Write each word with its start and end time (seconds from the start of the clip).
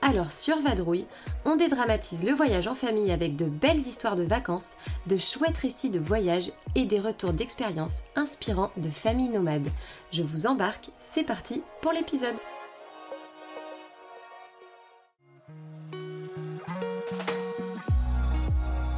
Alors 0.00 0.30
sur 0.30 0.60
Vadrouille, 0.60 1.06
on 1.44 1.56
dédramatise 1.56 2.24
le 2.24 2.32
voyage 2.32 2.68
en 2.68 2.74
famille 2.74 3.10
avec 3.10 3.34
de 3.34 3.46
belles 3.46 3.78
histoires 3.78 4.14
de 4.14 4.22
vacances, 4.22 4.74
de 5.06 5.16
chouettes 5.16 5.58
récits 5.58 5.90
de 5.90 5.98
voyage 5.98 6.52
et 6.76 6.84
des 6.84 7.00
retours 7.00 7.32
d'expériences 7.32 7.96
inspirants 8.14 8.70
de 8.76 8.90
familles 8.90 9.28
nomades. 9.28 9.68
Je 10.12 10.22
vous 10.22 10.46
embarque, 10.46 10.90
c'est 11.12 11.24
parti 11.24 11.62
pour 11.82 11.92
l'épisode. 11.92 12.36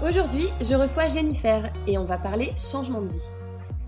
Aujourd'hui, 0.06 0.46
je 0.60 0.74
reçois 0.74 1.08
Jennifer 1.08 1.72
et 1.86 1.96
on 1.98 2.04
va 2.04 2.18
parler 2.18 2.52
changement 2.58 3.00
de 3.00 3.08
vie. 3.08 3.39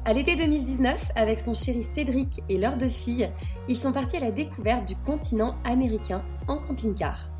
À 0.04 0.12
l'été 0.12 0.34
2019, 0.34 1.12
avec 1.14 1.38
son 1.38 1.54
chéri 1.54 1.84
Cédric 1.84 2.42
et 2.48 2.58
leurs 2.58 2.76
deux 2.76 2.88
filles, 2.88 3.30
ils 3.68 3.76
sont 3.76 3.92
partis 3.92 4.16
à 4.16 4.20
la 4.20 4.32
découverte 4.32 4.86
du 4.86 4.96
continent 4.96 5.54
américain 5.62 6.24
en 6.48 6.58
camping-car. 6.58 7.30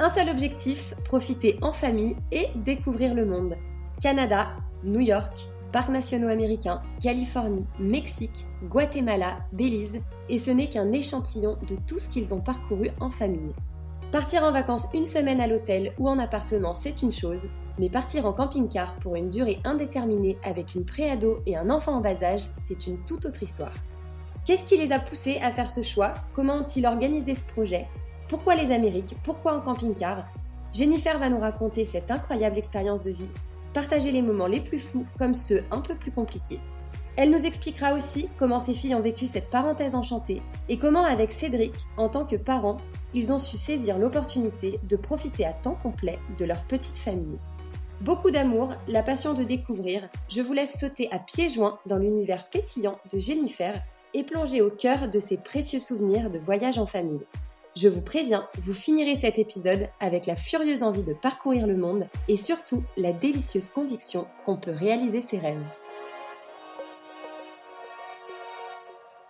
Un 0.00 0.10
seul 0.10 0.28
objectif, 0.28 0.94
profiter 1.04 1.58
en 1.62 1.72
famille 1.72 2.16
et 2.32 2.48
découvrir 2.56 3.14
le 3.14 3.24
monde. 3.24 3.54
Canada, 4.00 4.48
New 4.82 4.98
York, 4.98 5.48
parcs 5.72 5.90
nationaux 5.90 6.26
américains, 6.26 6.82
Californie, 7.00 7.66
Mexique, 7.78 8.46
Guatemala, 8.64 9.38
Belize, 9.52 10.00
et 10.28 10.40
ce 10.40 10.50
n'est 10.50 10.70
qu'un 10.70 10.90
échantillon 10.90 11.56
de 11.68 11.76
tout 11.86 12.00
ce 12.00 12.08
qu'ils 12.08 12.34
ont 12.34 12.40
parcouru 12.40 12.90
en 12.98 13.12
famille. 13.12 13.54
Partir 14.10 14.42
en 14.42 14.52
vacances 14.52 14.88
une 14.94 15.04
semaine 15.04 15.38
à 15.38 15.46
l'hôtel 15.46 15.92
ou 15.98 16.08
en 16.08 16.18
appartement, 16.18 16.74
c'est 16.74 17.02
une 17.02 17.12
chose, 17.12 17.46
mais 17.78 17.90
partir 17.90 18.24
en 18.24 18.32
camping-car 18.32 18.96
pour 19.00 19.16
une 19.16 19.28
durée 19.28 19.58
indéterminée 19.64 20.38
avec 20.42 20.74
une 20.74 20.86
préado 20.86 21.42
et 21.44 21.58
un 21.58 21.68
enfant 21.68 21.96
en 21.96 22.00
bas 22.00 22.22
âge, 22.22 22.48
c'est 22.58 22.86
une 22.86 23.04
toute 23.04 23.26
autre 23.26 23.42
histoire. 23.42 23.74
Qu'est-ce 24.46 24.64
qui 24.64 24.78
les 24.78 24.92
a 24.92 24.98
poussés 24.98 25.38
à 25.42 25.52
faire 25.52 25.70
ce 25.70 25.82
choix? 25.82 26.14
Comment 26.32 26.54
ont-ils 26.54 26.86
organisé 26.86 27.34
ce 27.34 27.44
projet? 27.44 27.86
Pourquoi 28.30 28.54
les 28.54 28.72
Amériques? 28.72 29.14
Pourquoi 29.24 29.54
en 29.54 29.60
camping-car? 29.60 30.24
Jennifer 30.72 31.18
va 31.18 31.28
nous 31.28 31.38
raconter 31.38 31.84
cette 31.84 32.10
incroyable 32.10 32.56
expérience 32.56 33.02
de 33.02 33.10
vie, 33.10 33.28
partager 33.74 34.10
les 34.10 34.22
moments 34.22 34.46
les 34.46 34.60
plus 34.60 34.78
fous 34.78 35.04
comme 35.18 35.34
ceux 35.34 35.64
un 35.70 35.82
peu 35.82 35.94
plus 35.94 36.12
compliqués. 36.12 36.60
Elle 37.16 37.30
nous 37.30 37.44
expliquera 37.44 37.92
aussi 37.92 38.30
comment 38.38 38.58
ses 38.58 38.72
filles 38.72 38.94
ont 38.94 39.02
vécu 39.02 39.26
cette 39.26 39.50
parenthèse 39.50 39.94
enchantée 39.94 40.40
et 40.70 40.78
comment 40.78 41.04
avec 41.04 41.30
Cédric, 41.30 41.74
en 41.98 42.08
tant 42.08 42.24
que 42.24 42.36
parent, 42.36 42.78
ils 43.14 43.32
ont 43.32 43.38
su 43.38 43.56
saisir 43.56 43.98
l'opportunité 43.98 44.80
de 44.82 44.96
profiter 44.96 45.44
à 45.44 45.52
temps 45.52 45.78
complet 45.82 46.18
de 46.38 46.44
leur 46.44 46.62
petite 46.64 46.98
famille. 46.98 47.38
Beaucoup 48.00 48.30
d'amour, 48.30 48.74
la 48.86 49.02
passion 49.02 49.34
de 49.34 49.42
découvrir, 49.42 50.08
je 50.28 50.40
vous 50.40 50.52
laisse 50.52 50.78
sauter 50.78 51.08
à 51.10 51.18
pieds 51.18 51.48
joints 51.48 51.78
dans 51.86 51.96
l'univers 51.96 52.48
pétillant 52.48 52.98
de 53.12 53.18
Jennifer 53.18 53.74
et 54.14 54.22
plonger 54.22 54.62
au 54.62 54.70
cœur 54.70 55.08
de 55.08 55.18
ses 55.18 55.36
précieux 55.36 55.80
souvenirs 55.80 56.30
de 56.30 56.38
voyage 56.38 56.78
en 56.78 56.86
famille. 56.86 57.26
Je 57.76 57.88
vous 57.88 58.00
préviens, 58.00 58.48
vous 58.60 58.72
finirez 58.72 59.16
cet 59.16 59.38
épisode 59.38 59.88
avec 60.00 60.26
la 60.26 60.36
furieuse 60.36 60.82
envie 60.82 61.02
de 61.02 61.12
parcourir 61.12 61.66
le 61.66 61.76
monde 61.76 62.06
et 62.26 62.36
surtout 62.36 62.82
la 62.96 63.12
délicieuse 63.12 63.70
conviction 63.70 64.26
qu'on 64.44 64.56
peut 64.56 64.72
réaliser 64.72 65.20
ses 65.20 65.38
rêves. 65.38 65.64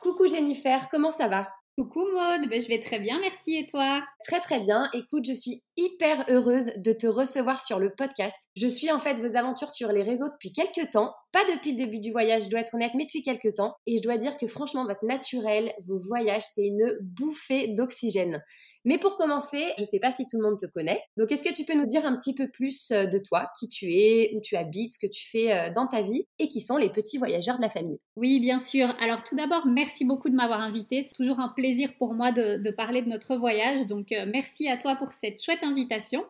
Coucou 0.00 0.28
Jennifer, 0.28 0.88
comment 0.90 1.10
ça 1.10 1.28
va? 1.28 1.48
Coucou 1.78 2.00
Maud, 2.12 2.48
ben, 2.50 2.60
je 2.60 2.66
vais 2.66 2.80
très 2.80 2.98
bien, 2.98 3.20
merci 3.20 3.54
et 3.54 3.64
toi? 3.64 4.02
Très 4.26 4.40
très 4.40 4.58
bien. 4.58 4.90
Écoute, 4.94 5.24
je 5.24 5.32
suis 5.32 5.62
hyper 5.76 6.24
heureuse 6.28 6.72
de 6.74 6.92
te 6.92 7.06
recevoir 7.06 7.64
sur 7.64 7.78
le 7.78 7.94
podcast. 7.96 8.36
Je 8.56 8.66
suis 8.66 8.90
en 8.90 8.98
fait 8.98 9.14
vos 9.20 9.36
aventures 9.36 9.70
sur 9.70 9.92
les 9.92 10.02
réseaux 10.02 10.28
depuis 10.28 10.52
quelques 10.52 10.90
temps. 10.90 11.14
Pas 11.32 11.44
depuis 11.54 11.72
le 11.72 11.76
début 11.76 11.98
du 11.98 12.10
voyage, 12.10 12.44
je 12.44 12.48
dois 12.48 12.60
être 12.60 12.74
honnête, 12.74 12.92
mais 12.94 13.04
depuis 13.04 13.22
quelques 13.22 13.54
temps. 13.54 13.76
Et 13.86 13.98
je 13.98 14.02
dois 14.02 14.16
dire 14.16 14.38
que 14.38 14.46
franchement, 14.46 14.86
votre 14.86 15.04
naturel, 15.04 15.72
vos 15.86 15.98
voyages, 15.98 16.44
c'est 16.54 16.66
une 16.66 16.96
bouffée 17.02 17.68
d'oxygène. 17.68 18.42
Mais 18.84 18.96
pour 18.96 19.18
commencer, 19.18 19.62
je 19.76 19.82
ne 19.82 19.86
sais 19.86 19.98
pas 19.98 20.10
si 20.10 20.26
tout 20.26 20.38
le 20.38 20.42
monde 20.42 20.58
te 20.58 20.64
connaît. 20.64 21.02
Donc, 21.18 21.30
est-ce 21.30 21.42
que 21.42 21.52
tu 21.52 21.64
peux 21.64 21.74
nous 21.74 21.84
dire 21.84 22.06
un 22.06 22.16
petit 22.16 22.34
peu 22.34 22.48
plus 22.48 22.90
euh, 22.90 23.04
de 23.04 23.18
toi, 23.18 23.50
qui 23.58 23.68
tu 23.68 23.92
es, 23.92 24.32
où 24.34 24.40
tu 24.40 24.56
habites, 24.56 24.92
ce 24.94 24.98
que 24.98 25.10
tu 25.10 25.28
fais 25.28 25.52
euh, 25.52 25.70
dans 25.74 25.86
ta 25.86 26.00
vie 26.00 26.26
et 26.38 26.48
qui 26.48 26.62
sont 26.62 26.78
les 26.78 26.88
petits 26.88 27.18
voyageurs 27.18 27.58
de 27.58 27.62
la 27.62 27.68
famille? 27.68 28.00
Oui, 28.16 28.40
bien 28.40 28.58
sûr. 28.58 28.94
Alors, 29.00 29.24
tout 29.24 29.36
d'abord, 29.36 29.66
merci 29.66 30.06
beaucoup 30.06 30.30
de 30.30 30.34
m'avoir 30.34 30.60
invité. 30.60 31.02
C'est 31.02 31.14
toujours 31.14 31.40
un 31.40 31.50
plaisir 31.50 31.90
pour 31.98 32.14
moi 32.14 32.32
de, 32.32 32.70
parler 32.70 33.02
de 33.02 33.10
notre 33.10 33.36
voyage. 33.36 33.86
Donc, 33.86 34.12
euh, 34.12 34.24
merci 34.26 34.68
à 34.68 34.78
toi 34.78 34.96
pour 34.96 35.12
cette 35.12 35.42
chouette 35.42 35.62
invitation. 35.62 36.24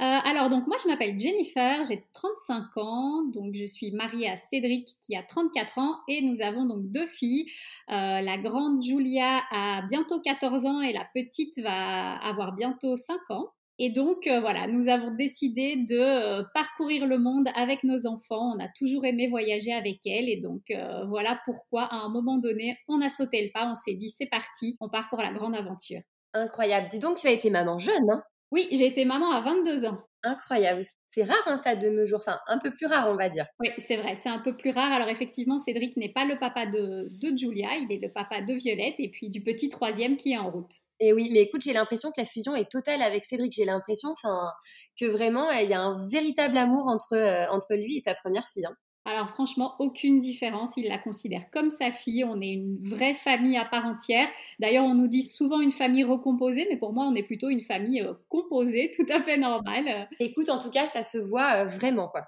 Euh, 0.00 0.04
alors, 0.04 0.48
donc 0.48 0.66
moi, 0.68 0.76
je 0.82 0.88
m'appelle 0.88 1.18
Jennifer, 1.18 1.82
j'ai 1.82 2.04
35 2.12 2.76
ans, 2.76 3.22
donc 3.34 3.54
je 3.54 3.66
suis 3.66 3.90
mariée 3.90 4.30
à 4.30 4.36
Cédric 4.36 4.88
qui 5.04 5.16
a 5.16 5.24
34 5.24 5.78
ans 5.78 5.96
et 6.06 6.22
nous 6.22 6.40
avons 6.40 6.66
donc 6.66 6.88
deux 6.90 7.06
filles. 7.06 7.46
Euh, 7.90 8.20
la 8.20 8.38
grande 8.38 8.80
Julia 8.80 9.42
a 9.50 9.82
bientôt 9.88 10.20
14 10.20 10.66
ans 10.66 10.80
et 10.80 10.92
la 10.92 11.04
petite 11.14 11.58
va 11.60 12.16
avoir 12.18 12.52
bientôt 12.54 12.94
5 12.96 13.18
ans. 13.30 13.50
Et 13.80 13.90
donc 13.90 14.28
euh, 14.28 14.38
voilà, 14.38 14.68
nous 14.68 14.88
avons 14.88 15.10
décidé 15.10 15.74
de 15.76 16.44
parcourir 16.54 17.04
le 17.06 17.18
monde 17.18 17.48
avec 17.56 17.82
nos 17.82 18.06
enfants. 18.06 18.54
On 18.56 18.60
a 18.60 18.68
toujours 18.76 19.04
aimé 19.04 19.26
voyager 19.26 19.72
avec 19.72 20.06
elles 20.06 20.28
et 20.28 20.36
donc 20.36 20.62
voilà 21.08 21.40
pourquoi 21.44 21.84
à 21.84 21.96
un 21.96 22.08
moment 22.08 22.38
donné, 22.38 22.76
on 22.86 23.00
a 23.00 23.08
sauté 23.08 23.42
le 23.44 23.50
pas, 23.52 23.68
on 23.68 23.74
s'est 23.74 23.94
dit 23.94 24.10
c'est 24.10 24.26
parti, 24.26 24.76
on 24.80 24.88
part 24.88 25.08
pour 25.10 25.22
la 25.22 25.32
grande 25.32 25.56
aventure. 25.56 26.00
Incroyable. 26.34 26.88
Dis 26.90 26.98
donc, 26.98 27.16
tu 27.16 27.26
as 27.26 27.32
été 27.32 27.50
maman 27.50 27.78
jeune, 27.78 28.10
hein 28.10 28.22
oui, 28.50 28.68
j'ai 28.72 28.86
été 28.86 29.04
maman 29.04 29.30
à 29.32 29.40
22 29.40 29.84
ans. 29.86 29.98
Incroyable. 30.22 30.84
C'est 31.10 31.22
rare 31.22 31.42
hein, 31.46 31.56
ça 31.56 31.74
de 31.74 31.88
nos 31.88 32.04
jours, 32.04 32.20
enfin 32.20 32.38
un 32.48 32.58
peu 32.58 32.70
plus 32.70 32.86
rare 32.86 33.08
on 33.08 33.16
va 33.16 33.30
dire. 33.30 33.46
Oui, 33.60 33.70
c'est 33.78 33.96
vrai, 33.96 34.14
c'est 34.14 34.28
un 34.28 34.40
peu 34.40 34.54
plus 34.56 34.70
rare. 34.70 34.92
Alors 34.92 35.08
effectivement, 35.08 35.56
Cédric 35.56 35.96
n'est 35.96 36.12
pas 36.12 36.24
le 36.24 36.38
papa 36.38 36.66
de, 36.66 37.08
de, 37.10 37.36
Julia, 37.36 37.70
il 37.76 37.90
est 37.90 38.00
le 38.00 38.12
papa 38.12 38.42
de 38.42 38.52
Violette 38.52 38.96
et 38.98 39.08
puis 39.10 39.30
du 39.30 39.42
petit 39.42 39.70
troisième 39.70 40.16
qui 40.16 40.32
est 40.32 40.36
en 40.36 40.50
route. 40.50 40.70
Et 41.00 41.14
oui, 41.14 41.30
mais 41.32 41.40
écoute, 41.40 41.62
j'ai 41.62 41.72
l'impression 41.72 42.10
que 42.10 42.20
la 42.20 42.26
fusion 42.26 42.54
est 42.54 42.70
totale 42.70 43.00
avec 43.00 43.24
Cédric. 43.24 43.54
J'ai 43.54 43.64
l'impression 43.64 44.10
que 45.00 45.06
vraiment 45.06 45.50
il 45.50 45.70
y 45.70 45.74
a 45.74 45.80
un 45.80 45.94
véritable 46.10 46.58
amour 46.58 46.88
entre, 46.88 47.14
euh, 47.14 47.46
entre 47.50 47.74
lui 47.74 47.96
et 47.96 48.02
ta 48.02 48.14
première 48.14 48.46
fille. 48.52 48.66
Hein. 48.66 48.76
Alors 49.08 49.30
franchement, 49.30 49.74
aucune 49.78 50.20
différence. 50.20 50.76
Il 50.76 50.86
la 50.86 50.98
considère 50.98 51.50
comme 51.50 51.70
sa 51.70 51.90
fille. 51.90 52.24
On 52.24 52.42
est 52.42 52.50
une 52.50 52.76
vraie 52.82 53.14
famille 53.14 53.56
à 53.56 53.64
part 53.64 53.86
entière. 53.86 54.28
D'ailleurs, 54.58 54.84
on 54.84 54.94
nous 54.94 55.08
dit 55.08 55.22
souvent 55.22 55.62
une 55.62 55.72
famille 55.72 56.04
recomposée, 56.04 56.66
mais 56.68 56.76
pour 56.76 56.92
moi, 56.92 57.06
on 57.06 57.14
est 57.14 57.22
plutôt 57.22 57.48
une 57.48 57.62
famille 57.62 58.02
euh, 58.02 58.12
composée, 58.28 58.90
tout 58.96 59.06
à 59.10 59.22
fait 59.22 59.38
normale. 59.38 60.10
Écoute, 60.20 60.50
en 60.50 60.58
tout 60.58 60.70
cas, 60.70 60.84
ça 60.84 61.02
se 61.02 61.16
voit 61.16 61.62
euh, 61.62 61.64
vraiment, 61.64 62.08
quoi. 62.08 62.26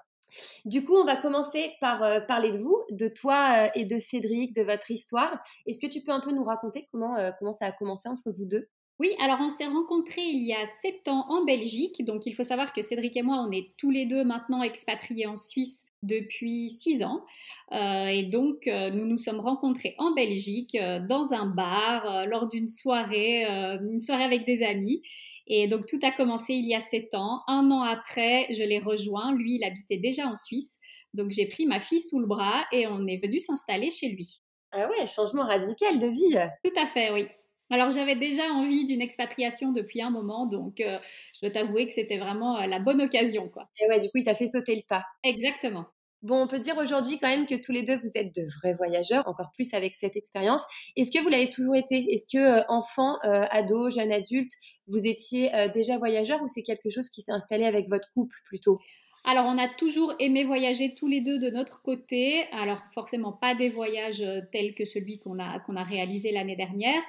Du 0.65 0.83
coup, 0.83 0.95
on 0.95 1.05
va 1.05 1.17
commencer 1.17 1.71
par 1.81 2.01
euh, 2.01 2.19
parler 2.19 2.49
de 2.49 2.57
vous, 2.57 2.81
de 2.89 3.07
toi 3.07 3.69
et 3.75 3.85
de 3.85 3.99
Cédric, 3.99 4.55
de 4.55 4.63
votre 4.63 4.89
histoire. 4.89 5.39
Est-ce 5.67 5.79
que 5.79 5.91
tu 5.91 6.01
peux 6.01 6.11
un 6.11 6.21
peu 6.21 6.31
nous 6.31 6.43
raconter 6.43 6.87
comment, 6.91 7.15
comment 7.37 7.51
ça 7.51 7.65
a 7.67 7.71
commencé 7.71 8.09
entre 8.09 8.31
vous 8.31 8.45
deux? 8.45 8.69
Oui, 8.97 9.13
alors 9.21 9.37
on 9.39 9.49
s'est 9.49 9.65
rencontrés 9.65 10.21
il 10.21 10.43
y 10.45 10.53
a 10.53 10.65
sept 10.81 11.07
ans 11.07 11.25
en 11.29 11.43
Belgique. 11.43 12.03
Donc 12.05 12.25
il 12.25 12.33
faut 12.33 12.43
savoir 12.43 12.73
que 12.73 12.81
Cédric 12.81 13.17
et 13.17 13.21
moi, 13.21 13.45
on 13.47 13.51
est 13.51 13.73
tous 13.77 13.91
les 13.91 14.05
deux 14.05 14.23
maintenant 14.23 14.63
expatriés 14.63 15.27
en 15.27 15.35
Suisse 15.35 15.90
depuis 16.03 16.69
six 16.69 17.03
ans. 17.03 17.25
Euh, 17.71 18.07
et 18.07 18.23
donc 18.23 18.67
euh, 18.67 18.89
nous 18.89 19.05
nous 19.05 19.17
sommes 19.17 19.39
rencontrés 19.39 19.95
en 19.97 20.13
Belgique 20.13 20.75
euh, 20.75 20.99
dans 20.99 21.33
un 21.33 21.45
bar 21.45 22.25
lors 22.27 22.47
d'une 22.47 22.67
soirée, 22.67 23.43
une 23.45 24.01
soirée 24.01 24.23
avec 24.23 24.45
des 24.45 24.63
amis. 24.63 25.01
Et 25.47 25.67
donc 25.67 25.85
tout 25.87 25.99
a 26.03 26.11
commencé 26.11 26.53
il 26.53 26.67
y 26.67 26.75
a 26.75 26.79
sept 26.79 27.13
ans. 27.13 27.41
Un 27.47 27.69
an 27.71 27.81
après, 27.81 28.47
je 28.51 28.63
l'ai 28.63 28.79
rejoint. 28.79 29.33
Lui, 29.33 29.55
il 29.55 29.63
habitait 29.63 29.97
déjà 29.97 30.27
en 30.27 30.35
Suisse. 30.35 30.79
Donc 31.13 31.31
j'ai 31.31 31.45
pris 31.45 31.65
ma 31.65 31.79
fille 31.79 32.01
sous 32.01 32.19
le 32.19 32.27
bras 32.27 32.63
et 32.71 32.87
on 32.87 33.05
est 33.07 33.17
venu 33.17 33.39
s'installer 33.39 33.89
chez 33.91 34.09
lui. 34.09 34.41
Ah 34.71 34.87
ouais, 34.87 35.05
changement 35.05 35.45
radical 35.45 35.99
de 35.99 36.07
vie. 36.07 36.37
Tout 36.63 36.79
à 36.79 36.87
fait, 36.87 37.11
oui. 37.11 37.27
Alors 37.71 37.89
j'avais 37.89 38.15
déjà 38.15 38.43
envie 38.51 38.85
d'une 38.85 39.01
expatriation 39.01 39.71
depuis 39.71 40.01
un 40.01 40.09
moment, 40.09 40.45
donc 40.45 40.81
euh, 40.81 40.99
je 41.33 41.39
dois 41.41 41.51
t'avouer 41.51 41.87
que 41.87 41.93
c'était 41.93 42.17
vraiment 42.17 42.59
euh, 42.59 42.67
la 42.67 42.79
bonne 42.79 43.01
occasion. 43.01 43.47
Quoi. 43.47 43.69
Et 43.79 43.87
ouais, 43.87 43.99
du 43.99 44.07
coup, 44.07 44.17
il 44.17 44.25
t'a 44.25 44.35
fait 44.35 44.47
sauter 44.47 44.75
le 44.75 44.81
pas. 44.87 45.05
Exactement. 45.23 45.85
Bon, 46.21 46.43
on 46.43 46.47
peut 46.47 46.59
dire 46.59 46.77
aujourd'hui 46.77 47.17
quand 47.17 47.29
même 47.29 47.47
que 47.47 47.55
tous 47.55 47.71
les 47.71 47.83
deux, 47.83 47.97
vous 47.97 48.11
êtes 48.13 48.35
de 48.35 48.43
vrais 48.59 48.75
voyageurs, 48.75 49.25
encore 49.25 49.51
plus 49.53 49.73
avec 49.73 49.95
cette 49.95 50.17
expérience. 50.17 50.61
Est-ce 50.97 51.11
que 51.11 51.23
vous 51.23 51.29
l'avez 51.29 51.49
toujours 51.49 51.75
été? 51.75 52.05
Est-ce 52.13 52.27
que 52.31 52.59
euh, 52.59 52.63
enfant, 52.67 53.17
ado, 53.23 53.89
jeune 53.89 54.11
adulte, 54.11 54.51
vous 54.87 55.07
étiez 55.07 55.49
déjà 55.73 55.97
voyageur 55.97 56.41
ou 56.43 56.47
c'est 56.47 56.63
quelque 56.63 56.89
chose 56.89 57.09
qui 57.09 57.21
s'est 57.21 57.31
installé 57.31 57.63
avec 57.65 57.89
votre 57.89 58.11
couple 58.13 58.35
plutôt? 58.45 58.79
Alors, 59.23 59.45
on 59.45 59.57
a 59.59 59.67
toujours 59.67 60.13
aimé 60.19 60.43
voyager 60.43 60.95
tous 60.95 61.07
les 61.07 61.21
deux 61.21 61.37
de 61.37 61.51
notre 61.51 61.83
côté. 61.83 62.43
Alors, 62.51 62.79
forcément, 62.91 63.31
pas 63.31 63.53
des 63.53 63.69
voyages 63.69 64.21
euh, 64.21 64.41
tels 64.51 64.73
que 64.73 64.83
celui 64.83 65.19
qu'on 65.19 65.37
a, 65.37 65.59
a 65.59 65.83
réalisé 65.83 66.31
l'année 66.31 66.55
dernière. 66.55 67.01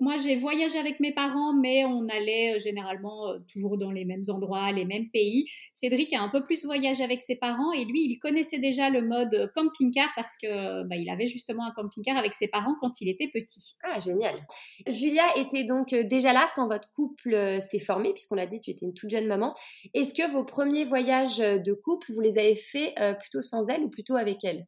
Moi, 0.00 0.16
j'ai 0.16 0.34
voyagé 0.34 0.78
avec 0.78 0.98
mes 0.98 1.12
parents, 1.12 1.52
mais 1.52 1.84
on 1.84 2.08
allait 2.08 2.56
euh, 2.56 2.58
généralement 2.58 3.28
euh, 3.28 3.38
toujours 3.52 3.78
dans 3.78 3.92
les 3.92 4.04
mêmes 4.04 4.24
endroits, 4.28 4.72
les 4.72 4.84
mêmes 4.84 5.10
pays. 5.10 5.46
Cédric 5.72 6.12
a 6.12 6.20
un 6.20 6.28
peu 6.28 6.42
plus 6.42 6.64
voyagé 6.64 7.04
avec 7.04 7.22
ses 7.22 7.36
parents 7.36 7.72
et 7.72 7.84
lui, 7.84 8.02
il 8.02 8.18
connaissait 8.18 8.58
déjà 8.58 8.90
le 8.90 9.02
mode 9.02 9.52
camping-car 9.54 10.08
parce 10.16 10.36
que 10.36 10.82
bah, 10.84 10.96
il 10.96 11.08
avait 11.08 11.28
justement 11.28 11.66
un 11.66 11.70
camping-car 11.70 12.16
avec 12.16 12.34
ses 12.34 12.48
parents 12.48 12.74
quand 12.80 13.00
il 13.00 13.08
était 13.08 13.28
petit. 13.28 13.76
Ah, 13.84 14.00
génial. 14.00 14.34
Julia 14.88 15.22
était 15.36 15.64
donc 15.64 15.94
déjà 15.94 16.32
là 16.32 16.50
quand 16.56 16.66
votre 16.66 16.92
couple 16.92 17.60
s'est 17.60 17.78
formé, 17.78 18.12
puisqu'on 18.12 18.34
l'a 18.34 18.46
dit, 18.46 18.60
tu 18.60 18.70
étais 18.70 18.86
une 18.86 18.94
toute 18.94 19.10
jeune 19.10 19.26
maman. 19.26 19.54
Est-ce 19.94 20.14
que 20.14 20.28
vos 20.30 20.44
premiers 20.44 20.84
voyages 20.84 21.40
de 21.60 21.72
couple, 21.72 22.12
vous 22.12 22.20
les 22.20 22.38
avez 22.38 22.56
fait 22.56 22.94
euh, 22.98 23.14
plutôt 23.14 23.42
sans 23.42 23.68
elle 23.68 23.82
ou 23.82 23.90
plutôt 23.90 24.16
avec 24.16 24.44
elle 24.44 24.66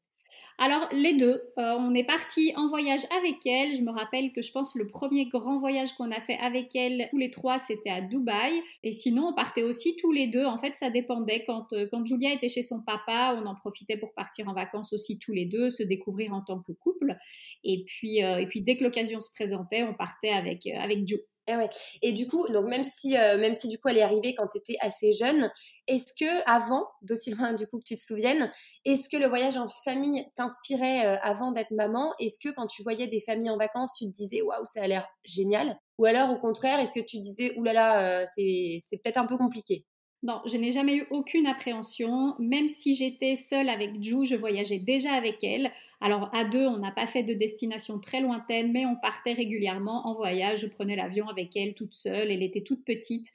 alors 0.59 0.89
les 0.93 1.15
deux, 1.15 1.43
euh, 1.59 1.75
on 1.79 1.94
est 1.94 2.05
parti 2.05 2.53
en 2.56 2.69
voyage 2.69 3.00
avec 3.19 3.44
elle. 3.47 3.75
Je 3.75 3.81
me 3.81 3.91
rappelle 3.91 4.33
que 4.33 4.43
je 4.43 4.53
pense 4.53 4.77
le 4.77 4.87
premier 4.87 5.27
grand 5.27 5.59
voyage 5.59 5.93
qu'on 5.94 6.11
a 6.11 6.21
fait 6.21 6.37
avec 6.39 6.77
elle, 6.77 7.09
tous 7.11 7.19
les 7.19 7.31
trois, 7.31 7.59
c'était 7.59 7.91
à 7.91 8.00
Dubaï. 8.00 8.61
Et 8.85 8.93
sinon, 8.93 9.29
on 9.29 9.35
partait 9.35 9.62
aussi 9.62 9.97
tous 9.97 10.12
les 10.12 10.27
deux. 10.27 10.44
En 10.44 10.59
fait, 10.59 10.77
ça 10.77 10.91
dépendait. 10.91 11.44
Quand, 11.47 11.73
euh, 11.73 11.89
quand 11.91 12.05
Julia 12.05 12.33
était 12.33 12.49
chez 12.49 12.62
son 12.62 12.83
papa, 12.83 13.37
on 13.43 13.47
en 13.47 13.55
profitait 13.56 13.97
pour 13.97 14.12
partir 14.15 14.49
en 14.49 14.55
vacances 14.55 14.93
aussi 14.93 15.19
tous 15.19 15.33
les 15.33 15.47
deux, 15.47 15.71
se 15.71 15.83
découvrir 15.83 16.33
en 16.33 16.43
tant 16.43 16.61
que 16.61 16.73
couple. 16.73 17.17
Et 17.65 17.85
puis, 17.85 18.19
et 18.19 18.47
puis 18.47 18.62
dès 18.62 18.77
que 18.77 18.85
l'occasion 18.85 19.21
se 19.21 19.31
présentait, 19.35 19.83
on 19.83 19.94
partait 19.94 20.31
avec, 20.31 20.67
avec 20.67 21.09
Joe. 21.09 21.21
Et, 21.49 21.53
eh 21.53 21.56
ouais. 21.56 21.69
et 22.03 22.12
du 22.12 22.29
coup, 22.29 22.47
donc 22.49 22.67
même 22.67 22.85
si, 22.85 23.17
euh, 23.17 23.37
même 23.37 23.55
si 23.55 23.69
du 23.69 23.79
coup 23.79 23.89
elle 23.89 23.99
est 23.99 24.03
arrivée 24.03 24.33
quand 24.37 24.47
tu 24.47 24.59
étais 24.59 24.77
assez 24.81 25.11
jeune, 25.12 25.50
est-ce 25.89 26.12
que 26.19 26.49
avant, 26.49 26.87
d'aussi 27.03 27.33
loin 27.35 27.53
du 27.53 27.67
coup 27.67 27.79
que 27.79 27.85
tu 27.85 27.97
te 27.97 28.00
souviennes, 28.00 28.50
est-ce 28.85 29.09
que 29.09 29.17
le 29.17 29.27
voyage 29.27 29.56
en 29.56 29.67
famille 29.69 30.25
t'inspirait 30.37 31.05
euh, 31.06 31.19
avant 31.21 31.50
d'être 31.50 31.73
maman? 31.73 32.15
Est-ce 32.21 32.39
que 32.39 32.55
quand 32.55 32.67
tu 32.69 32.85
voyais 32.85 33.09
des 33.09 33.21
familles 33.21 33.50
en 33.50 33.59
vacances, 33.59 33.93
tu 33.99 34.05
te 34.06 34.11
disais 34.12 34.41
waouh, 34.41 34.65
ça 34.65 34.83
a 34.83 34.87
l'air 34.87 35.09
génial? 35.25 35.77
Ou 35.99 36.05
alors 36.06 36.31
au 36.31 36.39
contraire, 36.39 36.79
est-ce 36.79 36.93
que 36.93 37.00
tu 37.00 37.17
te 37.19 37.23
disais 37.23 37.55
oulala, 37.59 37.83
là 37.97 38.03
là, 38.21 38.23
euh, 38.23 38.25
c'est 38.27 39.03
peut-être 39.03 39.17
un 39.19 39.27
peu 39.27 39.37
compliqué? 39.37 39.85
Non, 40.24 40.40
je 40.46 40.56
n'ai 40.56 40.70
jamais 40.70 40.96
eu 40.96 41.06
aucune 41.10 41.46
appréhension. 41.46 42.36
Même 42.38 42.69
si 42.69 42.94
j'étais 42.94 43.34
seule 43.34 43.69
avec 43.69 44.00
Ju, 44.00 44.24
je 44.24 44.36
voyageais 44.36 44.78
déjà 44.78 45.14
avec 45.14 45.42
elle. 45.42 45.72
Alors 46.00 46.30
à 46.32 46.44
deux, 46.44 46.64
on 46.64 46.78
n'a 46.78 46.92
pas 46.92 47.08
fait 47.08 47.24
de 47.24 47.34
destination 47.34 47.98
très 47.98 48.20
lointaine, 48.20 48.70
mais 48.70 48.86
on 48.86 48.94
partait 48.94 49.32
régulièrement 49.32 50.06
en 50.06 50.14
voyage. 50.14 50.60
Je 50.60 50.69
prenais 50.69 50.94
l'avion 50.94 51.28
avec 51.28 51.56
elle 51.56 51.74
toute 51.74 51.94
seule. 51.94 52.30
Elle 52.30 52.42
était 52.44 52.62
toute 52.62 52.84
petite. 52.84 53.26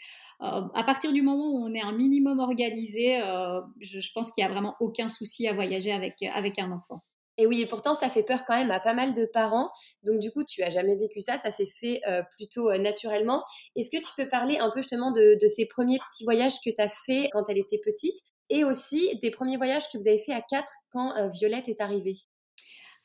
Euh, 0.41 0.61
à 0.73 0.83
partir 0.83 1.11
du 1.11 1.21
moment 1.21 1.51
où 1.51 1.65
on 1.65 1.73
est 1.73 1.81
un 1.81 1.91
minimum 1.91 2.39
organisé, 2.39 3.21
euh, 3.21 3.59
je, 3.81 4.13
pense 4.13 4.31
qu'il 4.31 4.45
n'y 4.45 4.49
a 4.49 4.53
vraiment 4.53 4.75
aucun 4.79 5.09
souci 5.09 5.47
à 5.47 5.53
voyager 5.53 5.91
avec, 5.91 6.23
avec 6.23 6.57
un 6.57 6.71
enfant. 6.71 7.03
Et 7.37 7.45
oui, 7.45 7.61
et 7.61 7.67
pourtant, 7.67 7.93
ça 7.93 8.09
fait 8.09 8.23
peur 8.23 8.45
quand 8.45 8.57
même 8.57 8.71
à 8.71 8.79
pas 8.79 8.93
mal 8.93 9.13
de 9.13 9.25
parents. 9.25 9.69
Donc, 10.03 10.19
du 10.19 10.31
coup, 10.31 10.43
tu 10.43 10.63
as 10.63 10.71
jamais 10.71 10.95
vécu 10.95 11.19
ça, 11.19 11.37
ça 11.37 11.51
s'est 11.51 11.67
fait 11.67 12.01
euh, 12.07 12.23
plutôt 12.35 12.69
euh, 12.69 12.79
naturellement. 12.79 13.43
Est-ce 13.75 13.91
que 13.91 14.03
tu 14.03 14.11
peux 14.17 14.27
parler 14.27 14.57
un 14.57 14.71
peu 14.71 14.81
justement 14.81 15.11
de, 15.11 15.37
ces 15.47 15.67
premiers 15.67 15.99
petits 15.99 16.23
voyages 16.23 16.55
que 16.65 16.71
tu 16.71 16.81
as 16.81 16.89
fait 16.89 17.29
quand 17.31 17.43
elle 17.47 17.59
était 17.59 17.79
petite 17.83 18.17
et 18.49 18.63
aussi 18.63 19.17
des 19.21 19.29
premiers 19.29 19.57
voyages 19.57 19.83
que 19.91 19.97
vous 19.97 20.07
avez 20.07 20.17
fait 20.17 20.33
à 20.33 20.41
quatre 20.41 20.71
quand 20.91 21.15
euh, 21.15 21.27
Violette 21.29 21.69
est 21.69 21.81
arrivée? 21.81 22.15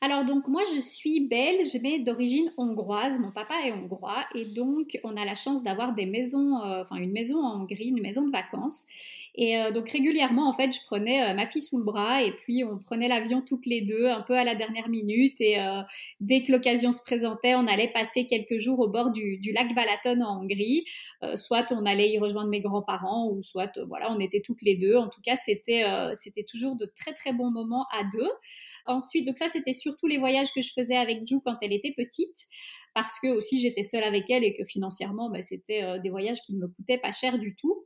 Alors 0.01 0.25
donc 0.25 0.49
moi 0.49 0.61
je 0.75 0.81
suis 0.81 1.29
belge 1.29 1.77
mais 1.81 1.99
d'origine 1.99 2.51
hongroise, 2.57 3.19
mon 3.19 3.31
papa 3.31 3.53
est 3.65 3.71
hongrois 3.71 4.25
et 4.35 4.43
donc 4.43 4.99
on 5.05 5.15
a 5.15 5.23
la 5.23 5.33
chance 5.33 5.63
d'avoir 5.63 5.93
des 5.93 6.05
maisons, 6.05 6.55
enfin 6.57 6.97
une 6.97 7.13
maison 7.13 7.41
en 7.41 7.61
Hongrie, 7.61 7.87
une 7.87 8.01
maison 8.01 8.27
de 8.27 8.31
vacances 8.31 8.83
et 9.35 9.57
euh, 9.57 9.71
donc 9.71 9.89
régulièrement, 9.89 10.47
en 10.47 10.53
fait, 10.53 10.71
je 10.71 10.79
prenais 10.85 11.31
euh, 11.31 11.33
ma 11.33 11.47
fille 11.47 11.61
sous 11.61 11.79
le 11.79 11.83
bras 11.83 12.21
et 12.21 12.31
puis 12.31 12.63
on 12.63 12.77
prenait 12.77 13.07
l'avion 13.07 13.41
toutes 13.41 13.65
les 13.65 13.81
deux, 13.81 14.05
un 14.05 14.21
peu 14.21 14.37
à 14.37 14.43
la 14.43 14.53
dernière 14.53 14.89
minute. 14.89 15.41
Et 15.41 15.59
euh, 15.59 15.81
dès 16.19 16.43
que 16.43 16.51
l'occasion 16.51 16.91
se 16.91 17.01
présentait, 17.01 17.55
on 17.55 17.65
allait 17.65 17.87
passer 17.91 18.27
quelques 18.27 18.59
jours 18.59 18.79
au 18.79 18.87
bord 18.87 19.09
du, 19.09 19.37
du 19.37 19.51
lac 19.51 19.73
Balaton 19.73 20.21
en 20.21 20.41
Hongrie. 20.41 20.85
soit 21.35 21.71
on 21.71 21.85
allait 21.85 22.11
y 22.11 22.19
rejoindre 22.19 22.49
mes 22.49 22.61
grands-parents, 22.61 23.29
ou 23.31 23.41
soit 23.41 23.79
voilà, 23.87 24.11
on 24.11 24.19
était 24.19 24.41
toutes 24.41 24.61
les 24.61 24.75
deux. 24.75 24.97
En 24.97 25.09
tout 25.09 25.21
cas, 25.21 25.35
c'était 25.35 25.83
c'était 26.13 26.43
toujours 26.43 26.75
de 26.75 26.85
très 26.85 27.13
très 27.13 27.33
bons 27.33 27.49
moments 27.49 27.85
à 27.91 28.03
deux. 28.15 28.29
Ensuite, 28.85 29.25
donc 29.25 29.37
ça, 29.37 29.47
c'était 29.49 29.73
surtout 29.73 30.07
les 30.07 30.17
voyages 30.17 30.53
que 30.53 30.61
je 30.61 30.71
faisais 30.73 30.97
avec 30.97 31.25
Ju 31.25 31.37
quand 31.43 31.55
elle 31.61 31.73
était 31.73 31.93
petite 31.95 32.47
parce 32.93 33.19
que 33.19 33.27
aussi 33.27 33.59
j'étais 33.59 33.81
seule 33.81 34.03
avec 34.03 34.29
elle 34.29 34.43
et 34.43 34.53
que 34.53 34.63
financièrement, 34.65 35.29
bah, 35.31 35.41
c'était 35.41 35.99
des 35.99 36.09
voyages 36.09 36.41
qui 36.45 36.53
ne 36.53 36.59
me 36.59 36.67
coûtaient 36.67 36.99
pas 36.99 37.11
cher 37.11 37.39
du 37.39 37.55
tout. 37.55 37.85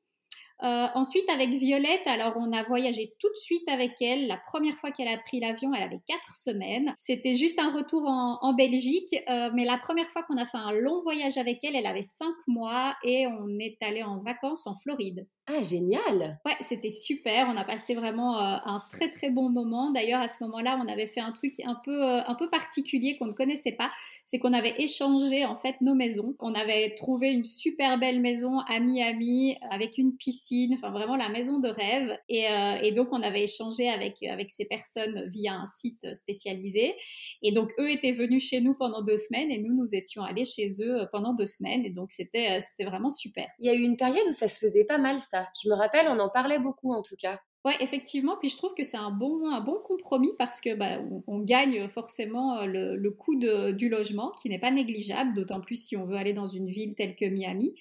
Euh, 0.63 0.88
ensuite, 0.95 1.30
avec 1.30 1.50
Violette, 1.50 2.07
alors 2.07 2.33
on 2.38 2.51
a 2.51 2.63
voyagé 2.63 3.13
tout 3.19 3.30
de 3.30 3.38
suite 3.38 3.69
avec 3.69 4.01
elle. 4.01 4.27
La 4.27 4.38
première 4.38 4.75
fois 4.77 4.92
qu'elle 4.92 5.07
a 5.07 5.18
pris 5.18 5.39
l'avion, 5.39 5.71
elle 5.74 5.83
avait 5.83 6.01
quatre 6.07 6.36
semaines. 6.36 6.94
C'était 6.98 7.36
juste 7.36 7.59
un 7.59 7.71
retour 7.71 8.07
en, 8.07 8.39
en 8.42 8.54
Belgique, 8.54 9.15
euh, 9.30 9.50
mais 9.54 9.65
la 9.65 9.77
première 9.77 10.09
fois 10.09 10.24
qu'on 10.24 10.38
a 10.38 10.45
fait 10.45 10.57
un 10.57 10.71
long 10.71 11.01
voyage 11.04 11.38
avec 11.38 11.63
elle, 11.63 11.75
elle 11.75 11.86
avait 11.86 12.01
cinq 12.01 12.33
mois 12.48 12.95
et 13.04 13.27
on 13.27 13.59
est 13.59 13.77
allé 13.81 14.04
en 14.04 14.19
vacances 14.19 14.65
en 14.65 14.75
Floride. 14.75 15.27
Ah, 15.49 15.63
génial 15.63 16.41
Ouais, 16.45 16.57
c'était 16.59 16.89
super. 16.89 17.47
On 17.49 17.55
a 17.55 17.63
passé 17.63 17.95
vraiment 17.95 18.38
euh, 18.38 18.57
un 18.65 18.83
très 18.91 19.09
très 19.09 19.29
bon 19.29 19.49
moment. 19.49 19.91
D'ailleurs, 19.91 20.19
à 20.19 20.27
ce 20.27 20.44
moment-là, 20.44 20.77
on 20.83 20.89
avait 20.91 21.07
fait 21.07 21.21
un 21.21 21.31
truc 21.31 21.61
un 21.63 21.79
peu, 21.85 22.03
euh, 22.03 22.21
un 22.27 22.35
peu 22.35 22.49
particulier 22.49 23.15
qu'on 23.17 23.27
ne 23.27 23.31
connaissait 23.31 23.71
pas. 23.71 23.89
C'est 24.25 24.39
qu'on 24.39 24.51
avait 24.51 24.73
échangé 24.77 25.45
en 25.45 25.55
fait 25.55 25.79
nos 25.79 25.95
maisons. 25.95 26.35
On 26.39 26.53
avait 26.53 26.95
trouvé 26.95 27.29
une 27.31 27.45
super 27.45 27.97
belle 27.97 28.19
maison 28.19 28.59
à 28.59 28.81
Miami 28.81 29.55
avec 29.71 29.97
une 29.97 30.17
piscine, 30.17 30.73
enfin 30.73 30.91
vraiment 30.91 31.15
la 31.15 31.29
maison 31.29 31.59
de 31.59 31.69
rêve. 31.69 32.17
Et, 32.27 32.49
euh, 32.49 32.81
et 32.83 32.91
donc, 32.91 33.07
on 33.13 33.21
avait 33.21 33.44
échangé 33.44 33.88
avec, 33.88 34.21
avec 34.23 34.51
ces 34.51 34.65
personnes 34.65 35.29
via 35.29 35.53
un 35.53 35.65
site 35.65 36.13
spécialisé. 36.13 36.94
Et 37.41 37.53
donc, 37.53 37.71
eux 37.79 37.89
étaient 37.89 38.11
venus 38.11 38.45
chez 38.45 38.59
nous 38.59 38.73
pendant 38.73 39.01
deux 39.01 39.17
semaines 39.17 39.49
et 39.49 39.59
nous, 39.59 39.73
nous 39.73 39.95
étions 39.95 40.23
allés 40.23 40.44
chez 40.44 40.67
eux 40.81 41.07
pendant 41.13 41.33
deux 41.33 41.45
semaines. 41.45 41.85
Et 41.85 41.89
donc, 41.89 42.11
c'était 42.11 42.59
c'était 42.59 42.83
vraiment 42.83 43.09
super. 43.09 43.47
Il 43.59 43.65
y 43.65 43.69
a 43.69 43.73
eu 43.73 43.83
une 43.83 43.95
période 43.95 44.27
où 44.27 44.33
ça 44.33 44.49
se 44.49 44.59
faisait 44.59 44.83
pas 44.83 44.97
mal, 44.97 45.19
ça 45.19 45.37
je 45.62 45.69
me 45.69 45.75
rappelle, 45.75 46.07
on 46.10 46.19
en 46.19 46.30
parlait 46.30 46.60
beaucoup 46.60 46.94
en 46.94 47.01
tout 47.01 47.16
cas. 47.18 47.39
Ouais, 47.66 47.75
effectivement. 47.81 48.38
Puis 48.39 48.50
je 48.50 48.57
trouve 48.57 48.74
que 48.75 48.84
c'est 48.84 48.98
un 48.98 49.12
bon, 49.12 49.45
un 49.50 49.60
bon 49.60 49.78
compromis 49.84 50.31
parce 50.38 50.62
que 50.62 50.74
bah, 50.74 51.00
on, 51.28 51.39
gagne 51.39 51.89
forcément 51.89 52.60
euh, 52.60 52.66
le, 52.66 53.12
coût 53.12 53.36
du 53.36 53.89
logement 53.89 54.31
qui 54.42 54.48
n'est 54.50 54.60
pas 54.60 54.72
négligeable, 54.72 55.34
d'autant 55.34 55.60
plus 55.60 55.75
si 55.75 55.98
on 55.98 56.06
veut 56.06 56.16
aller 56.16 56.34
dans 56.34 56.48
une 56.48 56.69
ville 56.69 56.95
telle 56.95 57.16
que 57.16 57.25
Miami. 57.25 57.75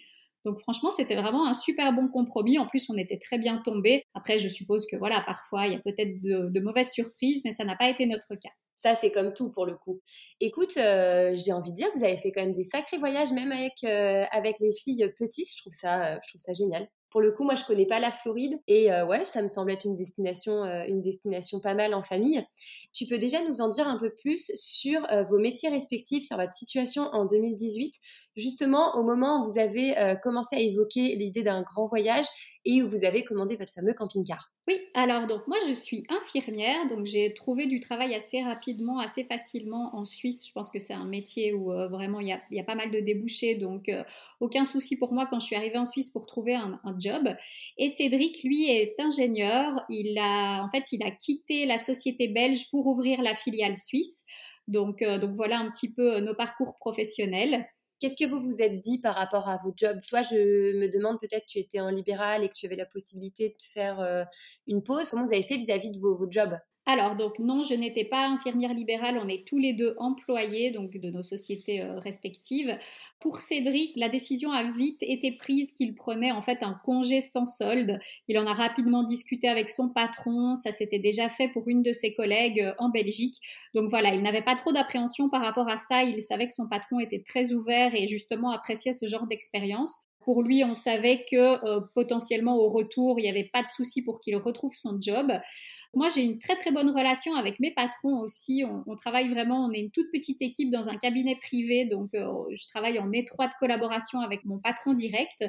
Donc 0.45 0.61
franchement, 0.61 0.91
c'était 0.91 1.17
vraiment 1.17 1.47
un 1.47 1.55
super 1.55 1.93
bon 1.93 2.09
compromis. 2.09 2.59
En 2.59 2.67
plus, 2.67 2.89
on 2.91 2.97
était 2.97 3.19
très 3.19 3.39
bien 3.39 3.59
tombés. 3.59 4.05
Après, 4.15 4.39
je 4.39 4.49
suppose 4.49 4.87
que 4.87 4.97
voilà, 4.97 5.21
parfois, 5.27 5.67
il 5.67 5.75
y 5.75 5.77
a 5.77 5.81
peut-être 5.81 6.21
de, 6.21 6.61
mauvaises 6.61 6.91
surprises, 6.91 7.43
mais 7.45 7.53
ça 7.53 7.65
n'a 7.65 7.77
pas 7.77 7.89
été 7.89 8.07
notre 8.07 8.35
cas. 8.35 8.51
Ça, 8.75 8.95
c'est 8.95 9.11
comme 9.11 9.35
tout 9.35 9.51
pour 9.51 9.67
le 9.67 9.77
coup. 9.77 10.01
Écoute, 10.41 10.77
euh, 10.79 11.33
j'ai 11.35 11.53
envie 11.53 11.71
de 11.71 11.77
dire 11.77 11.93
que 11.93 11.99
vous 11.99 12.05
avez 12.05 12.17
fait 12.17 12.33
quand 12.33 12.43
même 12.43 12.53
des 12.53 12.65
sacrés 12.65 12.99
voyages, 12.99 13.33
même 13.33 13.53
avec, 13.53 13.75
euh, 13.85 14.25
avec 14.33 14.61
les 14.61 14.73
filles 14.73 15.13
petites. 15.19 15.51
Je 15.53 15.61
trouve 15.63 15.73
ça, 15.73 16.19
je 16.23 16.29
trouve 16.29 16.41
ça 16.41 16.55
génial. 16.55 16.89
Pour 17.11 17.21
le 17.21 17.31
coup, 17.31 17.45
moi, 17.45 17.55
je 17.55 17.65
connais 17.65 17.87
pas 17.87 18.01
la 18.01 18.11
Floride 18.11 18.61
et 18.67 18.93
euh, 18.93 19.07
ouais, 19.07 19.25
ça 19.25 19.41
me 19.43 19.49
semble 19.49 19.71
être 19.71 19.85
une 19.85 19.95
destination, 19.95 20.65
euh, 20.65 20.85
une 20.87 21.01
destination 21.01 21.61
pas 21.61 21.75
mal 21.75 21.95
en 21.95 22.03
famille. 22.03 22.45
Tu 22.93 23.07
peux 23.07 23.19
déjà 23.19 23.43
nous 23.43 23.61
en 23.61 23.69
dire 23.69 23.87
un 23.87 23.99
peu 23.99 24.11
plus 24.11 24.51
sur 24.55 25.01
euh, 25.13 25.23
vos 25.23 25.39
métiers 25.39 25.69
respectifs, 25.69 26.27
sur 26.27 26.37
votre 26.37 26.53
situation 26.53 27.05
en 27.13 27.25
2018, 27.25 27.95
justement 28.37 28.97
au 28.97 29.03
moment 29.03 29.43
où 29.43 29.49
vous 29.49 29.59
avez 29.59 29.95
commencé 30.23 30.57
à 30.57 30.61
évoquer 30.61 31.15
l'idée 31.17 31.43
d'un 31.43 31.63
grand 31.63 31.87
voyage 31.87 32.27
et 32.67 32.83
où 32.83 32.89
vous 32.89 33.05
avez 33.05 33.25
commandé 33.25 33.57
votre 33.57 33.73
fameux 33.73 33.95
camping-car. 33.95 34.51
Oui, 34.69 34.75
alors 34.95 35.29
donc 35.29 35.47
moi 35.47 35.57
je 35.69 35.73
suis 35.73 36.05
infirmière, 36.09 36.89
donc 36.89 37.07
j'ai 37.07 37.33
trouvé 37.33 37.67
du 37.67 37.79
travail 37.79 38.13
assez 38.17 38.43
rapidement, 38.43 38.99
assez 38.99 39.23
facilement 39.23 39.95
en 39.95 40.05
Suisse. 40.05 40.45
Je 40.45 40.53
pense 40.53 40.73
que 40.73 40.81
c'est 40.81 40.93
un 40.93 41.05
métier 41.05 41.55
où 41.55 41.73
euh, 41.73 41.87
vraiment 41.87 42.19
il 42.19 42.27
y, 42.27 42.61
a, 42.61 42.65
pas 42.65 42.75
mal 42.75 42.91
de 42.91 42.99
débouchés, 42.99 43.55
donc 43.55 43.89
euh, 43.89 44.03
aucun 44.41 44.65
souci 44.65 44.99
pour 44.99 45.13
moi 45.13 45.27
quand 45.31 45.39
je 45.39 45.47
suis 45.47 45.55
arrivée 45.55 45.79
en 45.79 45.85
Suisse 45.85 46.11
pour 46.11 46.27
trouver 46.27 46.57
un, 46.57 46.81
job. 46.99 47.29
Et 47.79 47.89
Cédric, 47.89 48.43
lui, 48.43 48.69
est 48.69 48.97
ingénieur. 48.99 49.85
Il 49.89 50.19
a 50.19 50.65
en 50.65 50.71
fait 50.71 50.91
il 50.91 51.05
a 51.05 51.13
quitté 51.13 51.67
la 51.67 51.79
société 51.79 52.27
belge 52.27 52.69
pour 52.71 52.89
ouvrir 52.89 53.23
la 53.23 53.37
filiale 53.37 53.77
suisse. 53.77 54.25
Donc, 54.67 55.01
euh, 55.03 55.19
donc 55.19 55.37
voilà 55.37 55.61
un 55.61 55.71
petit 55.71 55.95
peu 55.95 56.19
nos 56.19 56.35
parcours 56.35 56.75
professionnels. 56.81 57.69
Qu'est-ce 57.99 58.17
que 58.17 58.29
vous 58.29 58.41
vous 58.41 58.61
êtes 58.61 58.81
dit 58.81 58.99
par 58.99 59.15
rapport 59.15 59.49
à 59.49 59.59
vos 59.59 59.73
jobs? 59.77 60.01
Toi, 60.09 60.23
je 60.23 60.35
me 60.79 60.89
demande 60.93 61.19
peut-être 61.21 61.47
tu 61.47 61.59
étais 61.59 61.81
en 61.81 61.91
libéral 61.91 62.45
et 62.45 62.49
que 62.49 62.55
tu 62.55 62.67
avais 62.67 62.77
la 62.77 62.87
possibilité 62.87 63.51
de 63.51 63.63
faire 63.63 64.01
euh, 64.01 64.25
une 64.67 64.83
pause. 64.83 65.11
Comment 65.11 65.25
vous 65.25 65.33
avez 65.33 65.43
fait 65.43 65.57
vis-à-vis 65.57 65.91
de 65.91 65.99
vos 65.99 66.31
jobs? 66.31 66.57
Alors, 66.89 67.17
donc 67.17 67.41
non, 67.41 67.65
je 67.65 67.75
n'étais 67.75 68.05
pas 68.05 68.29
infirmière 68.29 68.73
libérale, 68.73 69.21
on 69.21 69.27
est 69.27 69.45
tous 69.45 69.59
les 69.59 69.73
deux 69.73 69.97
employés 69.99 70.71
donc 70.71 70.97
de 70.97 71.11
nos 71.11 71.25
sociétés 71.25 71.83
euh, 71.83 71.99
respectives. 71.99 72.79
Pour 73.19 73.41
Cédric, 73.41 73.93
la 73.97 74.09
décision 74.09 74.53
a 74.53 74.63
vite 74.63 75.03
été 75.03 75.33
prise 75.33 75.73
qu'il 75.73 75.97
prenait 75.97 76.31
en 76.31 76.41
fait 76.41 76.63
un 76.63 76.81
congé 76.85 77.21
sans 77.21 77.45
solde. 77.45 77.99
Il 78.29 78.39
en 78.39 78.47
a 78.47 78.53
rapidement 78.53 79.03
discuté 79.03 79.49
avec 79.49 79.71
son 79.71 79.89
patron, 79.89 80.55
ça 80.55 80.71
s'était 80.71 81.01
déjà 81.01 81.29
fait 81.29 81.49
pour 81.49 81.67
une 81.67 81.83
de 81.83 81.91
ses 81.91 82.15
collègues 82.15 82.61
euh, 82.61 82.73
en 82.79 82.89
Belgique. 82.89 83.41
Donc 83.75 83.91
voilà, 83.91 84.15
il 84.15 84.23
n'avait 84.23 84.43
pas 84.43 84.55
trop 84.55 84.71
d'appréhension 84.71 85.29
par 85.29 85.43
rapport 85.43 85.69
à 85.69 85.79
ça, 85.79 86.05
il 86.05 86.23
savait 86.23 86.47
que 86.47 86.55
son 86.55 86.69
patron 86.69 87.01
était 87.01 87.25
très 87.27 87.51
ouvert 87.51 87.97
et 87.97 88.07
justement 88.07 88.53
appréciait 88.53 88.93
ce 88.93 89.09
genre 89.09 89.27
d'expérience. 89.27 90.07
Pour 90.27 90.43
lui, 90.43 90.65
on 90.65 90.75
savait 90.75 91.25
que 91.31 91.65
euh, 91.65 91.81
potentiellement 91.95 92.57
au 92.57 92.69
retour, 92.69 93.21
il 93.21 93.23
n'y 93.23 93.29
avait 93.29 93.49
pas 93.53 93.63
de 93.63 93.69
souci 93.69 94.03
pour 94.03 94.21
qu'il 94.21 94.35
retrouve 94.35 94.73
son 94.75 95.01
job. 95.01 95.33
Moi, 95.97 96.11
j'ai 96.11 96.25
une 96.25 96.39
très 96.39 96.57
très 96.57 96.73
bonne 96.73 96.91
relation 96.91 97.37
avec 97.37 97.59
mes 97.59 97.71
patrons 97.71 98.21
aussi. 98.21 98.63
On, 98.87 98.97
travaille 98.97 99.31
vraiment, 99.31 99.65
on 99.65 99.73
est 99.73 99.81
une 99.81 99.91
toute 99.91 100.13
petite 100.13 100.43
équipe 100.43 100.69
dans 100.69 100.91
un 100.91 100.97
cabinet 100.99 101.37
privé, 101.37 101.87
donc 101.87 102.11
euh, 102.15 102.27
je 102.51 102.67
travaille 102.69 102.99
en 102.99 103.11
étroite 103.13 103.53
collaboration 103.59 104.21
avec 104.21 104.45
mon 104.45 104.59
patron 104.59 104.93
direct. 104.93 105.43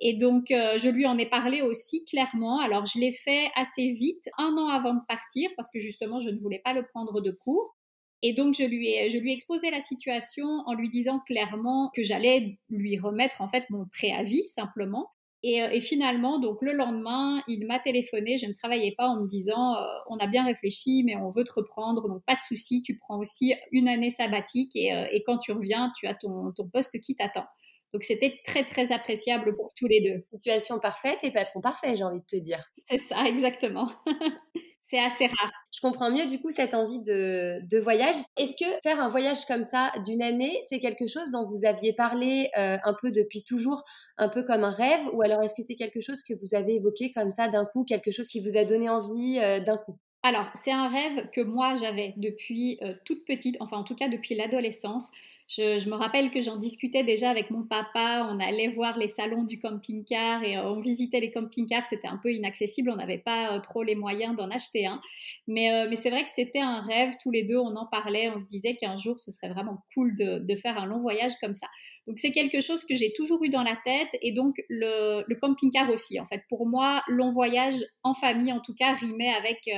Et 0.00 0.12
donc, 0.12 0.50
euh, 0.50 0.76
je 0.76 0.90
lui 0.90 1.06
en 1.06 1.16
ai 1.16 1.24
parlé 1.24 1.62
aussi 1.62 2.04
clairement. 2.04 2.60
Alors, 2.60 2.84
je 2.84 3.00
l'ai 3.00 3.12
fait 3.12 3.48
assez 3.56 3.88
vite, 3.88 4.28
un 4.36 4.54
an 4.58 4.68
avant 4.68 4.92
de 4.92 5.00
partir, 5.08 5.48
parce 5.56 5.70
que 5.70 5.80
justement, 5.80 6.20
je 6.20 6.28
ne 6.28 6.38
voulais 6.38 6.60
pas 6.62 6.74
le 6.74 6.86
prendre 6.86 7.22
de 7.22 7.30
court. 7.30 7.74
Et 8.20 8.34
donc, 8.34 8.56
je 8.56 8.64
lui, 8.64 8.88
ai, 8.88 9.08
je 9.08 9.16
lui 9.16 9.32
exposé 9.32 9.70
la 9.70 9.80
situation 9.80 10.64
en 10.66 10.74
lui 10.74 10.90
disant 10.90 11.20
clairement 11.20 11.90
que 11.96 12.02
j'allais 12.02 12.58
lui 12.68 12.98
remettre 12.98 13.40
en 13.40 13.48
fait 13.48 13.64
mon 13.70 13.86
préavis 13.86 14.44
simplement 14.44 15.08
euh, 15.44 15.70
et, 15.70 15.80
finalement, 15.80 16.40
donc 16.40 16.58
le 16.62 16.72
lendemain, 16.72 17.42
il 17.46 17.66
m'a 17.66 17.78
téléphoné, 17.78 18.38
je 18.38 18.46
ne 18.46 18.52
travaillais 18.52 18.94
pas 18.96 19.06
en 19.06 19.20
me 19.20 19.28
disant 19.28 19.76
euh, 19.76 19.86
on 20.08 20.16
a 20.16 20.26
bien 20.26 20.44
réfléchi, 20.44 21.04
mais 21.04 21.16
on 21.16 21.30
veut 21.30 21.44
te 21.44 21.52
reprendre, 21.52 22.08
donc 22.08 22.24
pas 22.24 22.34
de 22.34 22.40
souci, 22.40 22.82
tu 22.82 22.98
prends 22.98 23.18
aussi 23.18 23.54
une 23.70 23.88
année 23.88 24.10
sabbatique 24.10 24.74
et, 24.74 24.92
euh, 24.92 25.06
et 25.12 25.22
quand 25.22 25.38
tu 25.38 25.52
reviens, 25.52 25.92
tu 25.96 26.08
as 26.08 26.14
ton, 26.14 26.52
ton 26.52 26.68
poste 26.68 27.00
qui 27.00 27.14
t'attend. 27.14 27.46
Donc 27.92 28.02
c'était 28.02 28.40
très 28.44 28.64
très 28.64 28.92
appréciable 28.92 29.56
pour 29.56 29.72
tous 29.74 29.86
les 29.86 30.00
deux. 30.00 30.24
Situation 30.36 30.78
parfaite 30.78 31.22
et 31.22 31.30
patron 31.30 31.60
parfait, 31.60 31.96
j'ai 31.96 32.04
envie 32.04 32.20
de 32.20 32.26
te 32.26 32.36
dire. 32.36 32.62
C'est 32.72 32.98
ça, 32.98 33.24
exactement. 33.26 33.88
c'est 34.88 34.98
assez 34.98 35.26
rare. 35.26 35.52
Je 35.70 35.80
comprends 35.80 36.10
mieux 36.10 36.26
du 36.26 36.40
coup 36.40 36.50
cette 36.50 36.72
envie 36.72 37.00
de, 37.00 37.60
de 37.68 37.78
voyage. 37.78 38.14
Est-ce 38.38 38.56
que 38.56 38.64
faire 38.82 38.98
un 39.00 39.08
voyage 39.08 39.44
comme 39.44 39.62
ça 39.62 39.92
d'une 40.06 40.22
année, 40.22 40.58
c'est 40.66 40.78
quelque 40.78 41.06
chose 41.06 41.30
dont 41.30 41.44
vous 41.44 41.66
aviez 41.66 41.92
parlé 41.92 42.48
euh, 42.56 42.78
un 42.82 42.94
peu 42.94 43.12
depuis 43.12 43.44
toujours, 43.44 43.84
un 44.16 44.30
peu 44.30 44.42
comme 44.42 44.64
un 44.64 44.70
rêve, 44.70 45.02
ou 45.12 45.20
alors 45.20 45.42
est-ce 45.42 45.54
que 45.54 45.62
c'est 45.62 45.74
quelque 45.74 46.00
chose 46.00 46.22
que 46.22 46.32
vous 46.32 46.54
avez 46.54 46.76
évoqué 46.76 47.12
comme 47.12 47.30
ça 47.30 47.48
d'un 47.48 47.66
coup, 47.66 47.84
quelque 47.84 48.10
chose 48.10 48.28
qui 48.28 48.40
vous 48.40 48.56
a 48.56 48.64
donné 48.64 48.88
envie 48.88 49.38
euh, 49.38 49.60
d'un 49.60 49.76
coup? 49.76 49.98
Alors, 50.22 50.46
c'est 50.54 50.72
un 50.72 50.88
rêve 50.88 51.28
que 51.34 51.42
moi 51.42 51.76
j'avais 51.76 52.14
depuis 52.16 52.78
euh, 52.82 52.94
toute 53.04 53.26
petite, 53.26 53.56
enfin 53.60 53.76
en 53.76 53.84
tout 53.84 53.94
cas 53.94 54.08
depuis 54.08 54.34
l'adolescence. 54.34 55.10
Je, 55.48 55.88
me 55.88 55.94
rappelle 55.94 56.30
que 56.30 56.42
j'en 56.42 56.56
discutais 56.56 57.04
déjà 57.04 57.30
avec 57.30 57.50
mon 57.50 57.62
papa. 57.62 58.28
On 58.30 58.38
allait 58.38 58.68
voir 58.68 58.98
les 58.98 59.08
salons 59.08 59.44
du 59.44 59.58
camping-car 59.58 60.44
et 60.44 60.58
euh, 60.58 60.68
on 60.68 60.80
visitait 60.80 61.20
les 61.20 61.30
camping-cars. 61.30 61.86
C'était 61.86 62.06
un 62.06 62.18
peu 62.22 62.30
inaccessible. 62.30 62.90
On 62.90 62.96
n'avait 62.96 63.16
pas 63.16 63.56
euh, 63.56 63.60
trop 63.60 63.82
les 63.82 63.94
moyens 63.94 64.36
d'en 64.36 64.50
acheter 64.50 64.84
un. 64.84 65.00
Mais, 65.46 65.72
euh, 65.72 65.86
mais 65.88 65.96
c'est 65.96 66.10
vrai 66.10 66.24
que 66.24 66.30
c'était 66.30 66.60
un 66.60 66.82
rêve. 66.82 67.14
Tous 67.22 67.30
les 67.30 67.44
deux, 67.44 67.56
on 67.56 67.76
en 67.76 67.86
parlait. 67.86 68.28
On 68.28 68.36
se 68.36 68.44
disait 68.44 68.76
qu'un 68.76 68.98
jour, 68.98 69.18
ce 69.18 69.30
serait 69.30 69.48
vraiment 69.48 69.78
cool 69.94 70.14
de, 70.16 70.56
faire 70.56 70.76
un 70.76 70.84
long 70.84 70.98
voyage 70.98 71.32
comme 71.40 71.54
ça. 71.54 71.68
Donc, 72.06 72.18
c'est 72.18 72.32
quelque 72.32 72.60
chose 72.60 72.84
que 72.84 72.94
j'ai 72.94 73.14
toujours 73.14 73.42
eu 73.42 73.48
dans 73.48 73.62
la 73.62 73.78
tête. 73.86 74.18
Et 74.20 74.32
donc, 74.32 74.56
le, 74.68 75.24
le 75.26 75.34
camping-car 75.36 75.88
aussi. 75.90 76.20
En 76.20 76.26
fait, 76.26 76.42
pour 76.50 76.66
moi, 76.66 77.02
long 77.08 77.30
voyage 77.30 77.76
en 78.02 78.12
famille, 78.12 78.52
en 78.52 78.60
tout 78.60 78.74
cas, 78.74 78.92
rimait 78.96 79.32
avec, 79.32 79.70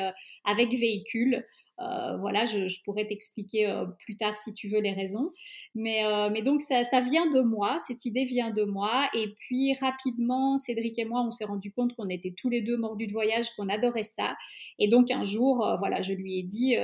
avec 0.45 0.71
véhicule. 0.71 1.45
Euh, 1.81 2.17
voilà, 2.19 2.45
je, 2.45 2.83
pourrais 2.85 3.07
t'expliquer 3.07 3.67
euh, 3.67 3.87
plus 4.05 4.17
tard 4.17 4.37
si 4.37 4.53
tu 4.53 4.69
veux 4.69 4.81
les 4.81 4.93
raisons. 4.93 5.33
Mais, 5.75 6.05
euh, 6.05 6.29
mais 6.31 6.43
donc 6.43 6.61
ça, 6.63 6.85
ça, 6.85 7.01
vient 7.01 7.29
de 7.31 7.41
moi, 7.41 7.79
cette 7.87 8.05
idée 8.05 8.25
vient 8.25 8.51
de 8.51 8.65
moi. 8.65 9.09
Et 9.15 9.35
puis 9.39 9.75
rapidement, 9.81 10.57
Cédric 10.57 10.99
et 10.99 11.05
moi, 11.05 11.23
on 11.23 11.31
s'est 11.31 11.45
rendu 11.45 11.73
compte 11.73 11.95
qu'on 11.97 12.09
était 12.09 12.35
tous 12.37 12.51
les 12.51 12.61
deux 12.61 12.77
mordus 12.77 13.07
de 13.07 13.13
voyage, 13.13 13.51
qu'on 13.57 13.69
adorait 13.69 14.03
ça. 14.03 14.37
Et 14.79 14.89
donc 14.89 15.11
un 15.11 15.25
jour, 15.25 15.75
voilà, 15.79 16.03
je 16.03 16.13
lui 16.13 16.39
ai 16.39 16.43
dit, 16.43 16.75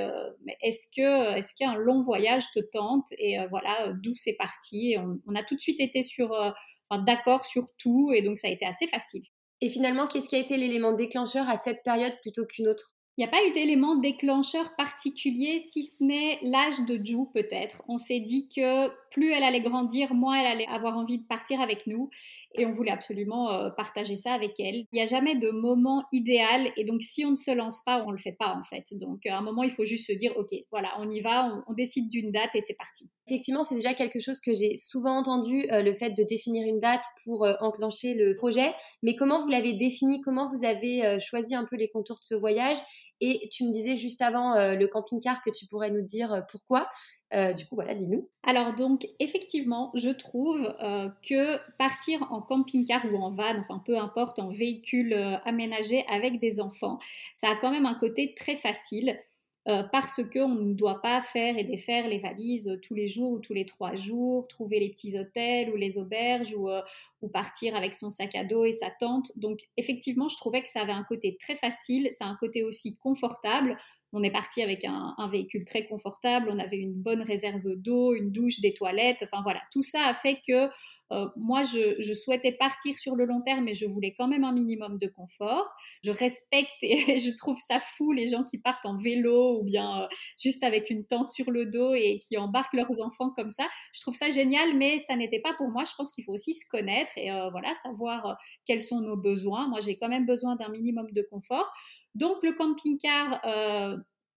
est-ce 0.61 0.87
que 0.95 1.37
est-ce 1.37 1.53
qu'un 1.57 1.75
long 1.75 2.01
voyage 2.01 2.45
te 2.53 2.59
tente? 2.59 3.05
Et 3.19 3.37
voilà, 3.49 3.93
d'où 4.01 4.15
c'est 4.15 4.35
parti. 4.35 4.95
On, 5.27 5.35
a 5.35 5.43
tout 5.43 5.55
de 5.55 5.61
suite 5.61 5.79
été 5.79 6.01
sur, 6.01 6.35
d'accord 7.05 7.45
sur 7.45 7.67
tout, 7.77 8.11
et 8.13 8.21
donc 8.21 8.37
ça 8.37 8.47
a 8.47 8.51
été 8.51 8.65
assez 8.65 8.87
facile. 8.87 9.23
Et 9.61 9.69
finalement, 9.69 10.07
qu'est-ce 10.07 10.29
qui 10.29 10.35
a 10.35 10.39
été 10.39 10.57
l'élément 10.57 10.93
déclencheur 10.93 11.49
à 11.49 11.57
cette 11.57 11.83
période 11.83 12.13
plutôt 12.21 12.45
qu'une 12.45 12.67
autre? 12.67 12.96
Il 13.17 13.21
n'y 13.21 13.25
a 13.25 13.31
pas 13.31 13.43
eu 13.47 13.51
d'élément 13.53 13.95
déclencheur 13.95 14.75
particulier, 14.75 15.57
si 15.57 15.83
ce 15.83 16.03
n'est 16.03 16.37
l'âge 16.43 16.85
de 16.87 17.03
Ju 17.03 17.25
peut-être. 17.33 17.81
On 17.87 17.97
s'est 17.97 18.19
dit 18.19 18.47
que 18.55 18.89
plus 19.09 19.31
elle 19.31 19.41
allait 19.41 19.61
grandir, 19.61 20.13
moins 20.13 20.39
elle 20.39 20.45
allait 20.45 20.67
avoir 20.67 20.95
envie 20.95 21.17
de 21.17 21.25
partir 21.25 21.59
avec 21.59 21.87
nous. 21.87 22.11
Et 22.53 22.67
on 22.67 22.71
voulait 22.71 22.91
absolument 22.91 23.51
euh, 23.51 23.69
partager 23.71 24.15
ça 24.15 24.33
avec 24.33 24.59
elle. 24.59 24.85
Il 24.91 24.95
n'y 24.95 25.01
a 25.01 25.07
jamais 25.07 25.35
de 25.35 25.49
moment 25.49 26.03
idéal. 26.11 26.71
Et 26.77 26.85
donc, 26.85 27.01
si 27.01 27.25
on 27.25 27.31
ne 27.31 27.35
se 27.35 27.49
lance 27.49 27.81
pas, 27.83 28.03
on 28.03 28.09
ne 28.09 28.11
le 28.13 28.19
fait 28.19 28.35
pas, 28.37 28.53
en 28.55 28.63
fait. 28.63 28.85
Donc, 28.91 29.25
à 29.25 29.35
un 29.35 29.41
moment, 29.41 29.63
il 29.63 29.71
faut 29.71 29.85
juste 29.85 30.05
se 30.05 30.13
dire, 30.13 30.37
OK, 30.37 30.55
voilà, 30.71 30.89
on 30.99 31.09
y 31.09 31.19
va, 31.19 31.63
on, 31.67 31.73
décide 31.73 32.09
d'une 32.09 32.31
date 32.31 32.55
et 32.55 32.61
c'est 32.61 32.75
parti. 32.75 33.09
Effectivement, 33.27 33.63
c'est 33.63 33.75
déjà 33.75 33.93
quelque 33.93 34.19
chose 34.19 34.39
que 34.41 34.53
j'ai 34.53 34.75
souvent 34.75 35.17
entendu, 35.17 35.67
euh, 35.71 35.81
le 35.81 35.93
fait 35.93 36.11
de 36.11 36.23
définir 36.23 36.67
une 36.67 36.79
date 36.79 37.03
pour 37.23 37.45
euh, 37.45 37.53
enclencher 37.59 38.13
le 38.13 38.35
projet. 38.35 38.73
Mais 39.01 39.15
comment 39.15 39.39
vous 39.39 39.49
l'avez 39.49 39.73
défini? 39.73 40.21
Comment 40.21 40.47
vous 40.47 40.65
avez 40.65 41.19
choisi 41.19 41.55
un 41.55 41.65
peu 41.65 41.75
les 41.75 41.89
contours 41.89 42.19
de 42.19 42.25
ce 42.25 42.35
voyage? 42.35 42.77
Et 43.21 43.49
tu 43.51 43.63
me 43.65 43.71
disais 43.71 43.95
juste 43.95 44.21
avant 44.21 44.55
euh, 44.55 44.75
le 44.75 44.87
camping-car 44.87 45.41
que 45.41 45.49
tu 45.49 45.65
pourrais 45.65 45.89
nous 45.89 46.01
dire 46.01 46.33
euh, 46.33 46.41
pourquoi. 46.49 46.89
Euh, 47.33 47.53
du 47.53 47.65
coup, 47.65 47.75
voilà, 47.75 47.93
dis-nous. 47.93 48.29
Alors 48.43 48.73
donc, 48.73 49.07
effectivement, 49.19 49.91
je 49.95 50.09
trouve 50.09 50.73
que 51.27 51.57
partir 51.77 52.25
en 52.31 52.41
camping-car 52.41 53.03
ou 53.11 53.17
en 53.17 53.31
van, 53.31 53.59
enfin 53.59 53.81
peu 53.85 53.97
importe, 53.97 54.39
en 54.39 54.49
véhicule 54.49 55.13
aménagé 55.43 56.05
avec 56.09 56.39
des 56.39 56.61
enfants, 56.61 56.99
ça 57.35 57.49
a 57.49 57.55
quand 57.55 57.71
même 57.71 57.85
un 57.85 57.95
côté 57.95 58.33
très 58.33 58.55
facile. 58.55 59.19
Euh, 59.67 59.83
parce 59.83 60.21
qu'on 60.31 60.47
ne 60.47 60.73
doit 60.73 61.01
pas 61.01 61.21
faire 61.21 61.57
et 61.57 61.65
défaire 61.65 62.07
les 62.07 62.19
valises 62.19 62.79
tous 62.83 62.93
les 62.93 63.07
jours 63.07 63.31
ou 63.31 63.39
tous 63.39 63.53
les 63.53 63.65
trois 63.65 63.95
jours, 63.95 64.47
trouver 64.47 64.79
les 64.79 64.89
petits 64.89 65.19
hôtels 65.19 65.69
ou 65.69 65.75
les 65.75 65.97
auberges 65.97 66.53
ou, 66.53 66.69
euh, 66.69 66.81
ou 67.21 67.27
partir 67.27 67.75
avec 67.75 67.93
son 67.93 68.09
sac 68.09 68.33
à 68.35 68.45
dos 68.45 68.63
et 68.63 68.71
sa 68.71 68.89
tente. 68.89 69.37
Donc 69.37 69.59
effectivement, 69.75 70.29
je 70.29 70.37
trouvais 70.37 70.61
que 70.61 70.69
ça 70.69 70.81
avait 70.81 70.93
un 70.93 71.03
côté 71.03 71.35
très 71.37 71.57
facile, 71.57 72.07
ça 72.13 72.25
a 72.25 72.29
un 72.29 72.37
côté 72.37 72.63
aussi 72.63 72.95
confortable. 72.95 73.77
On 74.13 74.23
est 74.23 74.31
parti 74.31 74.61
avec 74.61 74.85
un, 74.85 75.15
véhicule 75.31 75.65
très 75.65 75.85
confortable, 75.85 76.49
on 76.49 76.59
avait 76.59 76.77
une 76.77 76.93
bonne 76.93 77.21
réserve 77.21 77.75
d'eau, 77.75 78.13
une 78.13 78.31
douche, 78.31 78.61
des 78.61 78.73
toilettes, 78.73 79.19
enfin 79.23 79.41
voilà, 79.43 79.61
tout 79.71 79.83
ça 79.83 80.05
a 80.05 80.13
fait 80.13 80.41
que 80.47 80.69
euh, 81.11 81.27
moi, 81.37 81.63
je, 81.63 82.13
souhaitais 82.13 82.51
partir 82.51 82.97
sur 82.97 83.15
le 83.15 83.25
long 83.25 83.41
terme, 83.41 83.63
mais 83.63 83.73
je 83.73 83.85
voulais 83.85 84.13
quand 84.17 84.27
même 84.27 84.43
un 84.43 84.51
minimum 84.51 84.97
de 84.97 85.07
confort. 85.07 85.73
Je 86.03 86.11
respecte 86.11 86.75
et 86.81 87.17
je 87.17 87.35
trouve 87.35 87.57
ça 87.59 87.79
fou 87.79 88.11
les 88.11 88.27
gens 88.27 88.43
qui 88.43 88.57
partent 88.57 88.85
en 88.85 88.97
vélo 88.97 89.59
ou 89.59 89.63
bien 89.63 90.03
euh, 90.03 90.07
juste 90.41 90.63
avec 90.63 90.89
une 90.89 91.05
tente 91.05 91.31
sur 91.31 91.51
le 91.51 91.65
dos 91.65 91.93
et 91.93 92.19
qui 92.19 92.37
embarquent 92.37 92.73
leurs 92.73 93.01
enfants 93.01 93.31
comme 93.35 93.49
ça. 93.49 93.67
Je 93.93 94.01
trouve 94.01 94.15
ça 94.15 94.29
génial, 94.29 94.75
mais 94.75 94.97
ça 94.97 95.15
n'était 95.15 95.39
pas 95.39 95.53
pour 95.53 95.69
moi. 95.69 95.83
Je 95.85 95.93
pense 95.95 96.11
qu'il 96.11 96.23
faut 96.25 96.33
aussi 96.33 96.53
se 96.53 96.67
connaître 96.69 97.13
et 97.17 97.31
euh, 97.31 97.49
voilà, 97.51 97.73
savoir 97.83 98.37
quels 98.65 98.81
sont 98.81 99.01
nos 99.01 99.17
besoins. 99.17 99.67
Moi, 99.67 99.79
j'ai 99.79 99.97
quand 99.97 100.09
même 100.09 100.25
besoin 100.25 100.55
d'un 100.55 100.69
minimum 100.69 101.07
de 101.11 101.21
confort. 101.21 101.71
Donc, 102.17 102.37
le 102.43 102.53
camping-car 102.53 103.41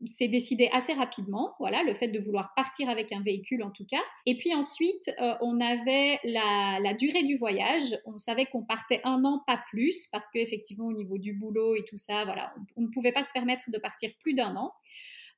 c'est 0.07 0.29
décidé 0.29 0.69
assez 0.73 0.93
rapidement, 0.95 1.55
voilà, 1.59 1.83
le 1.83 1.93
fait 1.93 2.09
de 2.09 2.19
vouloir 2.19 2.53
partir 2.55 2.89
avec 2.89 3.13
un 3.13 3.23
véhicule 3.23 3.63
en 3.63 3.71
tout 3.71 3.85
cas. 3.85 4.01
Et 4.27 4.37
puis 4.37 4.55
ensuite, 4.55 5.11
euh, 5.21 5.35
on 5.41 5.61
avait 5.61 6.19
la, 6.25 6.95
durée 6.95 7.23
du 7.23 7.37
voyage. 7.37 7.97
On 8.07 8.19
savait 8.19 8.47
qu'on 8.47 8.63
partait 8.63 9.01
un 9.05 9.25
an, 9.25 9.43
pas 9.47 9.63
plus, 9.71 10.09
parce 10.11 10.31
qu'effectivement, 10.31 10.87
au 10.87 10.93
niveau 10.93 11.19
du 11.19 11.35
boulot 11.35 11.77
et 11.77 11.85
tout 11.85 11.99
ça, 11.99 12.25
on 12.77 12.83
ne 12.83 12.89
pouvait 12.89 13.13
pas 13.13 13.23
se 13.23 13.33
permettre 13.33 13.71
de 13.71 13.79
partir 13.79 14.11
plus 14.21 14.35
d'un 14.35 14.57
an. 14.57 14.73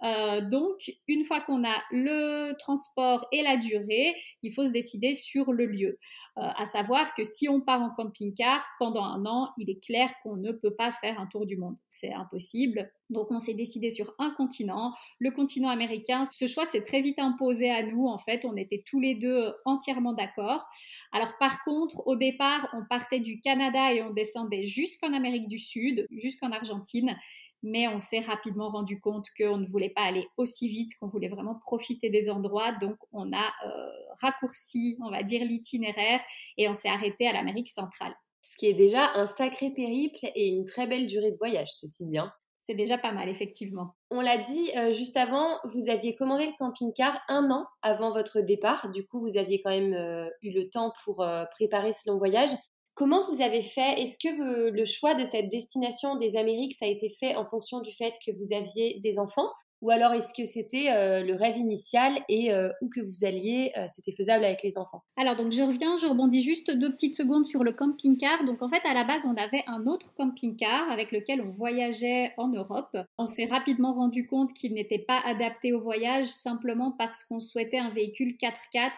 Euh, 0.05 0.41
donc, 0.41 0.93
une 1.09 1.25
fois 1.25 1.41
qu'on 1.41 1.65
a 1.65 1.77
le 1.91 2.53
transport 2.59 3.27
et 3.33 3.43
la 3.43 3.57
durée, 3.57 4.15
il 4.43 4.53
faut 4.53 4.65
se 4.65 4.71
décider 4.71 5.15
sur 5.15 5.53
le 5.53 5.67
lieu. 5.67 5.99
Euh, 6.39 6.49
à 6.57 6.65
savoir 6.65 7.15
que 7.15 7.25
si 7.25 7.49
on 7.49 7.61
part 7.61 7.83
en 7.83 7.91
camping-car 7.91 8.67
pendant 8.79 9.05
un 9.05 9.27
an, 9.27 9.51
il 9.59 9.71
est 9.71 9.85
clair 9.85 10.11
qu'on 10.23 10.37
ne 10.37 10.51
peut 10.51 10.75
pas 10.75 10.91
faire 10.91 11.21
un 11.21 11.27
tour 11.27 11.47
du 11.47 11.57
monde. 11.57 11.77
C'est 11.89 12.13
impossible. 12.13 12.91
Donc, 13.11 13.31
on 13.31 13.39
s'est 13.39 13.55
décidé 13.55 13.91
sur 13.91 14.15
un 14.19 14.31
continent, 14.31 14.95
le 15.19 15.31
continent 15.31 15.69
américain. 15.69 16.25
Ce 16.25 16.47
choix 16.47 16.65
s'est 16.65 16.83
très 16.83 17.03
vite 17.03 17.19
imposé 17.19 17.71
à 17.71 17.83
nous. 17.83 18.07
En 18.07 18.19
fait, 18.19 18.45
on 18.45 18.57
était 18.57 18.83
tous 18.87 18.99
les 18.99 19.15
deux 19.15 19.53
entièrement 19.67 20.15
d'accord. 20.15 20.67
Alors, 21.13 21.37
par 21.39 21.63
contre, 21.65 22.07
au 22.07 22.17
départ, 22.17 22.67
on 22.73 22.85
partait 22.89 23.21
du 23.21 23.39
Canada 23.41 23.93
et 23.93 24.03
on 24.03 24.11
descendait 24.11 24.65
jusqu'en 24.65 25.13
Amérique 25.13 25.49
du 25.49 25.59
Sud, 25.59 26.07
jusqu'en 26.11 26.51
Argentine 26.51 27.15
mais 27.63 27.89
on 27.89 28.01
s'est 28.01 28.21
rapidement 28.21 28.71
rendu 28.71 29.01
compte 29.01 29.27
qu'on 29.39 29.57
ne 29.57 29.67
voulait 29.67 29.91
pas 29.91 30.03
aller 30.03 30.29
aussi 30.37 30.69
vite, 30.69 30.91
qu'on 30.99 31.09
voulait 31.09 31.29
vraiment 31.29 31.55
profiter 31.55 32.11
des 32.11 32.29
endroits. 32.31 32.73
Donc, 32.73 32.97
on 33.13 33.33
a 33.33 33.53
euh, 33.67 33.91
raccourci, 34.21 34.99
on 35.03 35.11
va 35.11 35.23
dire, 35.23 35.45
l'itinéraire 35.45 36.21
et 36.59 36.69
on 36.69 36.75
s'est 36.75 36.89
arrêté 36.89 37.27
à 37.29 37.33
l'Amérique 37.33 37.71
centrale. 37.71 38.15
Ce 38.41 38.57
qui 38.57 38.67
est 38.67 38.75
déjà 38.75 39.13
un 39.15 39.29
sacré 39.29 39.71
périple 39.71 40.27
et 40.35 40.49
une 40.49 40.65
très 40.65 40.89
belle 40.89 41.07
durée 41.07 41.31
de 41.31 41.37
voyage, 41.37 41.71
ceci 41.75 42.05
dit. 42.05 42.19
Hein. 42.19 42.33
C'est 42.61 42.75
déjà 42.75 42.99
pas 42.99 43.13
mal, 43.13 43.29
effectivement. 43.29 43.95
On 44.11 44.21
l'a 44.21 44.39
dit 44.39 44.71
euh, 44.77 44.93
juste 44.93 45.17
avant, 45.17 45.59
vous 45.65 45.89
aviez 45.89 46.15
commandé 46.15 46.47
le 46.47 46.53
camping-car 46.59 47.21
un 47.29 47.51
an 47.51 47.67
avant 47.83 48.13
votre 48.13 48.41
départ. 48.41 48.91
Du 48.91 49.07
coup, 49.07 49.21
vous 49.21 49.37
aviez 49.37 49.61
quand 49.61 49.71
même 49.71 49.95
euh, 49.95 50.29
eu 50.43 50.51
le 50.51 50.69
temps 50.69 50.93
pour 51.05 51.25
préparer 51.53 51.93
ce 51.93 52.11
long 52.11 52.19
voyage. 52.19 52.51
Comment 52.95 53.25
vous 53.31 53.41
avez 53.41 53.63
fait? 53.63 54.01
Est-ce 54.01 54.19
que 54.19 54.71
le 54.71 54.85
choix 54.85 55.15
de 55.15 55.25
cette 55.25 55.49
destination 55.49 56.17
des 56.17 56.37
Amériques, 56.37 56.77
ça 56.79 56.85
a 56.85 56.89
été 56.89 57.09
fait 57.09 57.35
en 57.37 57.45
fonction 57.45 57.81
du 57.81 57.93
fait 57.93 58.13
que 58.25 58.33
vous 58.33 58.55
aviez 58.55 59.01
des 59.01 59.19
enfants? 59.19 59.49
Ou 59.83 59.91
alors 59.91 60.13
est-ce 60.13 60.33
que 60.33 60.45
c'était 60.45 60.93
euh, 60.93 61.25
le 61.25 61.35
rêve 61.35 61.57
initial 61.57 62.13
et 62.29 62.55
euh, 62.55 62.69
où 62.81 62.89
que 62.89 63.01
vous 63.01 63.25
alliez, 63.25 63.73
euh, 63.77 63.87
c'était 63.89 64.13
faisable 64.13 64.45
avec 64.45 64.63
les 64.63 64.79
enfants? 64.79 65.03
Alors 65.17 65.35
donc 65.35 65.51
je 65.51 65.61
reviens, 65.61 65.97
je 65.97 66.07
rebondis 66.07 66.41
juste 66.41 66.71
deux 66.71 66.93
petites 66.93 67.17
secondes 67.17 67.47
sur 67.47 67.65
le 67.65 67.73
camping-car. 67.73 68.45
Donc 68.45 68.63
en 68.63 68.69
fait 68.69 68.81
à 68.85 68.95
la 68.95 69.03
base 69.03 69.27
on 69.27 69.35
avait 69.35 69.65
un 69.67 69.87
autre 69.89 70.15
camping-car 70.15 70.89
avec 70.89 71.11
lequel 71.11 71.43
on 71.43 71.51
voyageait 71.51 72.33
en 72.37 72.49
Europe. 72.49 72.97
On 73.19 73.27
s'est 73.27 73.47
rapidement 73.47 73.93
rendu 73.93 74.25
compte 74.25 74.53
qu'il 74.53 74.73
n'était 74.73 75.01
pas 75.01 75.21
adapté 75.25 75.73
au 75.73 75.81
voyage 75.81 76.27
simplement 76.27 76.93
parce 76.97 77.25
qu'on 77.25 77.41
souhaitait 77.41 77.79
un 77.79 77.89
véhicule 77.89 78.37
4x4 78.41 78.93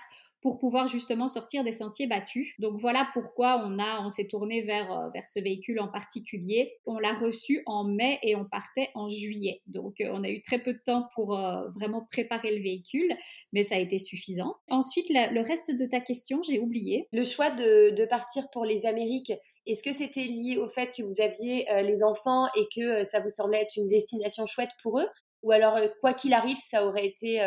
pour 0.45 0.59
pouvoir 0.59 0.89
justement 0.89 1.27
sortir 1.27 1.65
des 1.65 1.73
sentiers 1.73 2.07
battus. 2.07 2.53
Donc 2.59 2.77
voilà 2.77 3.09
pourquoi 3.15 3.65
on 3.65 3.79
a, 3.79 4.05
on 4.05 4.11
s'est 4.11 4.27
tourné 4.27 4.61
vers, 4.61 4.93
euh, 4.93 5.09
vers 5.15 5.27
ce 5.27 5.41
véhicule 5.41 5.81
en 5.81 5.89
particulier. 5.89 6.75
On 6.85 6.99
l'a 6.99 7.15
reçu 7.15 7.63
en 7.65 7.85
mai 7.85 8.19
et 8.23 8.37
on 8.37 8.45
partait 8.45 8.91
en 8.95 9.09
juillet. 9.09 9.63
Donc 9.67 10.03
euh, 10.03 10.11
on 10.13 10.23
a 10.23 10.29
eu 10.29 10.43
très 10.43 10.59
peu 10.59 10.75
de 10.75 10.81
temps 10.85 11.09
pour 11.15 11.35
euh, 11.35 11.67
vraiment 11.71 12.07
préparer 12.11 12.55
le 12.55 12.63
véhicule, 12.63 13.17
mais 13.55 13.63
ça 13.63 13.77
a 13.77 13.79
été 13.79 13.99
suffisant. 13.99 14.55
Ensuite, 14.69 15.07
le 15.09 15.41
reste 15.41 15.71
de 15.75 15.87
ta 15.87 16.01
question, 16.01 16.43
j'ai 16.43 16.59
oublié. 16.59 17.09
Le 17.15 17.25
choix 17.25 17.49
de, 17.49 17.95
de 17.95 18.05
partir 18.05 18.45
pour 18.53 18.67
les 18.67 18.85
Amériques, 18.85 19.33
est-ce 19.65 19.83
que 19.83 19.95
c'était 19.95 20.27
lié 20.27 20.59
au 20.59 20.69
fait 20.69 20.93
que 20.95 21.03
vous 21.03 21.23
aviez 21.23 21.65
les 21.83 22.03
enfants 22.03 22.49
et 22.55 22.67
que 22.77 23.03
ça 23.05 23.21
vous 23.21 23.31
semblait 23.31 23.63
être 23.63 23.77
une 23.79 23.87
destination 23.87 24.45
chouette 24.45 24.69
pour 24.83 25.01
eux? 25.01 25.09
Ou 25.43 25.53
alors, 25.53 25.79
quoi 26.01 26.13
qu'il 26.13 26.35
arrive, 26.35 26.59
ça 26.59 26.87
aurait 26.87 27.07
été 27.07 27.39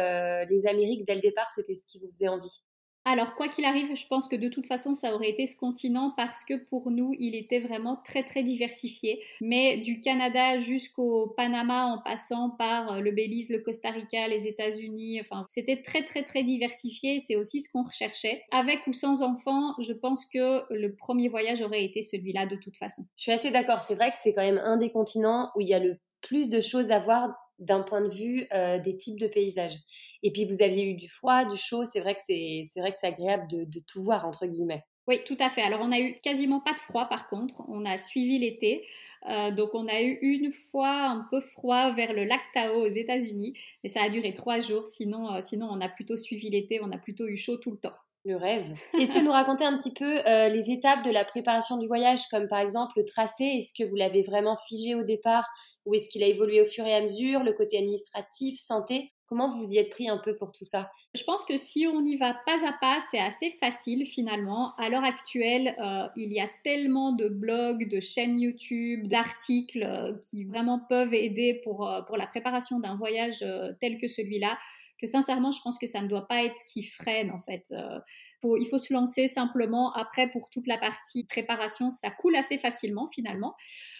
les 0.50 0.66
Amériques 0.66 1.06
dès 1.06 1.14
le 1.14 1.22
départ, 1.22 1.52
c'était 1.52 1.76
ce 1.76 1.86
qui 1.86 2.00
vous 2.00 2.10
faisait 2.10 2.28
envie? 2.28 2.64
Alors, 3.10 3.36
quoi 3.36 3.48
qu'il 3.48 3.64
arrive, 3.64 3.96
je 3.96 4.06
pense 4.06 4.28
que 4.28 4.36
de 4.36 4.50
toute 4.50 4.68
façon, 4.68 4.94
ça 4.94 5.16
aurait 5.16 5.30
été 5.30 5.46
ce 5.46 5.56
continent 5.56 6.14
parce 6.18 6.44
que 6.44 6.56
pour 6.56 6.92
nous, 6.92 7.14
il 7.20 7.36
était 7.36 7.60
vraiment 7.60 7.96
très, 8.04 8.22
très 8.22 8.44
diversifié. 8.44 9.24
Mais 9.40 9.78
du 9.78 10.02
Canada 10.02 10.58
jusqu'au 10.58 11.34
Panama, 11.38 11.86
en 11.86 12.02
passant 12.02 12.50
par 12.50 12.92
euh, 12.92 13.00
le 13.00 13.12
Belize, 13.12 13.50
le 13.50 13.60
Costa 13.60 13.92
Rica, 13.92 14.28
les 14.28 14.46
États-Unis, 14.46 15.22
enfin, 15.22 15.46
c'était 15.48 15.82
très, 15.82 16.04
très, 16.04 16.24
très 16.24 16.44
diversifié. 16.44 17.20
C'est 17.20 17.38
aussi 17.38 17.62
ce 17.62 17.72
qu'on 17.72 17.84
recherchait. 17.84 18.44
Avec 18.52 18.86
ou 18.88 18.92
sans 18.92 19.22
enfants, 19.22 19.74
je 19.80 19.94
pense 19.94 20.26
que 20.26 20.64
le 20.70 20.94
premier 20.94 21.30
voyage 21.30 21.62
aurait 21.62 21.86
été 21.86 22.02
celui-là 22.02 22.46
de 22.46 22.58
toute 22.58 22.76
façon. 22.76 23.04
Je 23.16 23.22
suis 23.22 23.32
assez 23.32 23.52
d'accord. 23.52 23.84
C'est 23.84 23.96
vrai 23.96 24.12
que 24.12 24.18
c'est 24.22 24.34
quand 24.34 24.44
même 24.44 24.62
un 24.66 24.76
des 24.76 24.92
continents 24.92 25.50
où 25.56 25.62
il 25.62 25.70
y 25.70 25.74
a 25.74 25.80
le 25.80 25.98
plus 26.20 26.50
de 26.50 26.60
choses 26.60 26.92
à 26.92 27.00
voir 27.00 27.34
d'un 27.60 27.82
point 27.82 28.02
de 28.02 28.10
vue 28.10 28.46
euh, 28.54 28.80
des 28.80 28.98
types 28.98 29.20
de 29.20 29.28
paysages. 29.28 29.78
Et 30.24 30.32
puis 30.32 30.46
vous 30.46 30.62
aviez 30.62 30.90
eu 30.90 30.94
du 30.94 31.10
froid, 31.10 31.46
du 31.46 31.58
chaud, 31.58 31.86
c'est 31.86 32.00
vrai 32.00 32.16
que 32.16 32.22
c'est, 32.26 32.64
c'est 32.72 32.80
vrai 32.80 32.92
que 32.92 32.98
c'est 33.00 33.08
agréable 33.08 33.48
de, 33.50 33.64
de, 33.64 33.80
tout 33.80 34.04
voir 34.04 34.26
entre 34.26 34.46
guillemets. 34.46 34.84
Oui, 35.08 35.22
tout 35.26 35.38
à 35.40 35.50
fait. 35.50 35.62
Alors 35.62 35.80
on 35.82 35.92
a 35.92 36.00
eu 36.00 36.20
quasiment 36.22 36.60
pas 36.60 36.74
de 36.74 36.80
froid 36.80 37.06
par 37.06 37.30
contre, 37.30 37.64
on 37.68 37.86
a 37.86 37.98
suivi 37.98 38.40
l'été. 38.40 38.86
Euh, 39.28 39.52
donc 39.52 39.74
on 39.74 39.88
a 39.88 40.02
eu 40.02 40.20
une 40.22 40.52
fois 40.52 41.08
un 41.08 41.26
peu 41.32 41.42
froid 41.42 41.92
vers 41.92 42.14
le 42.14 42.24
lac 42.24 42.42
Tao 42.54 42.82
aux 42.82 42.88
États-Unis, 42.88 43.54
mais 43.84 43.90
ça 43.90 44.04
a 44.04 44.10
duré 44.10 44.34
trois 44.34 44.60
jours. 44.60 44.88
Sinon, 44.88 45.34
euh, 45.34 45.42
sinon 45.42 45.68
on 45.72 45.82
a 45.82 45.90
plutôt 45.90 46.16
suivi 46.16 46.50
l'été, 46.50 46.80
on 46.82 46.92
a 46.92 46.98
plutôt 46.98 47.28
eu 47.28 47.36
chaud 47.36 47.58
tout 47.58 47.72
le 47.72 47.78
temps. 47.78 47.96
Le 48.28 48.36
rêve. 48.36 48.66
Est-ce 49.00 49.14
que 49.14 49.24
nous 49.24 49.32
raconter 49.32 49.64
un 49.64 49.78
petit 49.78 49.94
peu 49.94 50.16
les 50.50 50.70
étapes 50.70 51.06
de 51.06 51.12
la 51.12 51.24
préparation 51.24 51.78
du 51.78 51.88
voyage, 51.88 52.28
comme 52.30 52.48
par 52.50 52.60
exemple 52.60 52.92
le 52.98 53.06
tracé? 53.06 53.44
Est-ce 53.44 53.74
que 53.74 53.88
vous 53.88 53.96
l'avez 53.96 54.22
vraiment 54.22 54.58
figé 54.68 54.96
au 54.96 55.04
départ 55.04 55.48
ou 55.86 55.94
est-ce 55.94 56.10
qu'il 56.10 56.24
a 56.24 56.28
évolué 56.28 56.62
au 56.62 56.66
fur 56.66 56.86
et 56.86 56.94
à 56.94 57.02
mesure, 57.02 57.44
le 57.44 57.54
côté 57.54 57.78
administratif, 57.78 58.60
santé? 58.60 59.14
Comment 59.28 59.50
vous 59.50 59.72
y 59.72 59.78
êtes 59.78 59.90
pris 59.90 60.08
un 60.10 60.18
peu 60.18 60.36
pour 60.36 60.52
tout 60.52 60.64
ça? 60.64 60.90
Je 61.14 61.24
pense 61.24 61.44
que 61.44 61.58
si 61.58 61.88
on 61.88 62.06
y 62.06 62.16
va 62.16 62.34
pas 62.46 62.66
à 62.66 62.74
pas, 62.80 63.00
c'est 63.12 63.20
assez 63.20 63.52
facile 63.60 64.06
finalement. 64.06 64.74
À 64.78 64.88
l'heure 64.88 65.04
actuelle, 65.04 65.76
euh, 65.84 66.08
il 66.16 66.32
y 66.32 66.40
a 66.40 66.48
tellement 66.64 67.12
de 67.12 67.28
blogs, 67.28 67.90
de 67.90 68.00
chaînes 68.00 68.40
YouTube, 68.40 69.08
d'articles 69.08 69.84
euh, 69.84 70.14
qui 70.30 70.46
vraiment 70.46 70.80
peuvent 70.88 71.14
aider 71.14 71.60
pour, 71.64 71.90
euh, 71.90 72.02
pour 72.04 72.16
la 72.16 72.28
préparation 72.28 72.80
d'un 72.80 72.96
voyage 72.96 73.46
tel 73.82 73.98
que 73.98 74.08
celui-là 74.08 74.58
que 75.00 75.08
sincèrement, 75.08 75.52
je 75.52 75.62
pense 75.62 75.78
que 75.78 75.88
ça 75.88 76.02
ne 76.02 76.08
doit 76.08 76.28
pas 76.28 76.44
être 76.44 76.56
ce 76.56 76.74
qui 76.74 76.84
freine 76.84 77.32
en 77.32 77.40
fait. 77.40 77.64
Euh, 77.72 78.00
il 78.44 78.68
faut 78.68 78.78
se 78.78 78.94
lancer 78.94 79.28
simplement. 79.28 79.92
Après, 79.94 80.30
pour 80.30 80.50
toute 80.50 80.68
la 80.68 80.78
partie 80.78 81.26
préparation, 81.26 81.90
ça 81.90 82.10
coule 82.10 82.36
assez 82.36 82.58
facilement 82.58 83.08
finalement. 83.08 83.56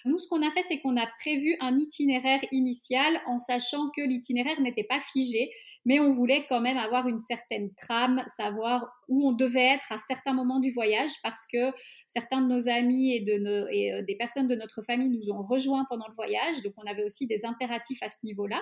Nous, 0.06 0.20
ce 0.20 0.28
qu'on 0.28 0.42
a 0.42 0.52
fait, 0.52 0.62
c'est 0.62 0.80
qu'on 0.80 0.96
a 0.96 1.08
prévu 1.20 1.56
un 1.60 1.76
itinéraire 1.76 2.42
initial 2.52 3.20
en 3.26 3.40
sachant 3.40 3.90
que 3.96 4.02
l'itinéraire 4.02 4.62
n'était 4.62 4.84
pas 4.84 5.00
figé, 5.00 5.50
mais 5.86 6.00
on 6.00 6.12
voulait 6.12 6.46
quand 6.48 6.62
même 6.62 6.78
avoir 6.78 7.08
une 7.08 7.18
certaine 7.18 7.74
trame, 7.76 8.24
savoir 8.28 8.88
où 9.08 9.28
on 9.28 9.32
devait 9.32 9.76
être 9.76 9.92
à 9.92 9.98
certains 9.98 10.34
moments 10.34 10.60
du 10.60 10.72
voyage 10.72 11.12
parce 11.24 11.46
que 11.52 11.72
certains 12.08 12.42
de 12.42 12.48
nos 12.48 12.70
amis 12.70 13.16
et 13.16 13.26
euh, 13.30 14.04
des 14.04 14.16
personnes 14.16 14.48
de 14.48 14.56
notre 14.56 14.82
famille 14.82 15.10
nous 15.10 15.32
ont 15.32 15.44
rejoints 15.44 15.86
pendant 15.90 16.08
le 16.08 16.16
voyage. 16.16 16.62
Donc, 16.64 16.74
on 16.78 16.90
avait 16.90 17.04
aussi 17.04 17.28
des 17.28 17.46
impératifs 17.46 18.02
à 18.04 18.10
ce 18.10 18.26
niveau-là. 18.26 18.62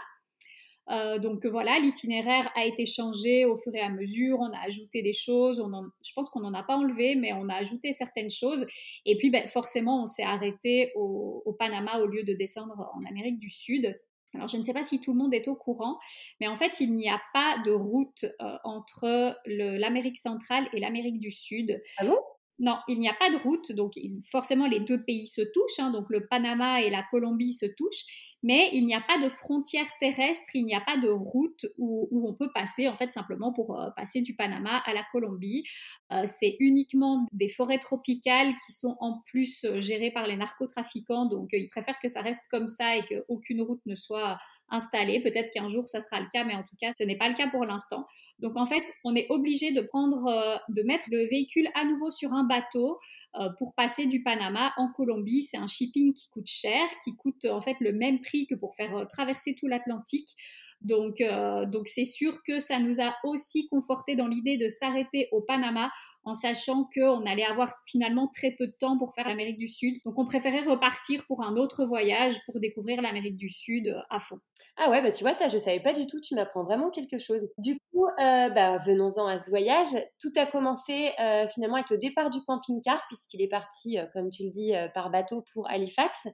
Euh, 0.91 1.17
donc 1.19 1.45
voilà, 1.45 1.79
l'itinéraire 1.79 2.51
a 2.55 2.65
été 2.65 2.85
changé 2.85 3.45
au 3.45 3.55
fur 3.55 3.73
et 3.75 3.81
à 3.81 3.89
mesure. 3.89 4.39
On 4.39 4.51
a 4.51 4.59
ajouté 4.65 5.01
des 5.01 5.13
choses. 5.13 5.59
On 5.59 5.71
je 6.03 6.11
pense 6.13 6.29
qu'on 6.29 6.41
n'en 6.41 6.53
a 6.53 6.63
pas 6.63 6.77
enlevé, 6.77 7.15
mais 7.15 7.33
on 7.33 7.49
a 7.49 7.55
ajouté 7.55 7.93
certaines 7.93 8.29
choses. 8.29 8.65
Et 9.05 9.17
puis 9.17 9.29
ben, 9.29 9.47
forcément, 9.47 10.03
on 10.03 10.07
s'est 10.07 10.23
arrêté 10.23 10.91
au, 10.95 11.55
Panama 11.57 11.99
au 11.99 12.05
lieu 12.05 12.23
de 12.23 12.33
descendre 12.33 12.91
en 12.93 13.05
Amérique 13.05 13.39
du 13.39 13.49
Sud. 13.49 13.97
Alors, 14.33 14.49
je 14.49 14.57
ne 14.57 14.63
sais 14.63 14.73
pas 14.73 14.83
si 14.83 14.99
tout 14.99 15.13
le 15.13 15.17
monde 15.17 15.33
est 15.33 15.47
au 15.47 15.55
courant, 15.55 15.97
mais 16.41 16.47
en 16.47 16.57
fait, 16.57 16.81
il 16.81 16.93
n'y 16.93 17.09
a 17.09 17.21
pas 17.33 17.57
de 17.65 17.71
route 17.71 18.25
euh, 18.41 18.57
entre 18.65 19.33
l'Amérique 19.45 20.17
centrale 20.17 20.67
et 20.73 20.81
l'Amérique 20.81 21.19
du 21.19 21.31
Sud. 21.31 21.81
Ah 21.97 22.05
bon? 22.05 22.17
Non, 22.57 22.77
il 22.87 22.99
n'y 22.99 23.09
a 23.09 23.13
pas 23.13 23.29
de 23.29 23.35
route, 23.35 23.73
donc 23.73 23.93
forcément 24.31 24.65
les 24.65 24.79
deux 24.79 25.03
pays 25.03 25.27
se 25.27 25.41
touchent, 25.41 25.79
hein, 25.79 25.91
donc 25.91 26.05
le 26.09 26.25
Panama 26.27 26.81
et 26.81 26.89
la 26.89 27.03
Colombie 27.11 27.51
se 27.51 27.65
touchent, 27.65 28.34
mais 28.45 28.69
il 28.73 28.85
n'y 28.85 28.93
a 28.93 29.01
pas 29.01 29.17
de 29.17 29.27
frontière 29.27 29.87
terrestre, 29.99 30.51
il 30.53 30.65
n'y 30.65 30.75
a 30.75 30.79
pas 30.79 30.97
de 30.97 31.09
route 31.09 31.65
où, 31.79 32.07
on 32.29 32.35
peut 32.35 32.51
passer, 32.53 32.87
en 32.87 32.95
fait, 32.95 33.11
simplement 33.11 33.51
pour 33.51 33.81
euh, 33.81 33.89
passer 33.97 34.21
du 34.21 34.35
Panama 34.35 34.83
à 34.85 34.93
la 34.93 35.01
Colombie. 35.11 35.63
Euh, 36.11 36.21
c'est 36.25 36.55
uniquement 36.59 37.25
des 37.31 37.49
forêts 37.49 37.79
tropicales 37.79 38.53
qui 38.63 38.71
sont 38.71 38.97
en 38.99 39.23
plus 39.25 39.65
euh, 39.65 39.81
gérées 39.81 40.11
par 40.11 40.27
les 40.27 40.37
narcotrafiquants, 40.37 41.25
donc 41.25 41.49
ils 41.53 41.69
préfèrent 41.69 41.97
que 41.97 42.07
ça 42.07 42.21
reste 42.21 42.43
comme 42.51 42.67
ça 42.67 42.95
et 42.95 43.01
qu'aucune 43.07 43.63
route 43.63 43.81
ne 43.87 43.95
soit 43.95 44.37
installée. 44.69 45.19
Peut-être 45.23 45.51
qu'un 45.51 45.67
jour 45.67 45.87
ça 45.87 45.99
sera 45.99 46.19
le 46.19 46.27
cas, 46.31 46.43
mais 46.43 46.53
en 46.53 46.61
tout 46.61 46.75
cas, 46.79 46.93
ce 46.93 47.03
n'est 47.03 47.17
pas 47.17 47.29
le 47.29 47.33
cas 47.33 47.47
pour 47.49 47.65
l'instant. 47.65 48.05
Donc 48.37 48.57
en 48.57 48.65
fait, 48.65 48.83
on 49.03 49.15
est 49.15 49.25
obligé 49.31 49.71
de 49.71 49.81
prendre, 49.81 50.61
de 50.69 50.83
mettre 50.83 51.07
le 51.09 51.25
véhicule 51.25 51.67
à 51.73 51.83
nouveau 51.83 52.11
sur 52.11 52.31
un 52.31 52.43
bateau 52.43 52.99
euh, 53.24 53.24
pour 53.57 53.75
passer 53.75 54.05
du 54.05 54.23
Panama 54.23 54.73
en 54.77 54.91
Colombie. 54.91 55.43
C'est 55.43 55.57
un 55.57 55.67
shipping 55.67 56.13
qui 56.13 56.29
coûte 56.29 56.47
cher, 56.47 56.81
qui 57.03 57.15
coûte 57.15 57.45
en 57.45 57.61
fait 57.61 57.75
le 57.79 57.93
même 57.93 58.21
prix 58.21 58.47
que 58.47 58.55
pour 58.55 58.75
faire 58.75 58.95
euh, 58.95 59.05
traverser 59.05 59.55
tout 59.55 59.67
l'Atlantique. 59.67 60.35
Donc, 60.81 61.21
euh, 61.21 61.65
donc 61.65 61.87
c'est 61.87 62.05
sûr 62.05 62.41
que 62.47 62.59
ça 62.59 62.79
nous 62.79 63.01
a 63.01 63.15
aussi 63.23 63.67
conforté 63.69 64.15
dans 64.15 64.27
l'idée 64.27 64.57
de 64.57 64.67
s'arrêter 64.67 65.27
au 65.31 65.41
Panama 65.41 65.89
en 66.23 66.33
sachant 66.33 66.89
qu'on 66.93 67.25
allait 67.25 67.45
avoir 67.45 67.73
finalement 67.87 68.29
très 68.33 68.51
peu 68.51 68.67
de 68.67 68.75
temps 68.79 68.97
pour 68.97 69.13
faire 69.13 69.27
l'Amérique 69.27 69.57
du 69.57 69.67
Sud. 69.67 69.95
Donc, 70.05 70.17
on 70.17 70.25
préférait 70.25 70.63
repartir 70.63 71.23
pour 71.27 71.43
un 71.43 71.55
autre 71.55 71.85
voyage 71.85 72.35
pour 72.45 72.59
découvrir 72.59 73.01
l'Amérique 73.01 73.37
du 73.37 73.49
Sud 73.49 73.95
à 74.09 74.19
fond. 74.19 74.39
Ah 74.77 74.89
ouais, 74.89 75.01
bah 75.01 75.11
tu 75.11 75.23
vois, 75.23 75.33
ça, 75.33 75.47
je 75.47 75.57
savais 75.57 75.79
pas 75.79 75.93
du 75.93 76.05
tout. 76.05 76.19
Tu 76.19 76.35
m'apprends 76.35 76.63
vraiment 76.63 76.89
quelque 76.89 77.17
chose. 77.17 77.47
Du 77.57 77.79
coup, 77.91 78.05
euh, 78.05 78.49
bah, 78.49 78.77
venons-en 78.85 79.25
à 79.25 79.39
ce 79.39 79.49
voyage. 79.49 79.87
Tout 80.19 80.31
a 80.35 80.45
commencé 80.45 81.11
euh, 81.19 81.47
finalement 81.47 81.75
avec 81.75 81.89
le 81.89 81.97
départ 81.97 82.29
du 82.29 82.43
camping-car, 82.43 83.01
puisqu'il 83.07 83.41
est 83.41 83.47
parti, 83.47 83.97
euh, 83.97 84.05
comme 84.11 84.29
tu 84.29 84.43
le 84.43 84.49
dis, 84.49 84.73
par 84.93 85.11
bateau 85.11 85.45
pour 85.53 85.69
Halifax. 85.69 86.27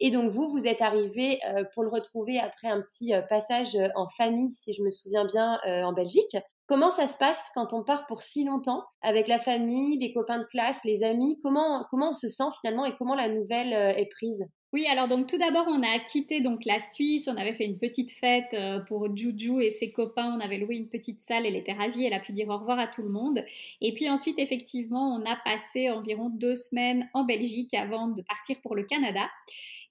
Et 0.00 0.10
donc, 0.10 0.30
vous, 0.30 0.48
vous 0.48 0.66
êtes 0.66 0.82
arrivé 0.82 1.40
pour 1.74 1.82
le 1.82 1.88
retrouver 1.88 2.38
après 2.38 2.68
un 2.68 2.80
petit 2.82 3.12
passage 3.28 3.76
en 3.94 4.08
famille, 4.08 4.50
si 4.50 4.74
je 4.74 4.82
me 4.82 4.90
souviens 4.90 5.24
bien, 5.24 5.58
en 5.64 5.92
Belgique. 5.92 6.36
Comment 6.66 6.90
ça 6.90 7.06
se 7.06 7.16
passe 7.16 7.50
quand 7.54 7.72
on 7.72 7.84
part 7.84 8.06
pour 8.06 8.22
si 8.22 8.44
longtemps 8.44 8.84
avec 9.00 9.28
la 9.28 9.38
famille, 9.38 9.98
les 9.98 10.12
copains 10.12 10.38
de 10.38 10.44
classe, 10.44 10.78
les 10.84 11.02
amis? 11.02 11.38
Comment, 11.42 11.84
comment 11.90 12.10
on 12.10 12.14
se 12.14 12.28
sent 12.28 12.50
finalement 12.60 12.84
et 12.84 12.94
comment 12.98 13.14
la 13.14 13.28
nouvelle 13.28 13.72
est 13.72 14.08
prise? 14.10 14.44
Oui, 14.72 14.84
alors 14.90 15.06
donc 15.08 15.28
tout 15.28 15.38
d'abord, 15.38 15.64
on 15.68 15.82
a 15.82 15.98
quitté 16.00 16.40
donc 16.40 16.64
la 16.66 16.78
Suisse, 16.78 17.28
on 17.28 17.36
avait 17.36 17.54
fait 17.54 17.64
une 17.64 17.78
petite 17.78 18.10
fête 18.10 18.52
euh, 18.52 18.80
pour 18.80 19.08
Juju 19.16 19.62
et 19.62 19.70
ses 19.70 19.92
copains, 19.92 20.36
on 20.36 20.40
avait 20.40 20.58
loué 20.58 20.76
une 20.76 20.88
petite 20.88 21.20
salle, 21.20 21.46
elle 21.46 21.56
était 21.56 21.72
ravie, 21.72 22.04
elle 22.04 22.12
a 22.12 22.20
pu 22.20 22.32
dire 22.32 22.48
au 22.48 22.58
revoir 22.58 22.78
à 22.78 22.88
tout 22.88 23.02
le 23.02 23.08
monde. 23.08 23.42
Et 23.80 23.94
puis 23.94 24.10
ensuite, 24.10 24.38
effectivement, 24.38 25.14
on 25.14 25.24
a 25.24 25.36
passé 25.44 25.88
environ 25.88 26.30
deux 26.30 26.56
semaines 26.56 27.08
en 27.14 27.24
Belgique 27.24 27.72
avant 27.74 28.08
de 28.08 28.20
partir 28.22 28.56
pour 28.60 28.74
le 28.74 28.82
Canada. 28.82 29.22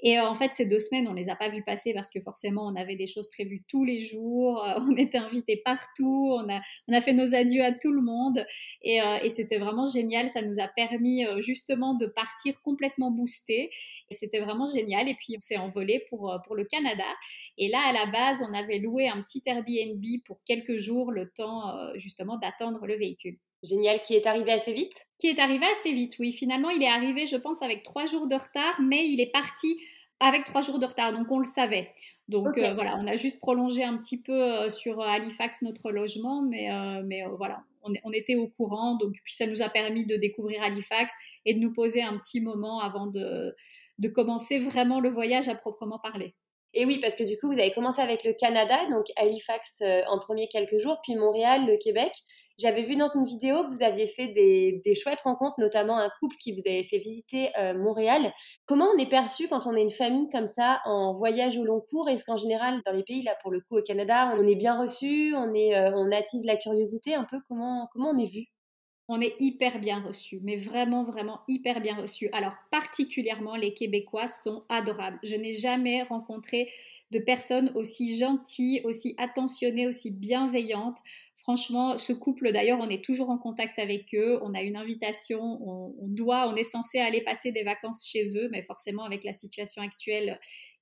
Et 0.05 0.19
euh, 0.19 0.29
en 0.29 0.35
fait, 0.35 0.53
ces 0.53 0.69
deux 0.69 0.77
semaines, 0.77 1.07
on 1.07 1.13
les 1.13 1.29
a 1.29 1.35
pas 1.35 1.49
vues 1.49 1.63
passer 1.63 1.91
parce 1.91 2.11
que 2.11 2.21
forcément, 2.21 2.67
on 2.67 2.75
avait 2.75 2.95
des 2.95 3.07
choses 3.07 3.27
prévues 3.27 3.63
tous 3.67 3.83
les 3.83 3.99
jours, 3.99 4.63
euh, 4.63 4.75
on 4.87 4.95
était 4.95 5.17
invités 5.17 5.57
partout, 5.57 6.37
on 6.39 6.47
a, 6.47 6.61
on 6.87 6.93
a 6.93 7.01
fait 7.01 7.11
nos 7.11 7.33
adieux 7.33 7.63
à 7.63 7.71
tout 7.71 7.91
le 7.91 8.01
monde 8.01 8.45
et, 8.83 9.01
euh, 9.01 9.17
et 9.23 9.29
c'était 9.29 9.57
vraiment 9.57 9.87
génial. 9.87 10.29
Ça 10.29 10.43
nous 10.43 10.59
a 10.59 10.67
permis 10.67 11.25
justement 11.39 11.95
de 11.95 12.05
partir 12.05 12.61
complètement 12.61 13.09
boosté 13.09 13.71
et 14.11 14.13
c'était 14.13 14.39
vraiment 14.39 14.67
génial. 14.67 15.09
Et 15.09 15.15
puis, 15.15 15.33
on 15.37 15.39
s'est 15.39 15.57
envolé 15.57 16.05
pour, 16.09 16.39
pour 16.45 16.55
le 16.55 16.65
Canada. 16.65 17.03
Et 17.57 17.67
là, 17.67 17.79
à 17.87 17.91
la 17.91 18.05
base, 18.05 18.45
on 18.47 18.53
avait 18.53 18.77
loué 18.77 19.07
un 19.07 19.23
petit 19.23 19.41
Airbnb 19.47 20.03
pour 20.25 20.39
quelques 20.45 20.77
jours, 20.77 21.11
le 21.11 21.31
temps 21.31 21.75
justement 21.95 22.37
d'attendre 22.37 22.85
le 22.85 22.95
véhicule. 22.95 23.39
Génial, 23.63 23.99
qui 24.01 24.13
est 24.13 24.27
arrivé 24.27 24.51
assez 24.51 24.73
vite? 24.73 25.07
Qui 25.17 25.27
est 25.27 25.39
arrivé 25.39 25.65
assez 25.65 25.91
vite, 25.91 26.17
oui. 26.19 26.31
Finalement, 26.31 26.69
il 26.69 26.83
est 26.83 26.89
arrivé, 26.89 27.25
je 27.25 27.37
pense, 27.37 27.63
avec 27.63 27.81
trois 27.81 28.05
jours 28.05 28.27
de 28.27 28.35
retard, 28.35 28.79
mais 28.79 29.07
il 29.07 29.19
est 29.19 29.31
parti 29.31 29.79
avec 30.19 30.45
trois 30.45 30.61
jours 30.61 30.79
de 30.79 30.85
retard, 30.85 31.13
donc 31.13 31.31
on 31.31 31.39
le 31.39 31.45
savait. 31.45 31.91
Donc 32.27 32.57
euh, 32.57 32.73
voilà, 32.73 32.97
on 32.97 33.05
a 33.05 33.15
juste 33.15 33.39
prolongé 33.39 33.83
un 33.83 33.97
petit 33.97 34.21
peu 34.21 34.33
euh, 34.33 34.69
sur 34.69 35.01
Halifax 35.01 35.61
notre 35.61 35.91
logement, 35.91 36.41
mais, 36.41 36.71
euh, 36.71 37.03
mais 37.05 37.23
voilà, 37.37 37.63
on, 37.83 37.93
on, 38.03 38.11
était 38.11 38.35
au 38.35 38.47
courant. 38.47 38.95
Donc 38.95 39.13
puis 39.23 39.33
ça 39.33 39.45
nous 39.45 39.61
a 39.61 39.69
permis 39.69 40.05
de 40.05 40.15
découvrir 40.15 40.63
Halifax 40.63 41.13
et 41.45 41.53
de 41.53 41.59
nous 41.59 41.71
poser 41.71 42.01
un 42.01 42.17
petit 42.17 42.41
moment 42.41 42.79
avant 42.79 43.05
de, 43.07 43.55
de 43.99 44.07
commencer 44.07 44.57
vraiment 44.57 44.99
le 44.99 45.09
voyage 45.09 45.49
à 45.49 45.55
proprement 45.55 45.99
parler. 45.99 46.33
Et 46.77 46.85
oui, 46.85 46.99
parce 46.99 47.15
que 47.15 47.23
du 47.23 47.37
coup, 47.37 47.47
vous 47.47 47.57
avez 47.57 47.71
commencé 47.71 48.01
avec 48.01 48.25
le 48.25 48.33
Canada, 48.33 48.75
donc 48.91 49.05
Halifax 49.15 49.79
euh, 49.81 50.01
en 50.09 50.19
premier 50.19 50.49
quelques 50.49 50.77
jours, 50.77 50.99
puis 51.01 51.15
Montréal, 51.15 51.65
le 51.65 51.77
Québec. 51.77 52.11
J'avais 52.57 52.83
vu 52.83 52.97
dans 52.97 53.07
une 53.07 53.25
vidéo 53.25 53.63
que 53.63 53.69
vous 53.69 53.83
aviez 53.83 54.07
fait 54.07 54.27
des, 54.27 54.95
chouettes 54.95 55.21
rencontres, 55.21 55.55
notamment 55.57 55.97
un 55.97 56.09
couple 56.19 56.35
qui 56.41 56.53
vous 56.53 56.61
avait 56.65 56.83
fait 56.83 56.99
visiter 56.99 57.49
euh, 57.57 57.77
Montréal. 57.77 58.33
Comment 58.65 58.87
on 58.93 58.97
est 58.97 59.09
perçu 59.09 59.47
quand 59.47 59.67
on 59.67 59.75
est 59.75 59.81
une 59.81 59.89
famille 59.89 60.27
comme 60.29 60.45
ça 60.45 60.81
en 60.83 61.13
voyage 61.13 61.57
au 61.57 61.63
long 61.63 61.81
cours? 61.89 62.09
Est-ce 62.09 62.25
qu'en 62.25 62.37
général, 62.37 62.81
dans 62.85 62.93
les 62.93 63.03
pays, 63.03 63.23
là 63.23 63.35
pour 63.41 63.51
le 63.51 63.61
coup 63.61 63.77
au 63.77 63.81
Canada, 63.81 64.33
on 64.37 64.45
est 64.45 64.55
bien 64.55 64.79
reçu, 64.79 65.33
on, 65.35 65.53
est, 65.53 65.77
euh, 65.77 65.91
on 65.95 66.11
attise 66.11 66.45
la 66.45 66.57
curiosité 66.57 67.15
un 67.15 67.25
peu? 67.29 67.37
Comment, 67.47 67.87
comment 67.93 68.11
on 68.11 68.17
est 68.17 68.31
vu? 68.31 68.47
On 69.07 69.21
est 69.21 69.35
hyper 69.39 69.79
bien 69.79 70.01
reçus, 70.01 70.39
mais 70.43 70.55
vraiment, 70.55 71.03
vraiment 71.03 71.41
hyper 71.47 71.79
bien 71.81 71.95
reçus. 71.95 72.29
Alors, 72.33 72.53
particulièrement, 72.71 73.55
les 73.55 73.73
Québécois 73.73 74.27
sont 74.27 74.63
adorables. 74.69 75.19
Je 75.23 75.35
n'ai 75.35 75.53
jamais 75.53 76.03
rencontré 76.03 76.71
de 77.11 77.19
personnes 77.19 77.71
aussi 77.75 78.17
gentilles, 78.17 78.81
aussi 78.83 79.13
attentionnées, 79.17 79.87
aussi 79.87 80.11
bienveillantes. 80.11 80.97
Franchement, 81.35 81.97
ce 81.97 82.13
couple, 82.13 82.51
d'ailleurs, 82.51 82.79
on 82.81 82.89
est 82.89 83.03
toujours 83.03 83.29
en 83.29 83.37
contact 83.37 83.77
avec 83.77 84.15
eux. 84.15 84.39
On 84.41 84.55
a 84.55 84.63
une 84.63 84.75
invitation, 84.75 85.39
on, 85.39 86.07
doit, 86.07 86.49
on 86.49 86.55
est 86.55 86.63
censé 86.63 86.97
aller 86.97 87.21
passer 87.21 87.51
des 87.51 87.61
vacances 87.61 88.07
chez 88.07 88.35
eux, 88.37 88.49
mais 88.51 88.63
forcément, 88.63 89.03
avec 89.03 89.23
la 89.23 89.33
situation 89.33 89.83
actuelle, 89.83 90.39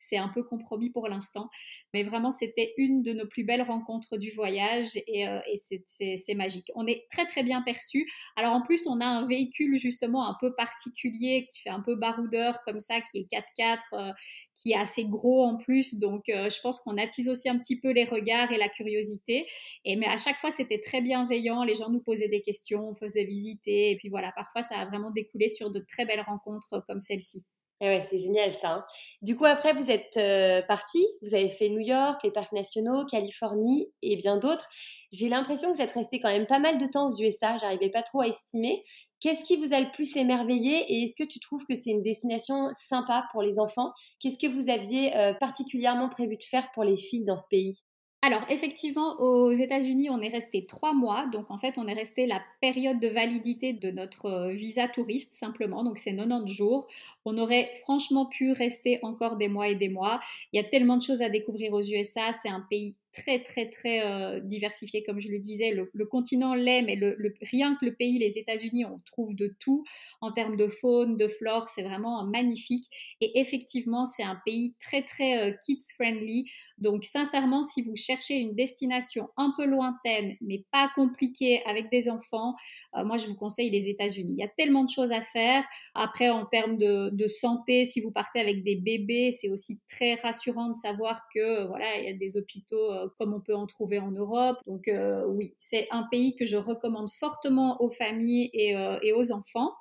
c'est 0.07 0.17
un 0.17 0.29
peu 0.29 0.43
compromis 0.43 0.89
pour 0.89 1.07
l'instant. 1.07 1.49
Mais 1.93 2.03
vraiment, 2.03 2.31
c'était 2.31 2.73
une 2.77 3.01
de 3.01 3.13
nos 3.13 3.27
plus 3.27 3.43
belles 3.43 3.61
rencontres 3.61 4.17
du 4.17 4.31
voyage 4.31 4.97
et, 5.07 5.27
euh, 5.27 5.39
c'est 5.85 6.35
magique. 6.35 6.71
On 6.75 6.85
est 6.85 7.05
très 7.09 7.25
très 7.25 7.43
bien 7.43 7.61
perçu. 7.61 8.09
Alors 8.35 8.53
en 8.53 8.61
plus, 8.61 8.85
on 8.87 8.99
a 8.99 9.05
un 9.05 9.27
véhicule 9.27 9.77
justement 9.77 10.27
un 10.27 10.35
peu 10.39 10.53
particulier 10.55 11.45
qui 11.45 11.61
fait 11.61 11.69
un 11.69 11.81
peu 11.81 11.95
baroudeur 11.95 12.59
comme 12.65 12.79
ça, 12.79 13.01
qui 13.01 13.19
est 13.19 13.27
4x4, 13.31 13.79
euh, 13.93 14.11
qui 14.55 14.71
est 14.71 14.77
assez 14.77 15.05
gros 15.05 15.43
en 15.43 15.57
plus. 15.57 15.99
Donc 15.99 16.29
euh, 16.29 16.49
je 16.49 16.59
pense 16.61 16.81
qu'on 16.81 16.97
attise 16.97 17.29
aussi 17.29 17.49
un 17.49 17.57
petit 17.57 17.79
peu 17.79 17.91
les 17.91 18.05
regards 18.05 18.51
et 18.51 18.57
la 18.57 18.69
curiosité. 18.69 19.47
Et 19.85 19.95
mais 19.95 20.07
à 20.07 20.17
chaque 20.17 20.37
fois, 20.37 20.49
c'était 20.49 20.79
très 20.79 21.01
bienveillant. 21.01 21.63
Les 21.63 21.75
gens 21.75 21.89
nous 21.89 22.01
posaient 22.01 22.29
des 22.29 22.41
questions, 22.41 22.89
on 22.89 22.95
faisait 22.95 23.25
visiter. 23.25 23.91
Et 23.91 23.97
puis 23.97 24.09
voilà, 24.09 24.31
parfois, 24.35 24.61
ça 24.61 24.77
a 24.79 24.85
vraiment 24.85 25.11
découlé 25.11 25.47
sur 25.47 25.71
de 25.71 25.79
très 25.79 26.05
belles 26.05 26.21
rencontres 26.21 26.83
comme 26.87 26.99
celle-ci. 26.99 27.45
Eh 27.81 27.87
ouais, 27.87 28.05
c'est 28.09 28.17
génial 28.17 28.53
ça. 28.53 28.75
Hein. 28.75 28.85
Du 29.21 29.35
coup, 29.35 29.45
après, 29.45 29.73
vous 29.73 29.89
êtes 29.91 30.15
euh, 30.17 30.61
parti, 30.67 31.05
vous 31.21 31.33
avez 31.35 31.49
fait 31.49 31.69
New 31.69 31.79
York, 31.79 32.21
les 32.23 32.31
parcs 32.31 32.53
nationaux, 32.53 33.05
Californie 33.05 33.91
et 34.01 34.15
bien 34.15 34.37
d'autres. 34.37 34.69
J'ai 35.11 35.27
l'impression 35.27 35.69
que 35.69 35.75
vous 35.75 35.81
êtes 35.81 35.91
resté 35.91 36.19
quand 36.19 36.29
même 36.29 36.45
pas 36.47 36.59
mal 36.59 36.77
de 36.77 36.85
temps 36.87 37.09
aux 37.09 37.21
USA, 37.21 37.57
j'arrivais 37.57 37.89
pas 37.89 38.01
trop 38.01 38.21
à 38.21 38.27
estimer. 38.27 38.81
Qu'est-ce 39.19 39.43
qui 39.43 39.57
vous 39.57 39.73
a 39.73 39.79
le 39.79 39.91
plus 39.91 40.15
émerveillé 40.17 40.79
et 40.93 41.03
est-ce 41.03 41.15
que 41.15 41.27
tu 41.27 41.39
trouves 41.39 41.65
que 41.65 41.75
c'est 41.75 41.91
une 41.91 42.01
destination 42.01 42.69
sympa 42.73 43.25
pour 43.31 43.41
les 43.41 43.59
enfants? 43.59 43.91
Qu'est-ce 44.19 44.37
que 44.37 44.47
vous 44.47 44.69
aviez 44.69 45.15
euh, 45.15 45.33
particulièrement 45.33 46.09
prévu 46.09 46.37
de 46.37 46.43
faire 46.43 46.69
pour 46.73 46.83
les 46.83 46.97
filles 46.97 47.25
dans 47.25 47.37
ce 47.37 47.47
pays? 47.49 47.83
Alors, 48.25 48.45
effectivement, 48.47 49.19
aux 49.19 49.51
États-Unis, 49.51 50.09
on 50.09 50.21
est 50.21 50.29
resté 50.29 50.65
trois 50.65 50.93
mois. 50.93 51.25
Donc, 51.33 51.51
en 51.51 51.57
fait, 51.57 51.77
on 51.77 51.89
est 51.89 51.93
resté 51.93 52.25
la 52.25 52.41
période 52.61 52.97
de 53.01 53.09
validité 53.09 53.73
de 53.73 53.91
notre 53.91 54.27
euh, 54.27 54.49
visa 54.49 54.87
touriste, 54.87 55.33
simplement. 55.33 55.83
Donc, 55.83 55.97
c'est 55.97 56.15
90 56.15 56.49
jours. 56.49 56.87
On 57.25 57.37
aurait 57.37 57.69
franchement 57.81 58.25
pu 58.25 58.53
rester 58.53 58.99
encore 59.03 59.35
des 59.35 59.49
mois 59.49 59.67
et 59.67 59.75
des 59.75 59.89
mois. 59.89 60.21
Il 60.53 60.55
y 60.57 60.59
a 60.61 60.63
tellement 60.63 60.95
de 60.95 61.03
choses 61.03 61.21
à 61.21 61.27
découvrir 61.27 61.73
aux 61.73 61.81
USA. 61.81 62.31
C'est 62.31 62.47
un 62.47 62.65
pays 62.69 62.95
très 63.13 63.39
très 63.43 63.69
très 63.69 64.05
euh, 64.05 64.39
diversifié 64.39 65.03
comme 65.03 65.19
je 65.19 65.29
le 65.29 65.39
disais. 65.39 65.71
Le, 65.71 66.05
continent 66.05 66.53
l'est 66.53 66.81
mais 66.81 66.99
rien 67.41 67.75
que 67.79 67.85
le 67.85 67.93
pays 67.93 68.19
les 68.19 68.37
États-Unis 68.37 68.85
on 68.85 68.99
trouve 69.05 69.35
de 69.35 69.55
tout. 69.59 69.83
En 70.19 70.31
termes 70.31 70.57
de 70.57 70.67
faune 70.67 71.15
de 71.15 71.27
flore 71.27 71.67
c'est 71.67 71.83
vraiment 71.83 72.25
magnifique. 72.25 72.85
Et 73.21 73.39
effectivement 73.39 74.05
c'est 74.05 74.23
un 74.23 74.39
pays 74.45 74.75
très 74.79 75.03
très 75.03 75.39
euh, 75.39 75.53
kids 75.65 75.77
friendly 75.95 76.45
donc 76.79 77.05
sincèrement 77.05 77.61
si 77.61 77.83
vous 77.83 77.95
cherchez 77.95 78.35
une 78.35 78.55
destination 78.55 79.29
un 79.37 79.53
peu 79.57 79.65
lointaine 79.65 80.35
mais 80.41 80.65
pas 80.71 80.89
compliquée 80.95 81.61
avec 81.65 81.89
des 81.91 82.09
enfants 82.09 82.55
euh, 82.97 83.05
moi 83.05 83.17
je 83.17 83.27
vous 83.27 83.35
conseille 83.35 83.69
les 83.69 83.89
États-Unis. 83.89 84.33
Il 84.37 84.39
y 84.39 84.43
a 84.43 84.51
tellement 84.57 84.83
de 84.83 84.89
choses 84.89 85.11
à 85.11 85.21
faire. 85.21 85.63
Après 85.93 86.29
en 86.29 86.45
termes 86.45 86.77
de, 86.77 87.09
de 87.11 87.27
santé 87.27 87.85
si 87.85 88.01
vous 88.01 88.11
partez 88.11 88.39
avec 88.39 88.63
des 88.63 88.75
bébés 88.75 89.31
c'est 89.31 89.49
aussi 89.49 89.79
très 89.87 90.15
rassurant 90.15 90.69
de 90.69 90.75
savoir 90.75 91.21
que 91.33 91.67
voilà 91.67 91.97
il 91.97 92.05
y 92.05 92.09
a 92.09 92.13
des 92.13 92.37
hôpitaux 92.37 93.02
comme 93.17 93.33
on 93.33 93.41
peut 93.41 93.55
en 93.55 93.67
trouver 93.67 93.99
en 93.99 94.11
Europe. 94.11 94.57
Donc 94.67 94.87
euh, 94.87 95.25
oui, 95.27 95.53
c'est 95.57 95.87
un 95.91 96.03
pays 96.11 96.35
que 96.35 96.45
je 96.45 96.57
recommande 96.57 97.09
fortement 97.11 97.81
aux 97.81 97.91
familles 97.91 98.49
et, 98.53 98.75
euh, 98.75 98.97
et 99.01 99.13
aux 99.13 99.31
enfants. 99.31 99.71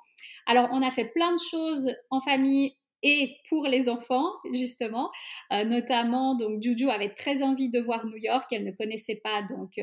Alors 0.45 0.69
on 0.71 0.81
a 0.81 0.91
fait 0.91 1.05
plein 1.05 1.33
de 1.33 1.39
choses 1.39 1.91
en 2.09 2.19
famille 2.19 2.75
et 3.05 3.35
pour 3.49 3.67
les 3.67 3.89
enfants, 3.89 4.31
justement. 4.53 5.11
notamment, 5.51 6.35
donc 6.35 6.63
Juju 6.63 6.89
avait 6.89 7.13
très 7.13 7.43
envie 7.43 7.69
de 7.69 7.81
voir 7.81 8.05
New 8.05 8.15
York, 8.15 8.45
elle 8.53 8.63
ne 8.63 8.71
connaissait 8.71 9.19
pas, 9.21 9.41
donc, 9.41 9.77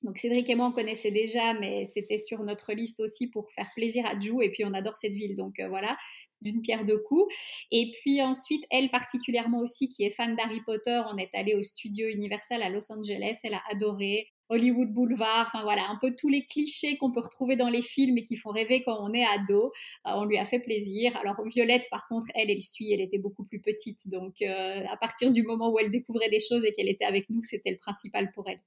donc 0.00 0.16
Cédric 0.16 0.48
et 0.48 0.54
moi 0.54 0.68
on 0.68 0.72
connaissait 0.72 1.10
déjà, 1.10 1.52
mais 1.52 1.84
c'était 1.84 2.16
sur 2.16 2.42
notre 2.42 2.72
liste 2.72 3.00
aussi 3.00 3.28
pour 3.28 3.52
faire 3.52 3.68
plaisir 3.76 4.06
à 4.06 4.18
Ju, 4.18 4.42
et 4.42 4.50
puis 4.50 4.64
on 4.64 4.72
adore 4.72 4.96
cette 4.96 5.12
ville, 5.12 5.36
donc 5.36 5.60
voilà, 5.68 5.98
d'une 6.42 6.60
pierre 6.62 6.84
deux 6.84 6.98
coups. 6.98 7.32
Et 7.70 7.92
puis 8.00 8.22
ensuite, 8.22 8.64
elle 8.70 8.90
particulièrement 8.90 9.60
aussi, 9.60 9.88
qui 9.88 10.04
est 10.04 10.10
fan 10.10 10.36
d'Harry 10.36 10.60
Potter, 10.66 11.02
on 11.12 11.16
est 11.16 11.30
allé 11.34 11.54
au 11.54 11.62
studio 11.62 12.08
Universal 12.08 12.62
à 12.62 12.68
Los 12.68 12.92
Angeles, 12.92 13.38
elle 13.44 13.54
a 13.54 13.62
adoré. 13.70 14.28
Hollywood 14.52 14.92
Boulevard, 14.92 15.46
enfin 15.46 15.62
voilà, 15.62 15.86
un 15.88 15.98
peu 16.00 16.14
tous 16.14 16.28
les 16.28 16.44
clichés 16.44 16.98
qu'on 16.98 17.10
peut 17.10 17.20
retrouver 17.20 17.56
dans 17.56 17.70
les 17.70 17.80
films 17.80 18.18
et 18.18 18.22
qui 18.22 18.36
font 18.36 18.50
rêver 18.50 18.82
quand 18.82 18.98
on 19.00 19.12
est 19.14 19.24
ado. 19.24 19.72
Euh, 20.06 20.10
on 20.14 20.24
lui 20.24 20.36
a 20.36 20.44
fait 20.44 20.60
plaisir. 20.60 21.16
Alors 21.16 21.42
Violette, 21.46 21.88
par 21.90 22.06
contre, 22.06 22.26
elle, 22.34 22.50
elle 22.50 22.60
suit, 22.60 22.92
elle 22.92 23.00
était 23.00 23.18
beaucoup 23.18 23.44
plus 23.44 23.60
petite, 23.60 24.10
donc 24.10 24.42
euh, 24.42 24.84
à 24.90 24.96
partir 24.98 25.30
du 25.30 25.42
moment 25.42 25.70
où 25.70 25.78
elle 25.78 25.90
découvrait 25.90 26.28
des 26.28 26.40
choses 26.40 26.66
et 26.66 26.72
qu'elle 26.72 26.90
était 26.90 27.06
avec 27.06 27.30
nous, 27.30 27.42
c'était 27.42 27.70
le 27.70 27.78
principal 27.78 28.30
pour 28.32 28.48
elle. 28.48 28.60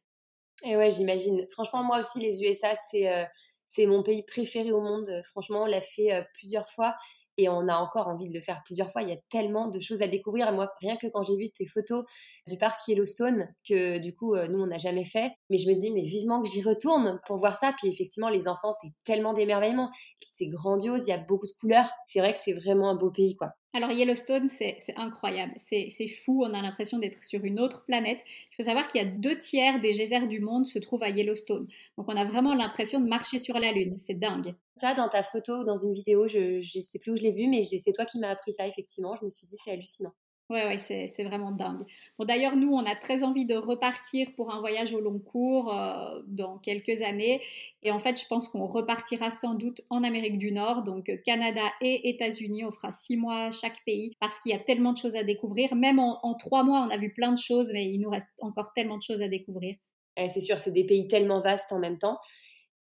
Et 0.66 0.76
ouais, 0.76 0.90
j'imagine. 0.90 1.46
Franchement, 1.52 1.84
moi 1.84 2.00
aussi, 2.00 2.20
les 2.20 2.44
USA, 2.44 2.74
c'est 2.76 3.08
euh, 3.08 3.24
c'est 3.68 3.86
mon 3.86 4.02
pays 4.02 4.24
préféré 4.24 4.72
au 4.72 4.82
monde. 4.82 5.22
Franchement, 5.26 5.64
on 5.64 5.66
l'a 5.66 5.82
fait 5.82 6.12
plusieurs 6.34 6.70
fois 6.70 6.96
et 7.38 7.50
on 7.50 7.68
a 7.68 7.76
encore 7.76 8.08
envie 8.08 8.30
de 8.30 8.34
le 8.34 8.42
faire 8.42 8.62
plusieurs 8.64 8.92
fois. 8.92 9.02
Il 9.02 9.10
y 9.10 9.14
a 9.14 9.18
tellement 9.30 9.68
de 9.68 9.80
choses 9.80 10.02
à 10.02 10.08
découvrir. 10.08 10.52
Moi, 10.54 10.72
rien 10.82 10.98
que 10.98 11.08
quand 11.08 11.24
j'ai 11.24 11.36
vu 11.36 11.50
tes 11.50 11.66
photos 11.66 12.06
du 12.48 12.58
parc 12.58 12.88
Yellowstone, 12.88 13.48
que 13.68 14.00
du 14.00 14.16
coup, 14.16 14.36
euh, 14.36 14.48
nous, 14.48 14.62
on 14.62 14.68
n'a 14.68 14.78
jamais 14.78 15.06
fait, 15.06 15.32
mais 15.50 15.58
je 15.58 15.70
me 15.70 15.76
dis, 15.76 15.92
mais 15.92 16.04
vivement 16.04 16.42
que 16.42 16.50
j'y 16.50 16.62
retourne 16.62 17.20
pour 17.28 17.38
voir 17.38 17.58
ça. 17.58 17.74
Puis 17.78 17.90
effectivement, 17.90 18.30
les 18.30 18.48
enfants, 18.48 18.72
c'est 18.74 18.92
tellement 19.04 19.34
d'émerveillement. 19.34 19.90
C'est 20.24 20.48
grandiose, 20.48 21.08
il 21.08 21.10
y 21.10 21.14
a 21.14 21.18
beaucoup 21.18 21.48
de 21.48 21.54
couleurs. 21.60 21.90
C'est 22.08 22.20
vrai 22.20 22.34
que 22.34 22.40
c'est 22.44 22.54
vraiment 22.54 22.90
un 22.90 22.96
beau 22.96 23.12
pays, 23.12 23.36
quoi. 23.36 23.52
Alors 23.76 23.92
Yellowstone, 23.92 24.48
c'est 24.48 24.78
incroyable, 24.96 25.52
c'est 25.58 26.08
fou, 26.08 26.46
on 26.46 26.54
a 26.54 26.62
l'impression 26.62 26.98
d'être 26.98 27.26
sur 27.26 27.44
une 27.44 27.60
autre 27.60 27.84
planète. 27.84 28.24
Il 28.54 28.56
faut 28.56 28.64
savoir 28.64 28.88
qu'il 28.88 29.02
y 29.02 29.06
a 29.06 29.08
deux 29.08 29.38
tiers 29.38 29.82
des 29.82 29.92
geysers 29.92 30.28
du 30.28 30.40
monde 30.40 30.66
se 30.66 30.80
trouvent 30.80 31.04
à 31.04 31.10
Yellowstone. 31.10 31.68
Donc 31.98 32.06
on 32.08 32.16
a 32.16 32.24
vraiment 32.24 32.54
l'impression 32.54 33.02
de 33.02 33.10
marcher 33.10 33.38
sur 33.38 33.60
la 33.60 33.74
Lune, 33.74 33.98
c'est 33.98 34.14
dingue. 34.14 34.56
Ça, 34.80 34.94
dans 34.94 35.10
ta 35.10 35.24
photo, 35.24 35.66
dans 35.66 35.76
une 35.76 35.94
vidéo, 35.94 36.26
je 36.26 36.60
ne 36.60 36.82
sais 36.82 37.00
plus 37.00 37.12
où 37.12 37.18
je 37.18 37.24
l'ai 37.24 37.34
vu, 37.34 37.50
mais 37.50 37.64
c'est 37.64 37.92
toi 37.92 38.06
qui 38.06 38.18
m'as 38.18 38.30
appris 38.30 38.54
ça, 38.54 38.66
effectivement. 38.66 39.14
Je 39.20 39.26
me 39.26 39.30
suis 39.30 39.46
dit, 39.46 39.58
c'est 39.62 39.72
hallucinant. 39.72 40.14
Ouais, 40.52 40.64
ouais, 40.64 40.78
c'est 40.78 41.24
vraiment 41.24 41.50
dingue. 41.50 41.86
Bon, 42.20 42.26
d'ailleurs, 42.26 42.56
nous, 42.56 42.72
on 42.72 42.86
a 42.86 42.96
très 42.96 43.24
envie 43.24 43.46
de 43.46 43.56
repartir 43.56 44.28
pour 44.36 44.54
un 44.54 44.60
voyage 44.60 44.94
au 44.94 45.02
long 45.02 45.18
cours 45.18 45.74
euh, 45.74 46.22
dans 46.28 46.60
quelques 46.60 47.02
années. 47.02 47.42
Et 47.82 47.90
en 47.90 47.98
fait, 47.98 48.22
je 48.22 48.28
pense 48.28 48.48
qu'on 48.50 48.68
repartira 48.68 49.32
sans 49.32 49.56
doute 49.56 49.82
en 49.90 50.04
Amérique 50.04 50.38
du 50.38 50.52
Nord, 50.52 50.84
donc 50.84 51.10
euh, 51.10 51.18
Canada 51.26 51.64
et 51.82 52.10
États-Unis. 52.10 52.64
On 52.64 52.70
fera 52.70 52.92
six 52.92 53.18
mois 53.18 53.50
chaque 53.50 53.84
pays 53.86 54.12
parce 54.20 54.40
qu'il 54.40 54.52
y 54.52 54.56
a 54.56 54.60
tellement 54.60 54.94
de 54.94 55.00
choses 55.00 55.16
à 55.16 55.24
découvrir. 55.24 55.74
Même 55.74 55.98
en, 55.98 56.24
en, 56.24 56.36
trois 56.36 56.62
mois, 56.62 56.86
on 56.88 56.92
a 56.92 56.98
vu 56.98 57.12
plein 57.12 57.32
de 57.32 57.40
choses, 57.40 57.72
mais 57.74 57.86
il 57.86 58.00
nous 58.00 58.12
reste 58.12 58.30
encore 58.40 58.72
tellement 58.76 58.98
de 58.98 59.04
choses 59.04 59.24
à 59.24 59.28
découvrir. 59.28 59.76
c'est 60.16 60.42
sûr, 60.42 60.60
c'est 60.60 60.74
des 60.74 60.86
pays 60.86 61.08
tellement 61.08 61.42
vastes 61.42 61.72
en 61.72 61.80
même 61.80 61.98
temps. 61.98 62.20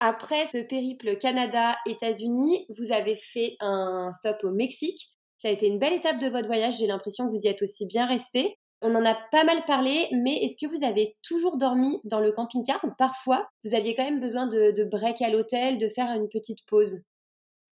Après 0.01 0.45
ce 0.47 0.57
périple 0.57 1.17
Canada-États-Unis, 1.17 2.65
vous 2.77 2.91
avez 2.91 3.15
fait 3.15 3.55
un 3.61 4.11
stop 4.13 4.43
au 4.43 4.51
Mexique. 4.51 5.14
Ça 5.45 5.49
a 5.49 5.53
été 5.53 5.67
une 5.67 5.77
belle 5.77 5.93
étape 5.93 6.17
de 6.17 6.27
votre 6.27 6.47
voyage. 6.47 6.79
J'ai 6.79 6.87
l'impression 6.87 7.25
que 7.25 7.29
vous 7.29 7.43
y 7.43 7.47
êtes 7.47 7.61
aussi 7.61 7.85
bien 7.85 8.07
resté. 8.07 8.57
On 8.81 8.95
en 8.95 9.05
a 9.05 9.13
pas 9.31 9.43
mal 9.43 9.63
parlé, 9.65 10.07
mais 10.11 10.37
est-ce 10.37 10.57
que 10.57 10.67
vous 10.67 10.83
avez 10.83 11.15
toujours 11.21 11.57
dormi 11.57 12.01
dans 12.03 12.19
le 12.19 12.31
camping-car 12.31 12.83
ou 12.83 12.89
parfois 12.97 13.47
vous 13.63 13.75
aviez 13.75 13.93
quand 13.93 14.05
même 14.05 14.19
besoin 14.19 14.47
de, 14.47 14.83
break 14.85 15.21
à 15.21 15.29
l'hôtel, 15.29 15.77
de 15.77 15.87
faire 15.87 16.09
une 16.15 16.29
petite 16.29 16.65
pause? 16.65 17.03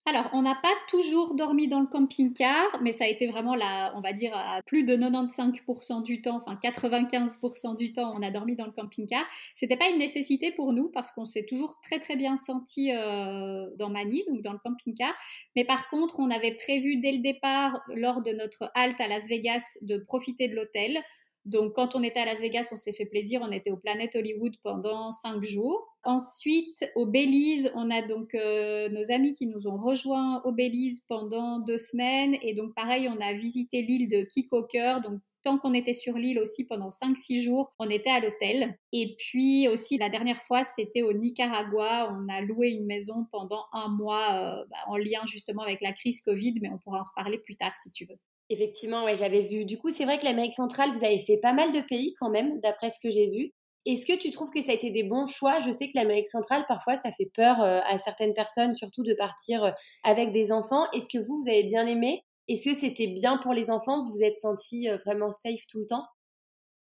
Alors, 0.05 0.29
on 0.33 0.41
n'a 0.41 0.55
pas 0.55 0.73
toujours 0.89 1.33
dormi 1.33 1.69
dans 1.69 1.79
le 1.79 1.87
camping-car, 1.87 2.81
mais 2.81 2.91
ça 2.91 3.05
a 3.05 3.07
été 3.07 3.25
vraiment, 3.27 3.55
la, 3.55 3.93
on 3.95 4.01
va 4.01 4.11
dire, 4.11 4.35
à 4.35 4.61
plus 4.61 4.83
de 4.83 4.97
95% 4.97 6.03
du 6.03 6.21
temps, 6.21 6.35
enfin 6.35 6.59
95% 6.61 7.77
du 7.77 7.93
temps, 7.93 8.13
on 8.13 8.21
a 8.21 8.29
dormi 8.29 8.57
dans 8.57 8.65
le 8.65 8.73
camping-car. 8.73 9.23
C'était 9.53 9.77
pas 9.77 9.87
une 9.87 9.99
nécessité 9.99 10.51
pour 10.51 10.73
nous 10.73 10.89
parce 10.89 11.11
qu'on 11.11 11.23
s'est 11.23 11.45
toujours 11.45 11.79
très 11.81 11.99
très 11.99 12.17
bien 12.17 12.35
senti 12.35 12.91
euh, 12.91 13.65
dans 13.77 13.89
Manille, 13.89 14.25
donc 14.27 14.41
dans 14.41 14.51
le 14.51 14.59
camping-car. 14.59 15.13
Mais 15.55 15.63
par 15.63 15.89
contre, 15.89 16.19
on 16.19 16.29
avait 16.29 16.55
prévu 16.55 16.97
dès 16.97 17.13
le 17.13 17.19
départ, 17.19 17.81
lors 17.95 18.21
de 18.21 18.33
notre 18.33 18.71
halte 18.75 18.99
à 18.99 19.07
Las 19.07 19.29
Vegas, 19.29 19.77
de 19.83 19.97
profiter 19.97 20.49
de 20.49 20.55
l'hôtel. 20.55 21.01
Donc, 21.45 21.73
quand 21.73 21.95
on 21.95 22.03
était 22.03 22.21
à 22.21 22.25
Las 22.25 22.39
Vegas, 22.39 22.69
on 22.71 22.77
s'est 22.77 22.93
fait 22.93 23.05
plaisir. 23.05 23.41
On 23.43 23.51
était 23.51 23.71
au 23.71 23.77
Planet 23.77 24.15
Hollywood 24.15 24.55
pendant 24.63 25.11
cinq 25.11 25.43
jours. 25.43 25.93
Ensuite, 26.05 26.89
au 26.95 27.05
Belize, 27.05 27.71
on 27.75 27.91
a 27.91 28.01
donc 28.01 28.33
euh, 28.33 28.87
nos 28.89 29.11
amis 29.11 29.33
qui 29.33 29.47
nous 29.47 29.67
ont 29.67 29.77
rejoints 29.77 30.41
au 30.45 30.53
Belize 30.53 31.05
pendant 31.09 31.59
deux 31.59 31.77
semaines. 31.77 32.35
Et 32.41 32.53
donc, 32.53 32.73
pareil, 32.75 33.09
on 33.09 33.19
a 33.21 33.33
visité 33.33 33.81
l'île 33.81 34.07
de 34.07 34.23
Kikoker. 34.23 35.01
Donc, 35.01 35.19
tant 35.43 35.57
qu'on 35.57 35.73
était 35.73 35.93
sur 35.93 36.17
l'île 36.17 36.39
aussi 36.39 36.65
pendant 36.65 36.89
5-6 36.89 37.41
jours, 37.41 37.73
on 37.77 37.89
était 37.89 38.09
à 38.09 38.21
l'hôtel. 38.21 38.79
Et 38.93 39.15
puis 39.17 39.67
aussi, 39.67 39.97
la 39.97 40.09
dernière 40.09 40.41
fois, 40.43 40.63
c'était 40.63 41.01
au 41.01 41.11
Nicaragua. 41.11 42.09
On 42.11 42.29
a 42.29 42.41
loué 42.41 42.69
une 42.69 42.85
maison 42.85 43.27
pendant 43.31 43.65
un 43.73 43.89
mois 43.89 44.33
euh, 44.33 44.65
bah, 44.69 44.77
en 44.87 44.97
lien 44.97 45.25
justement 45.25 45.63
avec 45.63 45.81
la 45.81 45.91
crise 45.91 46.21
Covid, 46.21 46.55
mais 46.61 46.69
on 46.69 46.77
pourra 46.77 47.01
en 47.01 47.03
reparler 47.03 47.37
plus 47.37 47.57
tard 47.57 47.75
si 47.75 47.91
tu 47.91 48.05
veux. 48.05 48.17
Effectivement, 48.49 49.05
ouais, 49.05 49.15
j'avais 49.15 49.41
vu. 49.41 49.65
Du 49.65 49.77
coup, 49.77 49.89
c'est 49.89 50.05
vrai 50.05 50.19
que 50.19 50.25
l'Amérique 50.25 50.55
centrale, 50.55 50.91
vous 50.91 51.03
avez 51.03 51.19
fait 51.19 51.37
pas 51.37 51.53
mal 51.53 51.71
de 51.71 51.81
pays 51.81 52.13
quand 52.19 52.29
même, 52.29 52.59
d'après 52.59 52.89
ce 52.89 52.99
que 53.01 53.09
j'ai 53.09 53.29
vu. 53.29 53.51
Est-ce 53.85 54.05
que 54.05 54.17
tu 54.17 54.31
trouves 54.31 54.49
que 54.51 54.61
ça 54.61 54.71
a 54.71 54.75
été 54.75 54.91
des 54.91 55.03
bons 55.03 55.25
choix? 55.25 55.59
Je 55.61 55.71
sais 55.71 55.87
que 55.87 55.97
l'Amérique 55.97 56.27
centrale, 56.27 56.65
parfois, 56.67 56.95
ça 56.95 57.11
fait 57.11 57.29
peur 57.35 57.61
euh, 57.61 57.79
à 57.85 57.97
certaines 57.97 58.33
personnes, 58.33 58.73
surtout 58.73 59.03
de 59.03 59.13
partir 59.13 59.63
euh, 59.63 59.71
avec 60.03 60.31
des 60.31 60.51
enfants. 60.51 60.89
Est-ce 60.91 61.09
que 61.09 61.17
vous, 61.23 61.41
vous 61.43 61.49
avez 61.49 61.63
bien 61.63 61.85
aimé? 61.87 62.23
Est-ce 62.47 62.65
que 62.65 62.73
c'était 62.73 63.07
bien 63.07 63.37
pour 63.37 63.53
les 63.53 63.69
enfants? 63.69 64.03
Vous 64.05 64.11
vous 64.11 64.23
êtes 64.23 64.35
senti 64.35 64.89
euh, 64.89 64.97
vraiment 65.05 65.31
safe 65.31 65.65
tout 65.69 65.79
le 65.79 65.85
temps? 65.87 66.05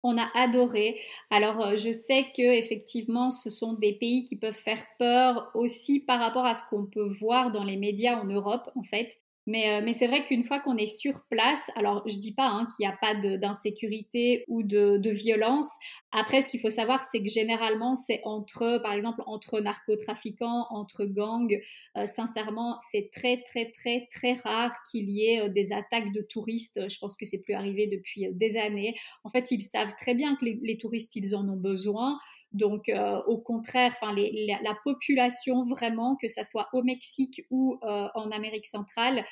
On 0.03 0.17
a 0.17 0.29
adoré. 0.35 0.99
Alors, 1.31 1.75
je 1.75 1.91
sais 1.91 2.25
que 2.35 2.41
effectivement, 2.43 3.29
ce 3.31 3.49
sont 3.49 3.73
des 3.73 3.93
pays 3.97 4.23
qui 4.25 4.37
peuvent 4.37 4.53
faire 4.53 4.85
peur 4.99 5.49
aussi 5.55 6.01
par 6.01 6.19
rapport 6.19 6.45
à 6.45 6.53
ce 6.55 6.63
qu'on 6.69 6.85
peut 6.85 7.07
voir 7.19 7.51
dans 7.51 7.63
les 7.63 7.77
médias 7.77 8.15
en 8.19 8.25
Europe, 8.25 8.69
en 8.75 8.83
fait. 8.83 9.09
Mais, 9.47 9.69
euh, 9.69 9.81
mais 9.83 9.93
c'est 9.93 10.07
vrai 10.07 10.25
qu'une 10.25 10.43
fois 10.43 10.59
qu'on 10.59 10.77
est 10.77 10.85
sur 10.85 11.21
place, 11.29 11.69
alors 11.75 12.03
je 12.07 12.17
dis 12.17 12.33
pas 12.33 12.47
hein, 12.47 12.67
qu'il 12.75 12.87
n'y 12.87 12.91
a 12.91 12.97
pas 12.97 13.13
d'insécurité 13.15 14.43
ou 14.47 14.63
de, 14.63 15.09
violence. 15.09 15.69
Après, 16.17 16.41
ce 16.41 16.47
qu'il 16.47 16.61
faut 16.61 16.69
savoir, 16.69 17.03
c'est 17.03 17.21
que 17.21 17.29
généralement, 17.29 17.93
c'est 17.93 18.21
entre, 18.23 18.79
par 18.81 18.93
exemple, 18.93 19.21
entre 19.25 19.59
narcotrafiquants, 19.59 20.65
entre 20.69 21.03
gangs. 21.03 21.59
Euh, 21.97 22.05
sincèrement, 22.05 22.77
c'est 22.89 23.09
très, 23.11 23.41
très, 23.41 23.69
très, 23.71 24.07
très 24.09 24.33
rare 24.35 24.71
qu'il 24.89 25.09
y 25.09 25.25
ait 25.25 25.41
euh, 25.41 25.49
des 25.49 25.73
attaques 25.73 26.13
de 26.13 26.21
touristes. 26.21 26.79
Je 26.89 26.97
pense 26.99 27.17
que 27.17 27.25
c'est 27.25 27.41
plus 27.41 27.53
arrivé 27.53 27.87
depuis 27.87 28.29
des 28.31 28.55
années. 28.55 28.95
En 29.25 29.29
fait, 29.29 29.51
ils 29.51 29.61
savent 29.61 29.93
très 29.99 30.15
bien 30.15 30.37
que 30.37 30.45
les, 30.45 30.77
touristes, 30.77 31.17
ils 31.17 31.35
en 31.35 31.49
ont 31.49 31.57
besoin. 31.57 32.17
Donc, 32.53 32.87
euh, 32.87 33.21
au 33.27 33.37
contraire, 33.37 33.93
enfin, 34.01 34.15
la, 34.15 34.77
population 34.85 35.63
vraiment, 35.63 36.15
que 36.15 36.29
ça 36.29 36.45
soit 36.45 36.69
au 36.71 36.81
Mexique 36.83 37.41
ou 37.49 37.77
euh, 37.83 38.07
en 38.15 38.31
Amérique 38.31 38.67
centrale, 38.67 39.25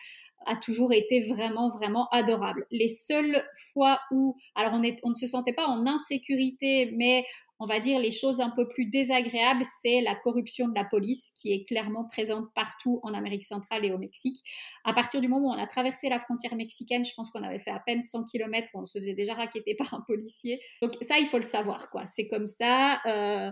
a 0.45 0.55
toujours 0.55 0.93
été 0.93 1.21
vraiment, 1.21 1.69
vraiment 1.69 2.07
adorable. 2.09 2.65
Les 2.71 2.87
seules 2.87 3.43
fois 3.73 3.99
où, 4.11 4.35
alors 4.55 4.73
on, 4.73 4.83
est, 4.83 4.99
on 5.03 5.09
ne 5.09 5.15
se 5.15 5.27
sentait 5.27 5.53
pas 5.53 5.67
en 5.67 5.85
insécurité, 5.85 6.91
mais 6.95 7.25
on 7.59 7.65
va 7.65 7.79
dire 7.79 7.97
les 7.99 8.11
choses 8.11 8.41
un 8.41 8.49
peu 8.49 8.67
plus 8.67 8.87
désagréables, 8.87 9.63
c'est 9.81 10.01
la 10.01 10.15
corruption 10.15 10.67
de 10.67 10.75
la 10.75 10.83
police 10.83 11.31
qui 11.39 11.53
est 11.53 11.63
clairement 11.63 12.03
présente 12.05 12.53
partout 12.53 12.99
en 13.03 13.13
Amérique 13.13 13.45
centrale 13.45 13.85
et 13.85 13.91
au 13.91 13.97
Mexique. 13.97 14.37
À 14.83 14.93
partir 14.93 15.21
du 15.21 15.29
moment 15.29 15.47
où 15.47 15.53
on 15.53 15.63
a 15.63 15.67
traversé 15.67 16.09
la 16.09 16.19
frontière 16.19 16.55
mexicaine, 16.55 17.05
je 17.05 17.13
pense 17.15 17.31
qu'on 17.31 17.43
avait 17.43 17.59
fait 17.59 17.71
à 17.71 17.79
peine 17.79 18.03
100 18.03 18.25
km, 18.25 18.69
on 18.73 18.85
se 18.85 18.99
faisait 18.99 19.13
déjà 19.13 19.33
raqueter 19.35 19.75
par 19.75 19.93
un 19.93 20.01
policier. 20.01 20.59
Donc 20.81 20.93
ça, 21.01 21.19
il 21.19 21.27
faut 21.27 21.37
le 21.37 21.43
savoir, 21.43 21.89
quoi. 21.89 22.05
C'est 22.05 22.27
comme 22.27 22.47
ça. 22.47 22.99
Euh, 23.05 23.51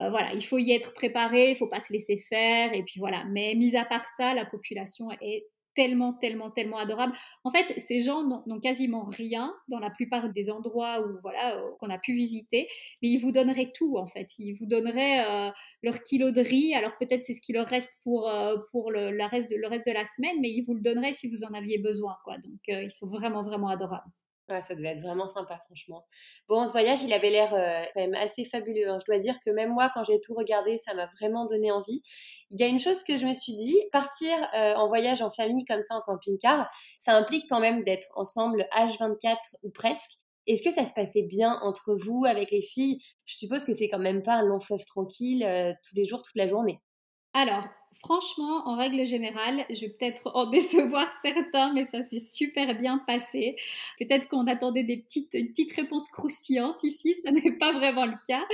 euh, 0.00 0.08
voilà, 0.08 0.32
il 0.32 0.44
faut 0.44 0.58
y 0.58 0.72
être 0.72 0.94
préparé, 0.94 1.50
il 1.50 1.56
faut 1.56 1.68
pas 1.68 1.80
se 1.80 1.92
laisser 1.92 2.16
faire, 2.16 2.72
et 2.72 2.82
puis 2.82 2.98
voilà. 2.98 3.24
Mais 3.30 3.54
mis 3.54 3.76
à 3.76 3.84
part 3.84 4.04
ça, 4.04 4.32
la 4.32 4.46
population 4.46 5.08
est 5.20 5.46
tellement, 5.80 6.12
tellement, 6.12 6.50
tellement 6.50 6.76
adorable. 6.76 7.14
En 7.42 7.50
fait, 7.50 7.72
ces 7.78 8.02
gens 8.02 8.22
n'ont 8.22 8.60
quasiment 8.60 9.04
rien 9.06 9.50
dans 9.68 9.78
la 9.78 9.88
plupart 9.88 10.30
des 10.30 10.50
endroits 10.50 11.00
où 11.00 11.18
voilà 11.22 11.56
euh, 11.56 11.70
qu'on 11.78 11.88
a 11.88 11.96
pu 11.96 12.12
visiter, 12.12 12.68
mais 13.00 13.08
ils 13.08 13.16
vous 13.16 13.32
donneraient 13.32 13.72
tout 13.74 13.96
en 13.96 14.06
fait. 14.06 14.28
Ils 14.38 14.52
vous 14.52 14.66
donneraient 14.66 15.24
euh, 15.24 15.50
leur 15.82 16.02
kilo 16.02 16.32
de 16.32 16.42
riz. 16.42 16.74
Alors 16.74 16.92
peut-être 17.00 17.22
c'est 17.22 17.32
ce 17.32 17.40
qui 17.40 17.54
leur 17.54 17.66
reste 17.66 17.98
pour 18.04 18.28
euh, 18.28 18.58
pour 18.72 18.90
le, 18.90 19.24
reste 19.24 19.50
de, 19.50 19.56
le 19.56 19.68
reste 19.68 19.86
de 19.86 19.92
la 19.92 20.04
semaine, 20.04 20.36
mais 20.42 20.50
ils 20.50 20.60
vous 20.60 20.74
le 20.74 20.82
donneraient 20.82 21.12
si 21.12 21.30
vous 21.30 21.44
en 21.44 21.54
aviez 21.54 21.78
besoin 21.78 22.18
quoi. 22.24 22.36
Donc 22.36 22.60
ils 22.68 22.92
sont 22.92 23.08
vraiment 23.08 23.40
vraiment 23.40 23.68
adorables 23.68 24.12
ça 24.60 24.74
devait 24.74 24.88
être 24.88 25.00
vraiment 25.00 25.28
sympa, 25.28 25.60
franchement. 25.66 26.04
Bon, 26.48 26.66
ce 26.66 26.72
voyage, 26.72 27.02
il 27.02 27.12
avait 27.12 27.30
l'air 27.30 27.54
euh, 27.54 27.82
quand 27.94 28.00
même 28.00 28.14
assez 28.14 28.44
fabuleux. 28.44 28.88
Hein. 28.88 28.98
Je 29.00 29.06
dois 29.06 29.20
dire 29.20 29.38
que 29.44 29.50
même 29.50 29.72
moi, 29.72 29.90
quand 29.94 30.02
j'ai 30.02 30.20
tout 30.20 30.34
regardé, 30.34 30.78
ça 30.78 30.94
m'a 30.94 31.06
vraiment 31.20 31.46
donné 31.46 31.70
envie. 31.70 32.02
Il 32.50 32.60
y 32.60 32.64
a 32.64 32.66
une 32.66 32.80
chose 32.80 33.04
que 33.04 33.16
je 33.16 33.26
me 33.26 33.34
suis 33.34 33.54
dit, 33.54 33.78
partir 33.92 34.36
euh, 34.54 34.74
en 34.74 34.88
voyage 34.88 35.22
en 35.22 35.30
famille 35.30 35.64
comme 35.64 35.82
ça 35.82 35.94
en 35.94 36.00
camping-car, 36.00 36.68
ça 36.96 37.14
implique 37.16 37.46
quand 37.48 37.60
même 37.60 37.84
d'être 37.84 38.08
ensemble 38.16 38.66
H24 38.72 39.36
ou 39.62 39.70
presque. 39.70 40.10
Est-ce 40.46 40.62
que 40.62 40.72
ça 40.72 40.84
se 40.84 40.92
passait 40.92 41.22
bien 41.22 41.60
entre 41.62 41.94
vous, 41.94 42.24
avec 42.26 42.50
les 42.50 42.62
filles? 42.62 42.98
Je 43.24 43.36
suppose 43.36 43.64
que 43.64 43.72
c'est 43.72 43.88
quand 43.88 43.98
même 43.98 44.22
pas 44.22 44.34
un 44.34 44.42
long 44.42 44.58
fleuve 44.58 44.84
tranquille 44.84 45.44
euh, 45.44 45.72
tous 45.88 45.94
les 45.94 46.04
jours, 46.04 46.22
toute 46.22 46.34
la 46.34 46.48
journée. 46.48 46.80
Alors, 47.32 47.64
franchement, 48.00 48.68
en 48.68 48.76
règle 48.76 49.04
générale, 49.04 49.64
je 49.70 49.82
vais 49.82 49.90
peut-être 49.90 50.30
en 50.34 50.46
décevoir 50.50 51.12
certains, 51.12 51.72
mais 51.72 51.84
ça 51.84 52.02
s'est 52.02 52.18
super 52.20 52.74
bien 52.78 52.98
passé. 53.06 53.56
Peut-être 53.98 54.28
qu'on 54.28 54.46
attendait 54.46 54.82
des 54.82 54.96
petites, 54.96 55.34
une 55.34 55.48
petite 55.48 55.72
réponse 55.72 56.08
croustillante 56.08 56.82
ici, 56.82 57.14
ça 57.22 57.30
n'est 57.30 57.52
pas 57.52 57.72
vraiment 57.72 58.06
le 58.06 58.16
cas. 58.26 58.44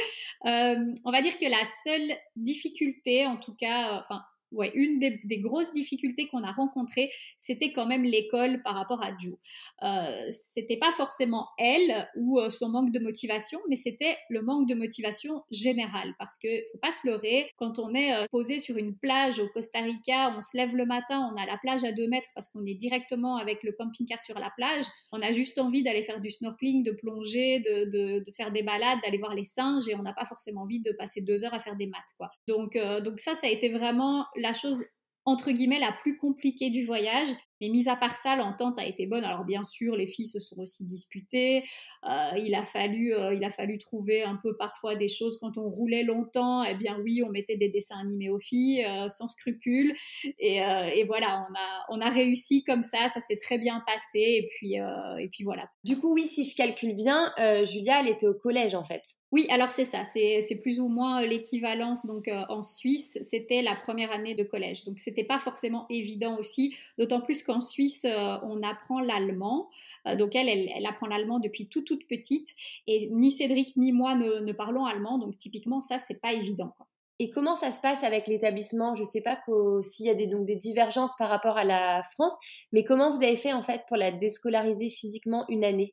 Euh, 0.44 0.94
on 1.04 1.10
va 1.10 1.22
dire 1.22 1.38
que 1.38 1.46
la 1.46 1.62
seule 1.84 2.16
difficulté, 2.36 3.26
en 3.26 3.36
tout 3.36 3.54
cas, 3.54 3.94
euh, 3.94 4.00
enfin, 4.00 4.22
ouais, 4.52 4.72
une 4.74 4.98
des, 4.98 5.38
grosses 5.40 5.72
difficultés 5.72 6.28
qu'on 6.28 6.42
a 6.42 6.52
rencontrées, 6.52 7.10
c'était 7.36 7.72
quand 7.72 7.86
même 7.86 8.04
l'école 8.04 8.62
par 8.62 8.74
rapport 8.74 9.02
à 9.02 9.16
Ju. 9.16 9.34
Euh, 9.82 10.26
c'était 10.30 10.78
pas 10.78 10.92
forcément 10.92 11.48
elle 11.58 12.08
ou 12.16 12.40
euh, 12.40 12.50
son 12.50 12.68
manque 12.68 12.92
de 12.92 12.98
motivation, 12.98 13.60
mais 13.68 13.76
c'était 13.76 14.16
le 14.30 14.42
manque 14.42 14.68
de 14.68 14.74
motivation 14.74 15.44
générale. 15.50 16.14
Parce 16.18 16.38
que 16.38 16.48
faut 16.72 16.78
pas 16.78 16.92
se 16.92 17.06
leurrer, 17.06 17.50
quand 17.56 17.78
on 17.78 17.94
est 17.94 18.14
euh, 18.14 18.26
posé 18.30 18.58
sur 18.58 18.76
une 18.76 18.96
plage 18.96 19.38
au 19.38 19.48
Costa 19.48 19.80
Rica, 19.80 20.34
on 20.36 20.40
se 20.40 20.56
lève 20.56 20.74
le 20.74 20.86
matin, 20.86 21.30
on 21.32 21.40
a 21.40 21.46
la 21.46 21.58
plage 21.58 21.84
à 21.84 21.92
deux 21.92 22.08
mètres 22.08 22.28
parce 22.34 22.48
qu'on 22.48 22.64
est 22.64 22.74
directement 22.74 23.36
avec 23.36 23.62
le 23.62 23.72
camping-car 23.72 24.22
sur 24.22 24.38
la 24.38 24.50
plage. 24.56 24.84
On 25.12 25.20
a 25.22 25.32
juste 25.32 25.58
envie 25.58 25.82
d'aller 25.82 26.02
faire 26.02 26.20
du 26.20 26.30
snorkeling, 26.30 26.82
de 26.82 26.92
plonger, 26.92 27.60
de, 27.60 28.24
faire 28.36 28.52
des 28.52 28.62
balades, 28.62 28.98
d'aller 29.02 29.18
voir 29.18 29.34
les 29.34 29.44
singes, 29.44 29.88
et 29.88 29.94
on 29.94 30.02
n'a 30.02 30.12
pas 30.12 30.26
forcément 30.26 30.62
envie 30.62 30.80
de 30.80 30.92
passer 30.92 31.20
deux 31.20 31.44
heures 31.44 31.54
à 31.54 31.60
faire 31.60 31.76
des 31.76 31.86
maths, 31.86 32.14
quoi. 32.16 32.30
Donc, 32.48 32.76
euh, 32.76 33.00
donc 33.00 33.20
ça, 33.20 33.34
ça 33.34 33.46
a 33.46 33.50
été 33.50 33.68
vraiment 33.68 34.26
la 34.38 34.52
chose 34.52 34.84
entre 35.26 35.50
guillemets 35.50 35.80
la 35.80 35.92
plus 35.92 36.16
compliquée 36.16 36.70
du 36.70 36.84
voyage. 36.84 37.28
Mais 37.60 37.68
mis 37.70 37.88
à 37.88 37.96
part 37.96 38.18
ça, 38.18 38.36
l'entente 38.36 38.78
a 38.78 38.84
été 38.84 39.06
bonne. 39.06 39.24
Alors 39.24 39.44
bien 39.44 39.64
sûr, 39.64 39.96
les 39.96 40.06
filles 40.06 40.26
se 40.26 40.40
sont 40.40 40.60
aussi 40.60 40.84
disputées. 40.84 41.64
Euh, 42.04 42.36
il 42.36 42.54
a 42.54 42.64
fallu, 42.64 43.14
euh, 43.14 43.34
il 43.34 43.42
a 43.44 43.50
fallu 43.50 43.78
trouver 43.78 44.22
un 44.22 44.38
peu 44.42 44.54
parfois 44.58 44.94
des 44.94 45.08
choses 45.08 45.38
quand 45.40 45.56
on 45.56 45.68
roulait 45.70 46.02
longtemps. 46.02 46.62
Eh 46.64 46.74
bien 46.74 46.98
oui, 47.02 47.22
on 47.26 47.30
mettait 47.30 47.56
des 47.56 47.70
dessins 47.70 47.98
animés 47.98 48.28
aux 48.28 48.38
filles 48.38 48.84
euh, 48.84 49.08
sans 49.08 49.26
scrupules. 49.26 49.94
Et, 50.38 50.56
et, 50.58 51.04
voilà, 51.04 51.46
on 51.48 51.54
a, 51.54 51.98
on 51.98 52.00
a 52.06 52.10
réussi 52.10 52.62
comme 52.62 52.82
ça. 52.82 53.08
Ça 53.08 53.20
s'est 53.20 53.38
très 53.38 53.58
bien 53.58 53.82
passé. 53.86 54.20
Et 54.20 54.48
puis, 54.56 54.74
et 54.74 55.28
puis 55.32 55.44
voilà. 55.44 55.66
Du 55.82 55.98
coup, 55.98 56.12
oui, 56.12 56.26
si 56.26 56.44
je 56.44 56.54
calcule 56.54 56.94
bien, 56.94 57.32
Julia, 57.64 58.00
elle 58.00 58.08
était 58.08 58.28
au 58.28 58.34
collège 58.34 58.74
en 58.74 58.84
fait. 58.84 59.02
Oui, 59.36 59.46
alors 59.50 59.70
c'est 59.70 59.84
ça, 59.84 60.02
c'est 60.02 60.60
plus 60.62 60.80
ou 60.80 60.88
moins 60.88 61.20
l'équivalence. 61.20 62.06
Donc 62.06 62.30
en 62.48 62.62
Suisse, 62.62 63.18
c'était 63.20 63.60
la 63.60 63.76
première 63.76 64.10
année 64.10 64.34
de 64.34 64.42
collège. 64.42 64.86
Donc 64.86 64.98
c'était 64.98 65.24
pas 65.24 65.38
forcément 65.38 65.84
évident 65.90 66.38
aussi, 66.38 66.74
d'autant 66.96 67.20
plus 67.20 67.42
qu'en 67.42 67.60
Suisse, 67.60 68.06
euh, 68.06 68.38
on 68.44 68.62
apprend 68.62 68.98
l'allemand. 68.98 69.68
Euh, 70.06 70.16
donc 70.16 70.34
elle, 70.34 70.48
elle, 70.48 70.86
apprend 70.86 71.06
l'allemand 71.06 71.38
depuis 71.38 71.68
toute 71.68 71.86
toute 71.86 72.08
petite. 72.08 72.48
Et 72.86 73.10
ni 73.10 73.30
Cédric 73.30 73.76
ni 73.76 73.92
moi 73.92 74.14
ne, 74.14 74.52
parlons 74.52 74.86
allemand. 74.86 75.18
Donc 75.18 75.36
typiquement, 75.36 75.82
ça, 75.82 75.98
c'est 75.98 76.18
pas 76.18 76.32
évident. 76.32 76.72
Et 77.18 77.28
comment 77.28 77.56
ça 77.56 77.72
se 77.72 77.80
passe 77.82 78.04
avec 78.04 78.28
l'établissement? 78.28 78.94
Je 78.94 79.02
ne 79.02 79.06
sais 79.06 79.20
pas 79.20 79.38
s'il 79.82 80.06
y 80.06 80.10
a 80.10 80.14
des, 80.14 80.28
donc 80.28 80.46
des 80.46 80.56
divergences 80.56 81.14
par 81.18 81.28
rapport 81.28 81.58
à 81.58 81.64
la 81.64 82.02
France, 82.14 82.34
mais 82.72 82.84
comment 82.84 83.10
vous 83.10 83.22
avez 83.22 83.36
fait 83.36 83.52
en 83.52 83.62
fait 83.62 83.82
pour 83.86 83.98
la 83.98 84.12
déscolariser 84.12 84.88
physiquement 84.88 85.44
une 85.50 85.62
année? 85.62 85.92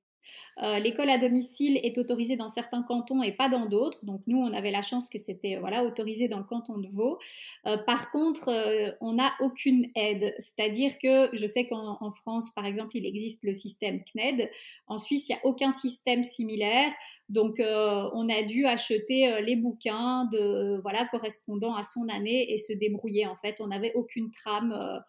Euh, 0.61 0.79
l'école 0.79 1.09
à 1.09 1.17
domicile 1.17 1.79
est 1.83 1.97
autorisée 1.97 2.35
dans 2.35 2.47
certains 2.47 2.83
cantons 2.83 3.23
et 3.23 3.31
pas 3.31 3.49
dans 3.49 3.65
d'autres. 3.65 4.03
Donc 4.05 4.21
nous, 4.27 4.37
on 4.37 4.53
avait 4.53 4.71
la 4.71 4.81
chance 4.81 5.09
que 5.09 5.17
c'était 5.17 5.57
voilà 5.57 5.83
autorisé 5.83 6.27
dans 6.27 6.37
le 6.37 6.43
canton 6.43 6.77
de 6.77 6.87
Vaud. 6.87 7.17
Euh, 7.65 7.77
par 7.77 8.11
contre, 8.11 8.49
euh, 8.49 8.91
on 9.01 9.13
n'a 9.13 9.33
aucune 9.39 9.89
aide. 9.95 10.35
C'est-à-dire 10.37 10.97
que 11.01 11.29
je 11.33 11.45
sais 11.45 11.65
qu'en 11.65 12.11
France, 12.11 12.51
par 12.53 12.65
exemple, 12.65 12.97
il 12.97 13.05
existe 13.05 13.43
le 13.43 13.53
système 13.53 14.03
CNED. 14.05 14.49
En 14.87 14.97
Suisse, 14.97 15.27
il 15.29 15.33
n'y 15.33 15.39
a 15.39 15.45
aucun 15.45 15.71
système 15.71 16.23
similaire. 16.23 16.91
Donc 17.29 17.55
on 17.59 18.29
a 18.29 18.43
dû 18.43 18.65
acheter 18.65 19.41
les 19.41 19.55
bouquins 19.55 20.25
de 20.31 20.79
voilà 20.81 21.07
correspondant 21.07 21.73
à 21.73 21.83
son 21.83 22.07
année 22.09 22.51
et 22.51 22.57
se 22.57 22.73
débrouiller. 22.73 23.25
En 23.25 23.35
fait, 23.35 23.59
on 23.59 23.67
n'avait 23.67 23.93
aucune 23.95 24.29
trame 24.31 25.01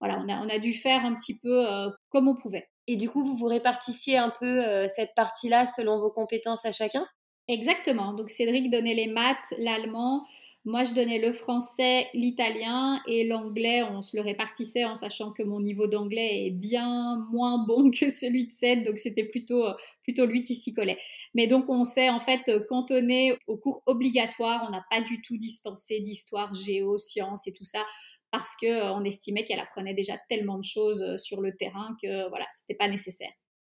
voilà, 0.00 0.18
on 0.18 0.28
a, 0.28 0.40
on 0.44 0.48
a 0.48 0.58
dû 0.58 0.74
faire 0.74 1.04
un 1.04 1.14
petit 1.14 1.38
peu 1.38 1.66
comme 2.10 2.28
on 2.28 2.36
pouvait. 2.36 2.68
Et 2.88 2.96
du 2.96 3.08
coup, 3.08 3.24
vous 3.24 3.36
vous 3.36 3.46
répartissiez 3.46 4.16
un 4.18 4.30
peu 4.30 4.88
cette 4.88 5.14
partie-là 5.14 5.66
selon 5.66 5.98
vos 5.98 6.10
compétences 6.10 6.64
à 6.64 6.72
chacun? 6.72 7.06
Exactement. 7.48 8.12
Donc 8.14 8.30
Cédric 8.30 8.70
donnait 8.70 8.94
les 8.94 9.08
maths, 9.08 9.54
l'allemand. 9.58 10.24
Moi, 10.64 10.84
je 10.84 10.94
donnais 10.94 11.18
le 11.18 11.32
français, 11.32 12.06
l'italien 12.14 13.02
et 13.08 13.24
l'anglais. 13.24 13.82
On 13.82 14.00
se 14.00 14.16
le 14.16 14.22
répartissait 14.22 14.84
en 14.84 14.94
sachant 14.94 15.32
que 15.32 15.42
mon 15.42 15.60
niveau 15.60 15.88
d'anglais 15.88 16.46
est 16.46 16.50
bien 16.52 17.26
moins 17.32 17.58
bon 17.66 17.90
que 17.90 18.08
celui 18.08 18.46
de 18.46 18.52
Ced, 18.52 18.84
donc 18.84 18.96
c'était 18.96 19.24
plutôt, 19.24 19.64
plutôt 20.04 20.24
lui 20.24 20.42
qui 20.42 20.54
s'y 20.54 20.72
collait. 20.72 20.98
Mais 21.34 21.48
donc, 21.48 21.68
on 21.68 21.82
s'est 21.82 22.08
en 22.08 22.20
fait 22.20 22.48
cantonné 22.68 23.36
aux 23.48 23.56
cours 23.56 23.82
obligatoires. 23.86 24.64
On 24.68 24.70
n'a 24.70 24.84
pas 24.88 25.00
du 25.00 25.20
tout 25.20 25.36
dispensé 25.36 25.98
d'histoire, 25.98 26.54
géo, 26.54 26.96
sciences 26.96 27.48
et 27.48 27.52
tout 27.52 27.64
ça 27.64 27.84
parce 28.32 28.56
qu'on 28.56 29.04
estimait 29.04 29.44
qu'elle 29.44 29.60
apprenait 29.60 29.94
déjà 29.94 30.14
tellement 30.28 30.58
de 30.58 30.64
choses 30.64 31.16
sur 31.18 31.40
le 31.40 31.54
terrain 31.56 31.94
que 32.02 32.28
voilà, 32.30 32.46
c'était 32.50 32.76
pas 32.76 32.88
nécessaire. 32.88 33.30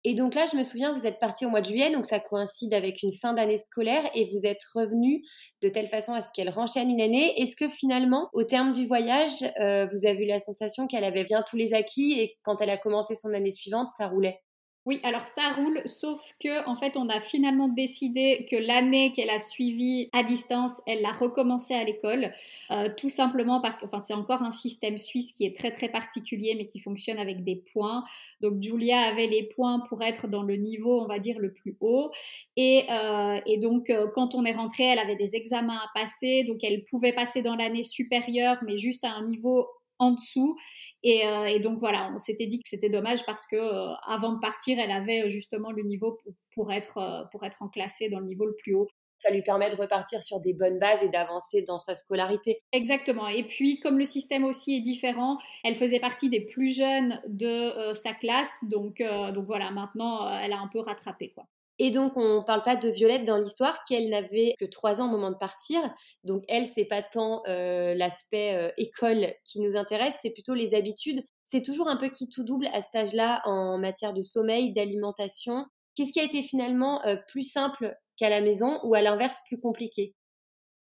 Et 0.07 0.15
donc 0.15 0.35
là, 0.35 0.45
je 0.51 0.57
me 0.59 0.63
souviens, 0.63 0.93
vous 0.93 1.07
êtes 1.07 1.19
parti 1.19 1.47
au 1.47 1.49
mois 1.49 1.63
de 1.63 1.67
juillet, 1.67 1.91
donc 1.91 2.05
ça 2.05 2.21
coïncide 2.21 2.75
avec 2.75 3.03
une 3.03 3.13
fin 3.13 3.33
d'année 3.33 3.57
scolaire 3.57 4.05
et 4.15 4.27
vous 4.27 4.45
êtes 4.45 4.63
revenu 4.75 5.23
de 5.63 5.69
telle 5.71 5.89
façon 5.89 6.13
à 6.13 6.21
ce 6.21 6.29
qu'elle 6.35 6.51
renchaîne 6.51 6.91
une 6.91 7.01
année. 7.01 7.41
Est-ce 7.41 7.57
que 7.57 7.71
finalement, 7.71 8.29
au 8.35 8.45
terme 8.45 8.75
du 8.75 8.87
voyage, 8.87 9.43
euh, 9.61 9.87
vous 9.87 10.07
avez 10.07 10.25
eu 10.25 10.27
la 10.27 10.41
sensation 10.41 10.87
qu'elle 10.87 11.05
avait 11.05 11.25
bien 11.25 11.43
tous 11.43 11.57
les 11.57 11.73
acquis 11.73 12.21
et 12.21 12.37
quand 12.43 12.61
elle 12.61 12.69
a 12.69 12.77
commencé 12.77 13.15
son 13.15 13.33
année 13.33 13.51
suivante, 13.51 13.89
ça 13.89 14.07
roulait? 14.09 14.41
Oui, 14.87 15.01
alors 15.03 15.23
ça 15.23 15.51
roule, 15.57 15.81
sauf 15.87 16.21
que 16.39 16.69
en 16.69 16.77
fait, 16.77 16.99
on 16.99 17.09
a 17.09 17.19
finalement 17.19 17.69
décidé 17.69 18.47
que 18.51 18.57
l'année 18.57 19.13
qu'elle 19.13 19.31
a 19.31 19.39
suivie 19.39 20.11
à 20.13 20.23
distance, 20.23 20.83
elle 20.87 21.01
l'a 21.01 21.13
recommencé 21.13 21.73
à 21.73 21.85
l'école, 21.85 22.35
euh, 22.71 22.91
tout 22.95 23.09
simplement 23.09 23.63
parce 23.63 23.79
que, 23.79 23.87
enfin, 23.87 24.01
c'est 24.03 24.13
encore 24.13 24.43
un 24.43 24.51
système 24.51 24.99
suisse 24.99 25.33
qui 25.33 25.47
est 25.47 25.57
très 25.57 25.73
très 25.73 25.89
particulier, 25.89 26.55
mais 26.55 26.67
qui 26.67 26.81
fonctionne 26.81 27.19
avec 27.19 27.45
des 27.45 27.57
points. 27.57 28.05
Donc 28.43 28.63
Julia 28.63 29.01
avait 29.01 29.27
les 29.27 29.45
points 29.45 29.81
pour 29.89 30.03
être 30.03 30.29
dans 30.29 30.43
le 30.43 30.57
niveau, 30.57 31.01
on 31.01 31.07
va 31.07 31.19
dire, 31.19 31.39
le 31.39 31.55
plus 31.55 31.79
haut, 31.81 32.11
et, 32.57 32.85
euh, 32.91 33.41
et 33.47 33.57
donc 33.57 33.89
euh, 33.89 34.07
quand 34.15 34.35
on 34.35 34.45
est 34.45 34.53
rentré, 34.53 34.85
elle 34.85 34.99
avait 34.99 35.17
des 35.17 35.35
examens 35.35 35.79
à 35.79 35.99
passer, 35.99 36.45
donc 36.45 36.63
elle 36.63 36.85
pouvait 36.85 37.15
passer 37.15 37.41
dans 37.41 37.57
l'année 37.57 37.83
supérieure, 37.83 38.59
mais 38.67 38.77
juste 38.77 39.05
à 39.05 39.13
un 39.13 39.27
niveau 39.27 39.67
en 39.99 40.13
dessous. 40.13 40.57
Euh, 41.05 41.45
et, 41.47 41.61
donc 41.61 41.79
voilà, 41.79 42.11
on 42.15 42.19
s'était 42.19 42.47
dit 42.47 42.59
que 42.59 42.69
c'était 42.69 42.89
dommage 42.89 43.25
parce 43.27 43.47
que 43.47 43.57
euh, 43.57 43.93
avant 44.07 44.33
de 44.33 44.41
partir, 44.41 44.79
elle 44.79 44.91
avait 44.91 45.25
euh, 45.25 45.29
justement 45.29 45.71
le 45.71 45.83
niveau 45.83 46.19
pour, 46.55 46.73
être, 46.73 47.29
pour 47.33 47.45
être 47.45 47.63
enclassée 47.63 48.09
dans 48.09 48.21
le 48.21 48.27
niveau 48.27 48.47
le 48.47 48.57
plus 48.57 48.75
haut. 48.75 48.89
Ça 49.21 49.33
lui 49.33 49.43
permet 49.43 49.71
de 49.71 49.77
repartir 49.77 50.23
sur 50.23 50.41
des 50.41 50.53
bonnes 50.53 50.79
bases 50.79 51.03
et 51.03 51.09
d'avancer 51.09 51.63
dans 51.63 51.79
sa 51.79 51.95
scolarité. 51.95 52.61
Exactement. 52.73 53.29
Et 53.29 53.45
puis, 53.45 53.81
comme 53.81 53.99
le 53.99 54.05
système 54.05 54.45
aussi 54.45 54.77
est 54.77 54.81
différent, 54.81 55.39
elle 55.63 55.77
faisait 55.77 56.01
partie 56.01 56.29
des 56.29 56.45
plus 56.45 56.77
jeunes 56.77 57.23
de 57.29 57.95
sa 57.95 58.13
classe. 58.13 58.65
Donc, 58.71 59.03
donc 59.33 59.47
voilà, 59.47 59.71
maintenant, 59.71 60.29
elle 60.39 60.53
a 60.53 60.59
un 60.59 60.69
peu 60.69 60.81
rattrapé. 60.81 61.31
Quoi. 61.31 61.47
Et 61.79 61.91
donc, 61.91 62.17
on 62.17 62.41
ne 62.41 62.45
parle 62.45 62.63
pas 62.63 62.77
de 62.77 62.89
Violette 62.89 63.25
dans 63.25 63.37
l'histoire, 63.37 63.83
qui 63.83 63.95
elle 63.95 64.09
n'avait 64.09 64.55
que 64.61 64.65
trois 64.65 65.01
ans 65.01 65.07
au 65.07 65.11
moment 65.11 65.31
de 65.31 65.37
partir. 65.37 65.81
Donc, 66.23 66.45
elle, 66.49 66.67
c'est 66.67 66.85
pas 66.85 67.03
tant 67.03 67.43
euh, 67.49 67.95
l'aspect 67.95 68.55
euh, 68.55 68.71
école 68.77 69.27
qui 69.45 69.61
nous 69.61 69.77
intéresse, 69.77 70.15
c'est 70.23 70.31
plutôt 70.31 70.55
les 70.55 70.75
habitudes. 70.75 71.25
C'est 71.43 71.63
toujours 71.63 71.89
un 71.89 71.97
peu 71.97 72.11
qui 72.11 72.29
tout 72.29 72.45
double 72.45 72.69
à 72.73 72.81
cet 72.81 72.95
âge-là 72.95 73.43
en 73.45 73.79
matière 73.79 74.13
de 74.13 74.23
sommeil, 74.23 74.73
d'alimentation. 74.73 75.67
Qu'est-ce 75.97 76.13
qui 76.13 76.21
a 76.21 76.25
été 76.25 76.43
finalement 76.43 77.05
euh, 77.07 77.17
plus 77.27 77.43
simple 77.43 77.97
qu'à 78.17 78.31
la 78.31 78.41
maison 78.41 78.79
ou 78.85 78.95
à 78.95 79.03
l'inverse 79.03 79.41
plus 79.47 79.59
compliqué? 79.59 80.15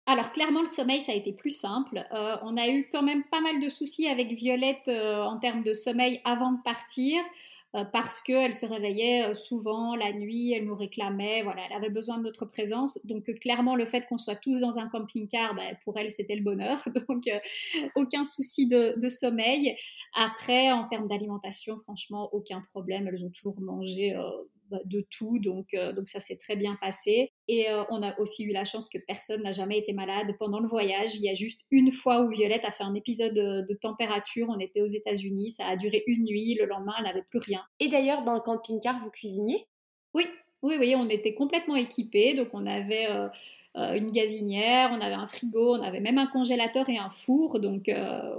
Alors 0.06 0.32
clairement, 0.32 0.62
le 0.62 0.68
sommeil, 0.68 1.02
ça 1.02 1.12
a 1.12 1.14
été 1.14 1.34
plus 1.34 1.50
simple. 1.50 2.02
on 2.10 2.56
a 2.56 2.66
eu 2.68 2.88
quand 2.90 3.02
même 3.02 3.24
pas 3.30 3.42
mal 3.42 3.60
de 3.60 3.68
soucis 3.68 4.08
avec 4.08 4.32
Violette 4.32 4.88
en 4.88 5.38
termes 5.38 5.62
de 5.62 5.74
sommeil 5.74 6.22
avant 6.24 6.52
de 6.52 6.62
partir. 6.64 7.22
Euh, 7.74 7.84
parce 7.84 8.22
qu'elle 8.22 8.54
se 8.54 8.64
réveillait 8.64 9.26
euh, 9.26 9.34
souvent 9.34 9.94
la 9.94 10.12
nuit, 10.14 10.52
elle 10.54 10.64
nous 10.64 10.74
réclamait, 10.74 11.42
voilà, 11.42 11.60
elle 11.68 11.76
avait 11.76 11.90
besoin 11.90 12.16
de 12.16 12.22
notre 12.22 12.46
présence. 12.46 12.98
Donc 13.04 13.28
euh, 13.28 13.34
clairement, 13.34 13.76
le 13.76 13.84
fait 13.84 14.06
qu'on 14.06 14.16
soit 14.16 14.36
tous 14.36 14.60
dans 14.60 14.78
un 14.78 14.88
camping-car, 14.88 15.54
ben, 15.54 15.76
pour 15.84 15.98
elle, 15.98 16.10
c'était 16.10 16.34
le 16.34 16.42
bonheur. 16.42 16.82
Donc 17.08 17.28
aucun 17.94 18.24
souci 18.24 18.66
de, 18.66 18.94
de, 18.98 19.08
sommeil. 19.10 19.76
Après, 20.14 20.72
en 20.72 20.86
termes 20.88 21.08
d'alimentation, 21.08 21.76
franchement, 21.76 22.30
aucun 22.32 22.62
problème. 22.72 23.06
Elles 23.06 23.24
ont 23.24 23.30
toujours 23.30 23.60
mangé 23.60 24.14
bah, 24.14 24.30
de 24.84 25.06
tout, 25.10 25.38
donc, 25.38 25.74
euh, 25.74 25.92
donc 25.92 26.08
ça 26.08 26.20
s'est 26.20 26.36
très 26.36 26.56
bien 26.56 26.76
passé. 26.80 27.32
Et 27.48 27.70
euh, 27.70 27.84
on 27.90 28.02
a 28.02 28.18
aussi 28.18 28.44
eu 28.44 28.52
la 28.52 28.64
chance 28.64 28.88
que 28.88 28.98
personne 28.98 29.42
n'a 29.42 29.52
jamais 29.52 29.78
été 29.78 29.92
malade 29.92 30.34
pendant 30.38 30.60
le 30.60 30.68
voyage. 30.68 31.14
Il 31.14 31.22
y 31.22 31.28
a 31.28 31.34
juste 31.34 31.62
une 31.70 31.92
fois 31.92 32.20
où 32.20 32.30
Violette 32.30 32.64
a 32.64 32.70
fait 32.70 32.84
un 32.84 32.94
épisode 32.94 33.34
de, 33.34 33.74
température, 33.80 34.48
on 34.50 34.58
était 34.58 34.82
aux 34.82 34.86
États-Unis, 34.86 35.50
ça 35.50 35.66
a 35.66 35.76
duré 35.76 36.02
une 36.06 36.24
nuit, 36.24 36.54
le 36.54 36.66
lendemain 36.66 36.94
elle 36.98 37.04
n'avait 37.04 37.22
plus 37.22 37.38
rien. 37.38 37.62
Et 37.80 37.88
d'ailleurs, 37.88 38.22
dans 38.24 38.34
le 38.34 38.40
camping-car, 38.40 38.98
vous 39.00 39.10
cuisiniez? 39.10 39.66
Oui, 40.14 40.26
oui, 40.62 40.76
oui, 40.78 40.94
on 40.96 41.08
était 41.08 41.34
complètement 41.34 41.76
équipés, 41.76 42.34
donc 42.34 42.48
on 42.52 42.66
avait... 42.66 43.08
Euh, 43.10 43.28
une 43.76 44.10
gazinière, 44.10 44.90
on 44.92 45.00
avait 45.00 45.14
un 45.14 45.28
frigo, 45.28 45.76
on 45.76 45.82
avait 45.82 46.00
même 46.00 46.18
un 46.18 46.26
congélateur 46.26 46.88
et 46.88 46.98
un 46.98 47.10
four, 47.10 47.60
donc 47.60 47.88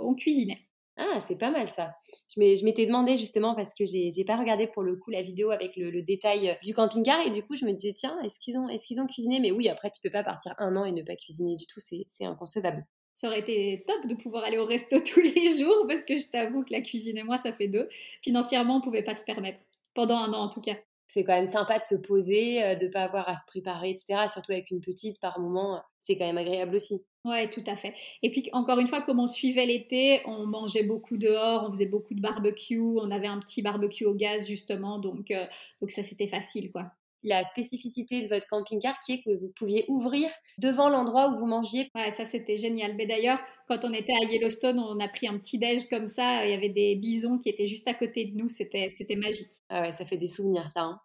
on 0.01 0.13
cuisinait. 0.13 0.59
Ah, 1.01 1.21
c'est 1.21 1.37
pas 1.37 1.49
mal 1.49 1.69
ça. 1.69 1.93
Je 2.35 2.65
m'étais 2.65 2.85
demandé 2.85 3.17
justement 3.17 3.55
parce 3.55 3.73
que 3.73 3.85
j'ai 3.85 4.25
pas 4.25 4.35
regardé 4.35 4.67
pour 4.67 4.83
le 4.83 4.97
coup 4.97 5.11
la 5.11 5.21
vidéo 5.21 5.49
avec 5.49 5.77
le, 5.77 6.01
détail 6.01 6.49
euh, 6.49 6.53
du 6.61 6.73
camping-car 6.73 7.25
et 7.25 7.29
du 7.29 7.41
coup 7.41 7.55
je 7.55 7.63
me 7.63 7.71
disais 7.71 7.93
tiens 7.93 8.19
est-ce 8.21 8.37
qu'ils 8.37 8.57
ont 8.57 8.67
est-ce 8.67 8.85
qu'ils 8.85 8.99
ont 8.99 9.07
cuisiné? 9.07 9.39
Mais 9.39 9.51
oui 9.51 9.69
après 9.69 9.91
tu 9.91 10.01
peux 10.03 10.09
pas 10.09 10.23
partir 10.23 10.53
un 10.57 10.75
an 10.75 10.83
et 10.83 10.91
ne 10.91 11.01
pas 11.01 11.15
cuisiner 11.15 11.55
du 11.55 11.65
tout 11.67 11.79
c'est 11.79 12.25
inconcevable. 12.25 12.85
Ça 13.13 13.27
aurait 13.27 13.39
été 13.39 13.81
top 13.87 14.07
de 14.07 14.15
pouvoir 14.15 14.43
aller 14.43 14.57
au 14.57 14.65
resto 14.65 14.99
tous 15.13 15.21
les 15.21 15.57
jours 15.57 15.85
parce 15.87 16.03
que 16.03 16.17
je 16.17 16.29
t'avoue 16.29 16.65
que 16.65 16.73
la 16.73 16.81
cuisine 16.81 17.17
et 17.17 17.23
moi 17.23 17.37
ça 17.37 17.53
fait 17.53 17.69
deux. 17.69 17.87
Financièrement 18.21 18.77
on 18.77 18.81
pouvait 18.81 19.03
pas 19.03 19.13
se 19.13 19.23
permettre 19.23 19.59
pendant 19.93 20.17
un 20.17 20.33
an 20.33 20.43
en 20.43 20.49
tout 20.49 20.61
cas 20.61 20.75
c'est 21.09 21.23
quand 21.23 21.33
même 21.33 21.47
sympa 21.47 21.79
de 21.79 21.83
se 21.83 21.95
poser, 21.95 22.63
euh, 22.63 22.75
de 22.75 22.85
ne 22.85 22.91
pas 22.91 23.01
avoir 23.01 23.27
à 23.27 23.35
se 23.35 23.45
préparer, 23.47 23.89
etc. 23.89 24.27
Surtout 24.31 24.51
avec 24.51 24.69
une 24.69 24.79
petite 24.79 25.19
par 25.19 25.39
moment, 25.39 25.81
c'est 25.99 26.17
quand 26.17 26.25
même 26.25 26.37
agréable 26.37 26.75
aussi. 26.75 27.03
Ouais, 27.25 27.49
tout 27.49 27.63
à 27.65 27.75
fait. 27.75 27.95
Et 28.21 28.31
puis 28.31 28.47
encore 28.53 28.79
une 28.79 28.87
fois, 28.87 29.01
comme 29.01 29.19
on 29.19 29.27
suivait 29.27 29.65
l'été, 29.65 30.21
on 30.25 30.45
mangeait 30.45 30.83
beaucoup 30.83 31.17
dehors, 31.17 31.65
on 31.67 31.71
faisait 31.71 31.87
beaucoup 31.87 32.13
de 32.13 32.21
barbecue, 32.21 32.79
on 32.79 33.09
avait 33.11 33.27
un 33.27 33.39
petit 33.39 33.61
barbecue 33.63 34.05
au 34.05 34.13
gaz 34.13 34.47
justement, 34.47 34.99
donc 34.99 35.31
euh, 35.31 35.45
donc 35.81 35.91
ça 35.91 36.03
c'était 36.03 36.27
facile 36.27 36.71
quoi 36.71 36.91
la 37.23 37.43
spécificité 37.43 38.21
de 38.21 38.27
votre 38.27 38.47
camping-car 38.47 38.99
qui 39.01 39.13
est 39.13 39.21
que 39.21 39.37
vous 39.39 39.51
pouviez 39.55 39.85
ouvrir 39.87 40.29
devant 40.57 40.89
l'endroit 40.89 41.29
où 41.29 41.37
vous 41.37 41.45
mangiez. 41.45 41.89
Ouais, 41.95 42.11
ça 42.11 42.25
c'était 42.25 42.55
génial. 42.55 42.95
Mais 42.95 43.05
d'ailleurs, 43.05 43.39
quand 43.67 43.85
on 43.85 43.93
était 43.93 44.13
à 44.13 44.25
Yellowstone, 44.25 44.79
on 44.79 44.99
a 44.99 45.07
pris 45.07 45.27
un 45.27 45.37
petit 45.37 45.57
déj 45.57 45.87
comme 45.89 46.07
ça. 46.07 46.45
Il 46.45 46.51
y 46.51 46.53
avait 46.53 46.69
des 46.69 46.95
bisons 46.95 47.37
qui 47.37 47.49
étaient 47.49 47.67
juste 47.67 47.87
à 47.87 47.93
côté 47.93 48.25
de 48.25 48.35
nous. 48.35 48.49
C'était, 48.49 48.89
c'était 48.89 49.15
magique. 49.15 49.51
Ah 49.69 49.81
ouais, 49.81 49.91
ça 49.91 50.05
fait 50.05 50.17
des 50.17 50.27
souvenirs 50.27 50.67
ça. 50.73 50.81
Hein. 50.81 50.99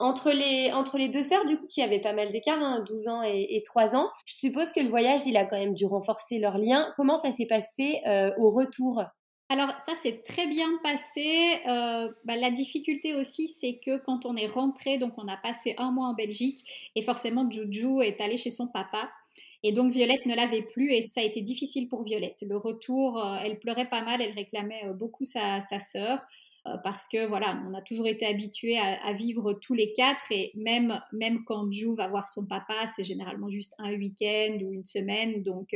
Entre 0.00 0.32
les, 0.32 0.72
entre 0.72 0.98
les 0.98 1.08
deux 1.08 1.22
sœurs, 1.22 1.44
du 1.44 1.56
coup, 1.56 1.66
qui 1.68 1.80
avaient 1.80 2.00
pas 2.00 2.12
mal 2.12 2.32
d'écart, 2.32 2.60
hein, 2.60 2.82
12 2.86 3.06
ans 3.06 3.22
et, 3.22 3.62
3 3.64 3.94
ans, 3.94 4.10
je 4.26 4.34
suppose 4.34 4.72
que 4.72 4.80
le 4.80 4.88
voyage, 4.88 5.24
il 5.26 5.36
a 5.36 5.44
quand 5.44 5.56
même 5.56 5.74
dû 5.74 5.86
renforcer 5.86 6.38
leur 6.38 6.58
lien. 6.58 6.92
Comment 6.96 7.16
ça 7.16 7.30
s'est 7.30 7.46
passé 7.46 8.00
euh, 8.06 8.32
au 8.38 8.50
retour? 8.50 9.04
Alors 9.50 9.78
ça 9.78 9.94
s'est 9.94 10.22
très 10.26 10.46
bien 10.46 10.78
passé. 10.82 11.58
Euh, 11.66 12.10
bah, 12.24 12.36
la 12.36 12.50
difficulté 12.50 13.14
aussi, 13.14 13.46
c'est 13.46 13.76
que 13.76 13.98
quand 13.98 14.24
on 14.24 14.36
est 14.36 14.46
rentré, 14.46 14.96
donc 14.98 15.12
on 15.18 15.28
a 15.28 15.36
passé 15.36 15.74
un 15.76 15.90
mois 15.90 16.08
en 16.08 16.14
Belgique 16.14 16.64
et 16.94 17.02
forcément 17.02 17.48
Juju 17.50 18.02
est 18.02 18.20
allé 18.20 18.36
chez 18.36 18.50
son 18.50 18.68
papa. 18.68 19.10
Et 19.62 19.72
donc 19.72 19.92
Violette 19.92 20.26
ne 20.26 20.34
l'avait 20.34 20.62
plus 20.62 20.92
et 20.92 21.02
ça 21.02 21.20
a 21.20 21.24
été 21.24 21.40
difficile 21.42 21.88
pour 21.88 22.04
Violette. 22.04 22.42
Le 22.46 22.56
retour, 22.56 23.18
euh, 23.18 23.36
elle 23.42 23.58
pleurait 23.58 23.88
pas 23.88 24.02
mal, 24.02 24.22
elle 24.22 24.32
réclamait 24.32 24.84
euh, 24.86 24.92
beaucoup 24.92 25.24
sa, 25.24 25.60
sa 25.60 25.78
sœur 25.78 26.24
parce 26.82 27.08
que 27.08 27.26
voilà, 27.26 27.62
on 27.68 27.74
a 27.74 27.82
toujours 27.82 28.06
été 28.06 28.24
habitués 28.24 28.78
à, 28.78 29.12
vivre 29.12 29.52
tous 29.52 29.74
les 29.74 29.92
quatre 29.92 30.32
et 30.32 30.50
même, 30.54 30.98
même 31.12 31.44
quand 31.44 31.70
Ju 31.70 31.94
va 31.94 32.08
voir 32.08 32.26
son 32.26 32.46
papa, 32.46 32.86
c'est 32.86 33.04
généralement 33.04 33.50
juste 33.50 33.74
un 33.76 33.92
week-end 33.92 34.56
ou 34.62 34.72
une 34.72 34.86
semaine. 34.86 35.42
Donc 35.42 35.74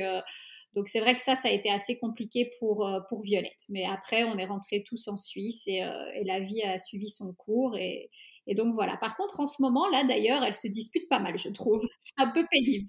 donc 0.75 0.89
c'est 0.89 1.01
vrai 1.01 1.15
que 1.15 1.23
ça, 1.23 1.35
ça 1.35 1.49
a 1.49 1.51
été 1.51 1.71
assez 1.71 1.99
compliqué 1.99 2.51
pour, 2.59 2.87
euh, 2.87 3.01
pour 3.09 3.23
Violette. 3.23 3.65
Mais 3.69 3.85
après, 3.85 4.25
on 4.25 4.37
est 4.39 4.47
rentrés 4.47 4.83
tous 4.87 5.09
en 5.09 5.17
Suisse 5.17 5.67
et, 5.67 5.83
euh, 5.83 6.13
et 6.15 6.25
la 6.25 6.41
vie 6.41 6.63
a 6.63 6.79
suivi 6.79 7.09
son 7.09 7.33
cours. 7.33 7.77
Et, 7.77 8.11
et, 8.47 8.55
donc 8.55 8.75
voilà. 8.75 8.97
Par 8.99 9.17
contre, 9.17 9.41
en 9.41 9.47
ce 9.47 9.63
moment, 9.63 9.89
là 9.89 10.05
d'ailleurs, 10.05 10.45
elle 10.45 10.55
se 10.55 10.69
dispute 10.69 11.09
pas 11.09 11.21
mal, 11.21 11.39
je 11.39 11.49
trouve. 11.51 11.81
C'est 12.01 12.23
un 12.23 12.31
peu 12.31 12.45
pénible. 12.51 12.89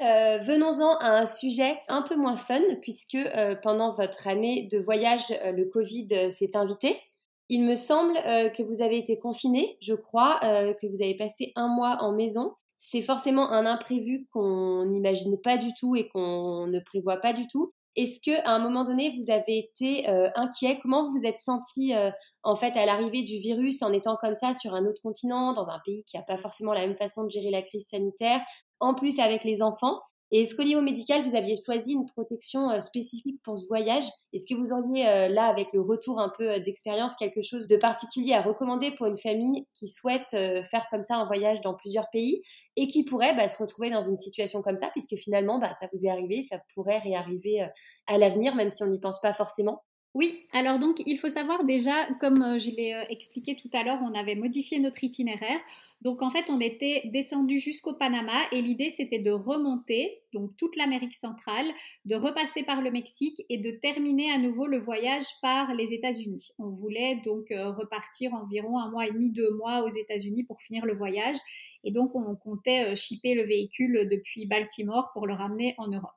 Euh, 0.00 0.38
venons-en 0.38 0.98
à 0.98 1.20
un 1.20 1.26
sujet 1.26 1.78
un 1.88 2.02
peu 2.02 2.16
moins 2.16 2.36
fun, 2.36 2.62
puisque 2.82 3.18
pendant 3.62 3.92
votre 3.92 4.26
année 4.26 4.68
de 4.70 4.78
voyage, 4.78 5.30
le 5.44 5.64
Covid 5.66 6.32
s'est 6.32 6.56
invité. 6.56 7.00
Il 7.48 7.62
me 7.62 7.76
semble 7.76 8.14
que 8.14 8.62
vous 8.62 8.82
avez 8.82 8.98
été 8.98 9.18
confiné, 9.18 9.78
je 9.80 9.94
crois, 9.94 10.40
que 10.40 10.86
vous 10.88 11.00
avez 11.00 11.16
passé 11.16 11.52
un 11.54 11.68
mois 11.68 11.98
en 12.00 12.12
maison 12.12 12.54
c'est 12.86 13.00
forcément 13.00 13.50
un 13.50 13.64
imprévu 13.64 14.28
qu'on 14.30 14.84
n'imagine 14.84 15.40
pas 15.40 15.56
du 15.56 15.72
tout 15.74 15.96
et 15.96 16.06
qu'on 16.08 16.66
ne 16.66 16.80
prévoit 16.80 17.16
pas 17.16 17.32
du 17.32 17.48
tout. 17.48 17.72
Est-ce 17.96 18.20
que 18.20 18.46
à 18.46 18.54
un 18.54 18.58
moment 18.58 18.84
donné 18.84 19.16
vous 19.16 19.32
avez 19.32 19.56
été 19.56 20.06
euh, 20.10 20.28
inquiet? 20.34 20.78
Comment 20.82 21.02
vous 21.04 21.16
vous 21.16 21.24
êtes 21.24 21.38
senti 21.38 21.94
euh, 21.94 22.10
en 22.42 22.56
fait 22.56 22.76
à 22.76 22.84
l'arrivée 22.84 23.22
du 23.22 23.38
virus 23.38 23.80
en 23.80 23.90
étant 23.90 24.16
comme 24.20 24.34
ça 24.34 24.52
sur 24.52 24.74
un 24.74 24.84
autre 24.84 25.00
continent, 25.02 25.54
dans 25.54 25.70
un 25.70 25.80
pays 25.86 26.04
qui 26.04 26.18
n'a 26.18 26.24
pas 26.24 26.36
forcément 26.36 26.74
la 26.74 26.86
même 26.86 26.96
façon 26.96 27.24
de 27.24 27.30
gérer 27.30 27.50
la 27.50 27.62
crise 27.62 27.86
sanitaire, 27.88 28.42
en 28.80 28.92
plus 28.92 29.18
avec 29.18 29.44
les 29.44 29.62
enfants 29.62 30.00
Et 30.34 30.42
est-ce 30.42 30.56
qu'au 30.56 30.64
niveau 30.64 30.82
médical, 30.82 31.24
vous 31.24 31.36
aviez 31.36 31.54
choisi 31.64 31.92
une 31.92 32.06
protection 32.06 32.68
euh, 32.68 32.80
spécifique 32.80 33.40
pour 33.44 33.56
ce 33.56 33.68
voyage? 33.68 34.02
Est-ce 34.32 34.52
que 34.52 34.58
vous 34.58 34.66
auriez 34.72 35.06
euh, 35.06 35.28
là, 35.28 35.44
avec 35.44 35.72
le 35.72 35.80
retour 35.80 36.18
un 36.18 36.28
peu 36.28 36.54
euh, 36.54 36.58
d'expérience, 36.58 37.14
quelque 37.14 37.40
chose 37.40 37.68
de 37.68 37.76
particulier 37.76 38.32
à 38.32 38.42
recommander 38.42 38.90
pour 38.96 39.06
une 39.06 39.16
famille 39.16 39.64
qui 39.76 39.86
souhaite 39.86 40.30
faire 40.32 40.88
comme 40.90 41.02
ça 41.02 41.18
un 41.18 41.26
voyage 41.26 41.60
dans 41.60 41.74
plusieurs 41.74 42.10
pays 42.10 42.42
et 42.74 42.88
qui 42.88 43.04
pourrait 43.04 43.36
bah, 43.36 43.46
se 43.46 43.62
retrouver 43.62 43.90
dans 43.90 44.02
une 44.02 44.16
situation 44.16 44.60
comme 44.60 44.76
ça, 44.76 44.88
puisque 44.90 45.14
finalement, 45.14 45.60
bah, 45.60 45.72
ça 45.78 45.86
vous 45.92 46.04
est 46.04 46.10
arrivé, 46.10 46.42
ça 46.42 46.58
pourrait 46.74 46.98
réarriver 46.98 47.68
à 48.08 48.18
l'avenir, 48.18 48.56
même 48.56 48.70
si 48.70 48.82
on 48.82 48.88
n'y 48.88 48.98
pense 48.98 49.20
pas 49.20 49.34
forcément 49.34 49.84
oui, 50.14 50.46
alors 50.52 50.78
donc 50.78 51.02
il 51.06 51.18
faut 51.18 51.28
savoir 51.28 51.64
déjà, 51.64 52.06
comme 52.20 52.58
je 52.58 52.70
l'ai 52.70 52.96
expliqué 53.10 53.56
tout 53.56 53.70
à 53.72 53.82
l'heure, 53.82 53.98
on 54.02 54.14
avait 54.14 54.36
modifié 54.36 54.78
notre 54.78 55.02
itinéraire. 55.02 55.60
Donc 56.04 56.20
en 56.20 56.28
fait, 56.28 56.44
on 56.50 56.60
était 56.60 57.02
descendu 57.06 57.58
jusqu'au 57.58 57.94
Panama 57.94 58.42
et 58.52 58.60
l'idée 58.60 58.90
c'était 58.90 59.18
de 59.18 59.30
remonter, 59.30 60.20
donc 60.34 60.54
toute 60.58 60.76
l'Amérique 60.76 61.14
centrale, 61.14 61.66
de 62.04 62.14
repasser 62.14 62.62
par 62.62 62.82
le 62.82 62.90
Mexique 62.90 63.42
et 63.48 63.56
de 63.56 63.70
terminer 63.70 64.30
à 64.30 64.36
nouveau 64.36 64.66
le 64.66 64.78
voyage 64.78 65.24
par 65.40 65.72
les 65.72 65.94
États-Unis. 65.94 66.50
On 66.58 66.68
voulait 66.68 67.22
donc 67.24 67.50
euh, 67.50 67.70
repartir 67.70 68.34
environ 68.34 68.78
un 68.78 68.90
mois 68.90 69.06
et 69.06 69.12
demi, 69.12 69.30
deux 69.30 69.54
mois 69.54 69.82
aux 69.82 69.88
États-Unis 69.88 70.44
pour 70.44 70.60
finir 70.60 70.84
le 70.84 70.92
voyage 70.92 71.36
et 71.84 71.90
donc 71.90 72.14
on 72.14 72.36
comptait 72.36 72.84
euh, 72.84 72.94
shipper 72.94 73.34
le 73.34 73.42
véhicule 73.42 74.06
depuis 74.10 74.44
Baltimore 74.46 75.10
pour 75.14 75.26
le 75.26 75.32
ramener 75.32 75.74
en 75.78 75.88
Europe. 75.88 76.12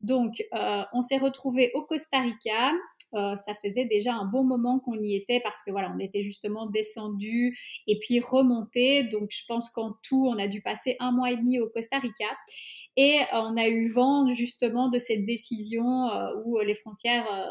Donc, 0.00 0.44
euh, 0.54 0.82
on 0.92 1.00
s'est 1.00 1.18
retrouvé 1.18 1.72
au 1.74 1.82
Costa 1.82 2.20
Rica 2.20 2.72
euh, 3.14 3.34
ça 3.36 3.54
faisait 3.54 3.86
déjà 3.86 4.14
un 4.14 4.26
bon 4.26 4.44
moment 4.44 4.80
qu'on 4.80 5.00
y 5.00 5.14
était 5.14 5.40
parce 5.40 5.62
que 5.62 5.70
voilà, 5.70 5.92
on 5.94 5.98
était 5.98 6.22
justement 6.22 6.66
descendu 6.66 7.58
et 7.86 7.98
puis 7.98 8.20
remonté. 8.20 9.04
Donc 9.04 9.30
je 9.30 9.44
pense 9.46 9.70
qu'en 9.70 9.94
tout, 10.02 10.26
on 10.28 10.38
a 10.38 10.48
dû 10.48 10.60
passer 10.60 10.96
un 11.00 11.12
mois 11.12 11.30
et 11.30 11.36
demi 11.36 11.58
au 11.58 11.68
Costa 11.68 11.98
Rica. 11.98 12.26
Et 12.96 13.20
on 13.32 13.56
a 13.56 13.68
eu 13.68 13.88
vent 13.90 14.26
justement 14.32 14.88
de 14.88 14.98
cette 14.98 15.24
décision 15.24 16.10
euh, 16.10 16.42
où 16.44 16.58
les 16.58 16.74
frontières 16.74 17.26
euh, 17.32 17.46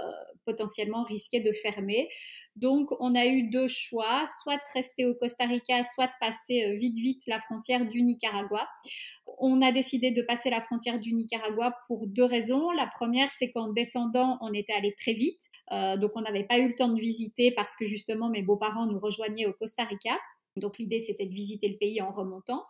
potentiellement 0.46 1.04
risquaient 1.04 1.40
de 1.40 1.52
fermer. 1.52 2.10
Donc, 2.58 2.90
on 3.00 3.14
a 3.14 3.28
eu 3.28 3.44
deux 3.44 3.68
choix, 3.68 4.26
soit 4.42 4.56
de 4.56 4.74
rester 4.74 5.06
au 5.06 5.14
Costa 5.14 5.46
Rica, 5.46 5.84
soit 5.84 6.08
de 6.08 6.14
passer 6.20 6.72
vite, 6.74 6.98
vite 6.98 7.22
la 7.28 7.40
frontière 7.40 7.86
du 7.86 8.02
Nicaragua. 8.02 8.68
On 9.38 9.62
a 9.62 9.72
décidé 9.72 10.10
de 10.12 10.22
passer 10.24 10.50
la 10.50 10.62
frontière 10.62 11.00
du 11.00 11.14
Nicaragua 11.14 11.76
pour 11.88 12.08
deux 12.08 12.24
raisons. 12.24 12.72
La 12.72 12.88
première, 12.88 13.32
c'est 13.32 13.52
qu'en 13.52 13.72
descendant, 13.72 14.40
on 14.42 14.52
était 14.52 14.74
allé 14.74 14.96
très 14.98 15.14
vite. 15.14 15.42
Euh, 15.72 15.96
donc, 15.96 16.12
on 16.16 16.22
n'avait 16.22 16.46
pas 16.46 16.58
eu 16.58 16.70
le 16.70 16.76
temps 16.76 16.90
de 16.90 17.00
visiter 17.00 17.52
parce 17.52 17.76
que 17.76 17.86
justement, 17.86 18.30
mes 18.30 18.42
beaux-parents 18.42 18.88
nous 18.88 19.00
rejoignaient 19.00 19.46
au 19.46 19.54
Costa 19.54 19.84
Rica. 19.84 20.18
Donc 20.60 20.78
l'idée, 20.78 21.00
c'était 21.00 21.26
de 21.26 21.34
visiter 21.34 21.68
le 21.68 21.78
pays 21.78 22.02
en 22.02 22.12
remontant. 22.12 22.66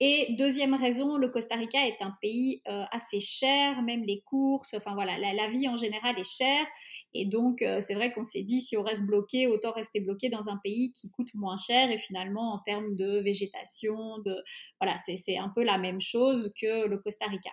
Et 0.00 0.34
deuxième 0.38 0.74
raison, 0.74 1.16
le 1.16 1.28
Costa 1.28 1.54
Rica 1.54 1.86
est 1.86 2.00
un 2.00 2.14
pays 2.20 2.62
euh, 2.68 2.82
assez 2.90 3.20
cher, 3.20 3.80
même 3.82 4.04
les 4.04 4.22
courses, 4.22 4.74
enfin 4.74 4.94
voilà, 4.94 5.18
la, 5.18 5.48
vie 5.48 5.68
en 5.68 5.76
général 5.76 6.18
est 6.18 6.28
chère. 6.28 6.66
Et 7.14 7.26
donc, 7.26 7.62
euh, 7.62 7.78
c'est 7.78 7.94
vrai 7.94 8.12
qu'on 8.12 8.24
s'est 8.24 8.42
dit, 8.42 8.60
si 8.60 8.76
on 8.76 8.82
reste 8.82 9.06
bloqué, 9.06 9.46
autant 9.46 9.70
rester 9.70 10.00
bloqué 10.00 10.30
dans 10.30 10.48
un 10.48 10.58
pays 10.64 10.92
qui 10.92 11.10
coûte 11.10 11.32
moins 11.34 11.56
cher. 11.56 11.90
Et 11.92 11.98
finalement, 11.98 12.54
en 12.54 12.58
termes 12.58 12.96
de 12.96 13.20
végétation, 13.20 14.18
de 14.24 14.36
voilà, 14.80 14.96
c'est 14.96 15.38
un 15.38 15.48
peu 15.48 15.62
la 15.62 15.78
même 15.78 16.00
chose 16.00 16.52
que 16.60 16.86
le 16.86 16.98
Costa 16.98 17.26
Rica. 17.26 17.50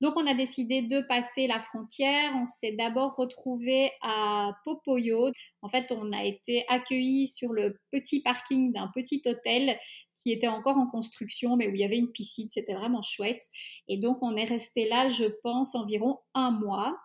Donc, 0.00 0.14
on 0.16 0.26
a 0.26 0.34
décidé 0.34 0.82
de 0.82 1.00
passer 1.00 1.46
la 1.46 1.58
frontière. 1.58 2.32
On 2.36 2.46
s'est 2.46 2.72
d'abord 2.72 3.16
retrouvé 3.16 3.90
à 4.02 4.52
Popoyo. 4.64 5.30
En 5.62 5.68
fait, 5.68 5.90
on 5.90 6.12
a 6.12 6.24
été 6.24 6.64
accueillis 6.68 7.28
sur 7.28 7.52
le 7.52 7.78
petit 7.90 8.20
parking 8.22 8.72
d'un 8.72 8.90
petit 8.94 9.22
hôtel 9.26 9.78
qui 10.14 10.32
était 10.32 10.48
encore 10.48 10.76
en 10.76 10.86
construction, 10.86 11.56
mais 11.56 11.68
où 11.68 11.74
il 11.74 11.80
y 11.80 11.84
avait 11.84 11.98
une 11.98 12.12
piscine. 12.12 12.48
C'était 12.48 12.74
vraiment 12.74 13.02
chouette. 13.02 13.42
Et 13.88 13.96
donc, 13.96 14.18
on 14.22 14.36
est 14.36 14.44
resté 14.44 14.88
là, 14.88 15.08
je 15.08 15.26
pense, 15.42 15.74
environ 15.74 16.18
un 16.34 16.50
mois 16.50 16.96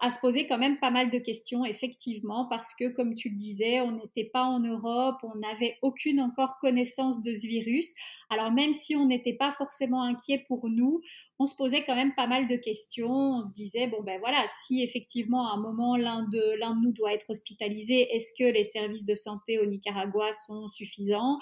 à 0.00 0.08
se 0.08 0.18
poser 0.18 0.46
quand 0.46 0.56
même 0.56 0.78
pas 0.78 0.90
mal 0.90 1.10
de 1.10 1.18
questions, 1.18 1.64
effectivement, 1.66 2.46
parce 2.48 2.74
que, 2.74 2.88
comme 2.88 3.14
tu 3.14 3.28
le 3.28 3.36
disais, 3.36 3.80
on 3.82 3.92
n'était 3.92 4.30
pas 4.32 4.44
en 4.44 4.60
Europe, 4.60 5.18
on 5.22 5.38
n'avait 5.38 5.76
aucune 5.82 6.20
encore 6.20 6.56
connaissance 6.58 7.22
de 7.22 7.34
ce 7.34 7.46
virus. 7.46 7.94
Alors, 8.30 8.50
même 8.50 8.72
si 8.72 8.96
on 8.96 9.06
n'était 9.06 9.34
pas 9.34 9.52
forcément 9.52 10.02
inquiet 10.02 10.44
pour 10.48 10.70
nous, 10.70 11.02
on 11.38 11.44
se 11.44 11.54
posait 11.54 11.84
quand 11.84 11.94
même 11.94 12.14
pas 12.14 12.26
mal 12.26 12.46
de 12.46 12.56
questions. 12.56 13.10
On 13.10 13.42
se 13.42 13.52
disait, 13.52 13.88
bon, 13.88 14.02
ben 14.02 14.18
voilà, 14.20 14.42
si 14.64 14.82
effectivement, 14.82 15.50
à 15.50 15.56
un 15.56 15.60
moment, 15.60 15.96
l'un 15.96 16.26
de, 16.28 16.58
l'un 16.58 16.74
de 16.74 16.80
nous 16.80 16.92
doit 16.92 17.12
être 17.12 17.28
hospitalisé, 17.28 18.08
est-ce 18.14 18.32
que 18.38 18.50
les 18.50 18.64
services 18.64 19.04
de 19.04 19.14
santé 19.14 19.58
au 19.58 19.66
Nicaragua 19.66 20.32
sont 20.32 20.66
suffisants? 20.68 21.38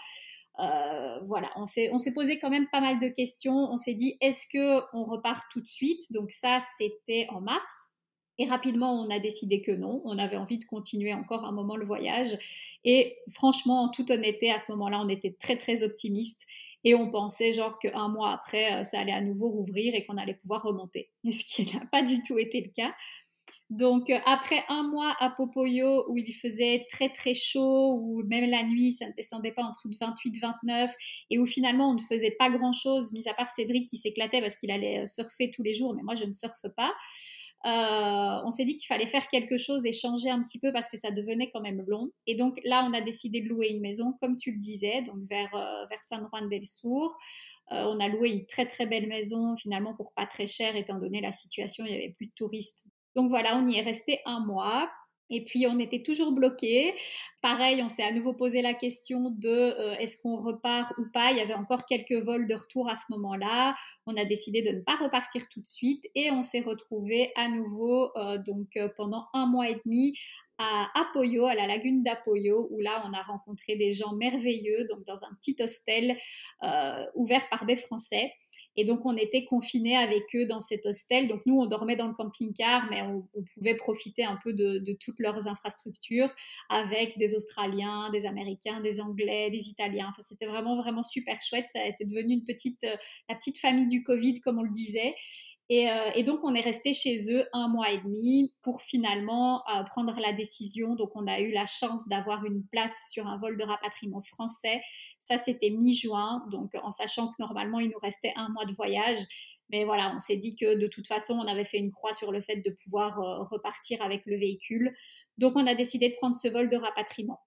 Euh, 0.58 1.20
voilà, 1.28 1.50
on 1.54 1.66
s'est, 1.66 1.90
on 1.92 1.98
s'est 1.98 2.12
posé 2.12 2.40
quand 2.40 2.50
même 2.50 2.66
pas 2.72 2.80
mal 2.80 2.98
de 2.98 3.06
questions. 3.06 3.54
On 3.70 3.76
s'est 3.76 3.94
dit, 3.94 4.16
est-ce 4.20 4.46
que 4.52 4.82
on 4.92 5.04
repart 5.04 5.44
tout 5.52 5.60
de 5.60 5.68
suite? 5.68 6.12
Donc 6.12 6.32
ça, 6.32 6.58
c'était 6.76 7.28
en 7.30 7.40
mars. 7.40 7.88
Et 8.38 8.46
rapidement, 8.46 8.92
on 8.92 9.10
a 9.10 9.18
décidé 9.18 9.60
que 9.60 9.72
non. 9.72 10.00
On 10.04 10.18
avait 10.18 10.36
envie 10.36 10.58
de 10.58 10.64
continuer 10.64 11.12
encore 11.12 11.44
un 11.44 11.52
moment 11.52 11.76
le 11.76 11.84
voyage. 11.84 12.38
Et 12.84 13.18
franchement, 13.32 13.82
en 13.82 13.88
toute 13.88 14.10
honnêteté, 14.10 14.50
à 14.50 14.58
ce 14.58 14.70
moment-là, 14.72 15.00
on 15.04 15.08
était 15.08 15.36
très, 15.38 15.56
très 15.56 15.82
optimiste. 15.82 16.46
Et 16.84 16.94
on 16.94 17.10
pensait 17.10 17.52
genre 17.52 17.78
qu'un 17.80 18.08
mois 18.08 18.32
après, 18.32 18.72
euh, 18.72 18.84
ça 18.84 19.00
allait 19.00 19.12
à 19.12 19.20
nouveau 19.20 19.48
rouvrir 19.48 19.94
et 19.94 20.06
qu'on 20.06 20.16
allait 20.16 20.34
pouvoir 20.34 20.62
remonter. 20.62 21.10
Ce 21.30 21.42
qui 21.42 21.74
n'a 21.74 21.84
pas 21.86 22.02
du 22.02 22.22
tout 22.22 22.38
été 22.38 22.60
le 22.60 22.70
cas. 22.70 22.94
Donc 23.70 24.08
euh, 24.08 24.18
après 24.24 24.64
un 24.70 24.82
mois 24.82 25.14
à 25.20 25.28
Popoyo 25.28 26.10
où 26.10 26.16
il 26.16 26.32
faisait 26.32 26.86
très 26.90 27.10
très 27.10 27.34
chaud, 27.34 27.98
où 28.00 28.22
même 28.24 28.48
la 28.48 28.62
nuit 28.62 28.92
ça 28.92 29.06
ne 29.06 29.12
descendait 29.12 29.52
pas 29.52 29.62
en 29.62 29.72
dessous 29.72 29.90
de 29.90 29.96
28-29 29.96 30.90
et 31.30 31.38
où 31.38 31.44
finalement 31.44 31.90
on 31.90 31.94
ne 31.94 32.00
faisait 32.00 32.30
pas 32.30 32.48
grand 32.48 32.72
chose, 32.72 33.12
mis 33.12 33.28
à 33.28 33.34
part 33.34 33.50
Cédric 33.50 33.86
qui 33.86 33.98
s'éclatait 33.98 34.40
parce 34.40 34.56
qu'il 34.56 34.70
allait 34.70 35.00
euh, 35.00 35.06
surfer 35.06 35.50
tous 35.50 35.62
les 35.62 35.74
jours, 35.74 35.94
mais 35.94 36.02
moi 36.02 36.14
je 36.14 36.24
ne 36.24 36.32
surfe 36.32 36.66
pas. 36.76 36.94
Euh, 37.66 38.40
on 38.44 38.50
s'est 38.50 38.64
dit 38.64 38.74
qu'il 38.76 38.86
fallait 38.86 39.06
faire 39.06 39.26
quelque 39.28 39.56
chose 39.56 39.84
et 39.84 39.92
changer 39.92 40.30
un 40.30 40.42
petit 40.42 40.60
peu 40.60 40.72
parce 40.72 40.88
que 40.88 40.96
ça 40.96 41.10
devenait 41.10 41.50
quand 41.50 41.60
même 41.60 41.82
long. 41.86 42.10
Et 42.26 42.36
donc 42.36 42.60
là, 42.64 42.86
on 42.88 42.94
a 42.94 43.00
décidé 43.00 43.40
de 43.40 43.48
louer 43.48 43.68
une 43.68 43.80
maison, 43.80 44.14
comme 44.20 44.36
tu 44.36 44.52
le 44.52 44.58
disais, 44.58 45.02
donc 45.02 45.16
vers, 45.28 45.52
euh, 45.54 45.86
vers 45.90 46.02
San 46.02 46.28
Juan 46.30 46.48
del 46.48 46.64
Sur. 46.64 47.16
Euh, 47.72 47.84
on 47.84 48.00
a 48.00 48.08
loué 48.08 48.30
une 48.30 48.46
très 48.46 48.66
très 48.66 48.86
belle 48.86 49.08
maison 49.08 49.54
finalement 49.56 49.94
pour 49.94 50.12
pas 50.14 50.26
très 50.26 50.46
cher 50.46 50.74
étant 50.74 50.98
donné 50.98 51.20
la 51.20 51.32
situation, 51.32 51.84
il 51.84 51.92
y 51.92 51.94
avait 51.94 52.14
plus 52.16 52.26
de 52.26 52.32
touristes. 52.34 52.86
Donc 53.14 53.28
voilà, 53.28 53.56
on 53.56 53.66
y 53.66 53.76
est 53.76 53.82
resté 53.82 54.20
un 54.24 54.40
mois. 54.40 54.90
Et 55.30 55.44
puis 55.44 55.66
on 55.66 55.78
était 55.78 56.02
toujours 56.02 56.32
bloqué. 56.32 56.94
Pareil, 57.42 57.82
on 57.82 57.88
s'est 57.88 58.02
à 58.02 58.12
nouveau 58.12 58.32
posé 58.32 58.62
la 58.62 58.74
question 58.74 59.30
de 59.30 59.48
euh, 59.48 59.94
est-ce 59.98 60.20
qu'on 60.20 60.36
repart 60.36 60.92
ou 60.98 61.04
pas? 61.12 61.30
Il 61.30 61.38
y 61.38 61.40
avait 61.40 61.54
encore 61.54 61.84
quelques 61.84 62.12
vols 62.12 62.46
de 62.46 62.54
retour 62.54 62.88
à 62.88 62.96
ce 62.96 63.04
moment-là. 63.10 63.76
On 64.06 64.16
a 64.16 64.24
décidé 64.24 64.62
de 64.62 64.70
ne 64.70 64.80
pas 64.80 64.96
repartir 64.96 65.48
tout 65.48 65.60
de 65.60 65.66
suite 65.66 66.04
et 66.14 66.30
on 66.30 66.42
s'est 66.42 66.60
retrouvé 66.60 67.30
à 67.36 67.48
nouveau 67.48 68.10
euh, 68.16 68.38
donc 68.38 68.76
euh, 68.76 68.88
pendant 68.96 69.26
un 69.34 69.46
mois 69.46 69.68
et 69.68 69.80
demi 69.84 70.18
à 70.60 70.88
Apoyo, 71.00 71.46
à 71.46 71.54
la 71.54 71.68
lagune 71.68 72.02
d'Apoyo, 72.02 72.66
où 72.72 72.80
là 72.80 73.04
on 73.06 73.12
a 73.12 73.22
rencontré 73.22 73.76
des 73.76 73.92
gens 73.92 74.16
merveilleux, 74.16 74.88
donc 74.90 75.04
dans 75.04 75.24
un 75.24 75.32
petit 75.40 75.56
hostel 75.62 76.16
ouvert 77.14 77.48
par 77.48 77.64
des 77.64 77.76
Français. 77.76 78.32
Et 78.80 78.84
donc, 78.84 79.00
on 79.04 79.16
était 79.16 79.44
confinés 79.44 79.96
avec 79.96 80.22
eux 80.36 80.46
dans 80.46 80.60
cet 80.60 80.86
hostel. 80.86 81.26
Donc, 81.26 81.40
nous, 81.46 81.60
on 81.60 81.66
dormait 81.66 81.96
dans 81.96 82.06
le 82.06 82.14
camping-car, 82.14 82.86
mais 82.88 83.02
on, 83.02 83.26
pouvait 83.54 83.74
profiter 83.74 84.22
un 84.22 84.38
peu 84.44 84.52
de, 84.52 84.96
toutes 85.00 85.18
leurs 85.18 85.48
infrastructures 85.48 86.30
avec 86.68 87.18
des 87.18 87.34
Australiens, 87.34 88.08
des 88.12 88.24
Américains, 88.24 88.80
des 88.80 89.00
Anglais, 89.00 89.50
des 89.50 89.68
Italiens. 89.68 90.06
Enfin, 90.10 90.22
c'était 90.22 90.46
vraiment, 90.46 90.80
vraiment 90.80 91.02
super 91.02 91.42
chouette. 91.42 91.66
C'est 91.72 92.08
devenu 92.08 92.34
une 92.34 92.44
petite, 92.44 92.84
euh, 92.84 92.94
la 93.28 93.34
petite 93.34 93.58
famille 93.58 93.88
du 93.88 94.04
Covid, 94.04 94.40
comme 94.42 94.60
on 94.60 94.62
le 94.62 94.72
disait. 94.72 95.16
Euh, 95.70 96.10
et, 96.14 96.22
donc, 96.22 96.40
on 96.44 96.54
est 96.54 96.62
resté 96.62 96.94
chez 96.94 97.30
eux 97.30 97.46
un 97.52 97.68
mois 97.68 97.90
et 97.90 97.98
demi 97.98 98.54
pour 98.62 98.80
finalement 98.80 99.62
euh, 99.68 99.82
prendre 99.84 100.18
la 100.18 100.32
décision. 100.32 100.94
Donc, 100.94 101.10
on 101.14 101.26
a 101.26 101.40
eu 101.40 101.50
la 101.52 101.66
chance 101.66 102.08
d'avoir 102.08 102.44
une 102.46 102.64
place 102.68 103.10
sur 103.10 103.26
un 103.26 103.38
vol 103.38 103.58
de 103.58 103.64
rapatriement 103.64 104.22
français. 104.22 104.80
Ça, 105.28 105.36
c'était 105.36 105.68
mi-juin. 105.68 106.42
Donc, 106.50 106.74
en 106.82 106.90
sachant 106.90 107.28
que 107.28 107.34
normalement, 107.38 107.80
il 107.80 107.90
nous 107.90 107.98
restait 107.98 108.32
un 108.34 108.48
mois 108.48 108.64
de 108.64 108.72
voyage. 108.72 109.18
Mais 109.68 109.84
voilà, 109.84 110.10
on 110.14 110.18
s'est 110.18 110.38
dit 110.38 110.56
que 110.56 110.74
de 110.74 110.86
toute 110.86 111.06
façon, 111.06 111.34
on 111.34 111.46
avait 111.46 111.64
fait 111.64 111.76
une 111.76 111.92
croix 111.92 112.14
sur 112.14 112.32
le 112.32 112.40
fait 112.40 112.56
de 112.56 112.74
pouvoir 112.82 113.20
euh, 113.20 113.42
repartir 113.50 114.00
avec 114.00 114.22
le 114.24 114.38
véhicule. 114.38 114.96
Donc, 115.36 115.52
on 115.56 115.66
a 115.66 115.74
décidé 115.74 116.08
de 116.08 116.14
prendre 116.14 116.34
ce 116.34 116.48
vol 116.48 116.70
de 116.70 116.78
rapatriement. 116.78 117.40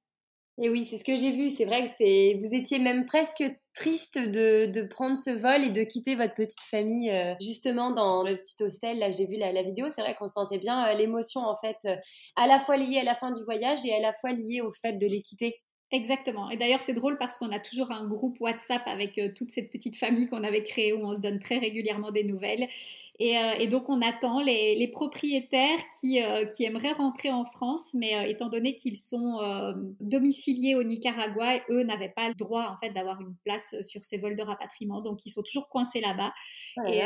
Et 0.61 0.69
oui, 0.69 0.85
c'est 0.87 0.99
ce 0.99 1.03
que 1.03 1.17
j'ai 1.17 1.31
vu. 1.31 1.49
C'est 1.49 1.65
vrai 1.65 1.85
que 1.85 2.37
vous 2.39 2.53
étiez 2.53 2.77
même 2.77 3.07
presque 3.07 3.43
triste 3.73 4.19
de, 4.19 4.87
prendre 4.89 5.17
ce 5.17 5.31
vol 5.31 5.63
et 5.63 5.71
de 5.71 5.81
quitter 5.81 6.15
votre 6.15 6.35
petite 6.35 6.63
famille 6.69 7.09
euh, 7.09 7.33
justement 7.41 7.89
dans 7.89 8.23
le 8.23 8.35
petit 8.35 8.61
hostel. 8.61 8.99
Là, 8.99 9.11
j'ai 9.11 9.25
vu 9.25 9.37
la, 9.37 9.63
vidéo. 9.63 9.87
C'est 9.89 10.01
vrai 10.01 10.13
qu'on 10.13 10.27
sentait 10.27 10.59
bien 10.59 10.85
euh, 10.87 10.93
l'émotion 10.93 11.41
en 11.41 11.55
fait, 11.55 11.77
à 12.35 12.45
la 12.45 12.59
fois 12.59 12.77
liée 12.77 12.99
à 12.99 13.03
la 13.03 13.15
fin 13.15 13.31
du 13.31 13.43
voyage 13.43 13.83
et 13.85 13.93
à 13.95 13.99
la 13.99 14.13
fois 14.13 14.33
liée 14.33 14.61
au 14.61 14.71
fait 14.71 14.99
de 14.99 15.07
les 15.07 15.23
quitter. 15.23 15.59
Exactement. 15.91 16.49
Et 16.49 16.57
d'ailleurs, 16.57 16.81
c'est 16.81 16.93
drôle 16.93 17.17
parce 17.17 17.37
qu'on 17.37 17.51
a 17.51 17.59
toujours 17.59 17.91
un 17.91 18.07
groupe 18.07 18.39
WhatsApp 18.39 18.81
avec 18.85 19.19
toute 19.35 19.51
cette 19.51 19.71
petite 19.71 19.97
famille 19.97 20.27
qu'on 20.27 20.43
avait 20.43 20.63
créée 20.63 20.93
où 20.93 21.05
on 21.05 21.13
se 21.13 21.21
donne 21.21 21.39
très 21.39 21.57
régulièrement 21.57 22.11
des 22.11 22.23
nouvelles. 22.23 22.69
Euh, 23.21 23.53
et, 23.59 23.67
donc, 23.67 23.87
on 23.87 24.01
attend 24.01 24.41
les, 24.41 24.87
propriétaires 24.87 25.79
qui, 25.99 26.21
euh, 26.21 26.45
qui, 26.45 26.63
aimeraient 26.63 26.93
rentrer 26.93 27.29
en 27.29 27.45
France, 27.45 27.93
mais 27.93 28.15
euh, 28.15 28.27
étant 28.27 28.49
donné 28.49 28.73
qu'ils 28.73 28.97
sont 28.97 29.39
domiciliés 29.99 30.75
au 30.75 30.83
Nicaragua, 30.83 31.59
eux 31.69 31.83
n'avaient 31.83 32.09
pas 32.09 32.29
le 32.29 32.35
droit 32.35 32.65
en 32.65 32.77
fait 32.77 32.91
d'avoir 32.91 33.21
une 33.21 33.35
place 33.43 33.79
sur 33.81 34.03
ces 34.03 34.17
vols 34.17 34.35
de 34.35 34.43
rapatriement, 34.43 35.01
donc 35.01 35.25
ils 35.25 35.29
sont 35.29 35.43
toujours 35.43 35.69
coincés 35.69 36.01
là-bas. 36.01 36.33
Et, 36.87 37.01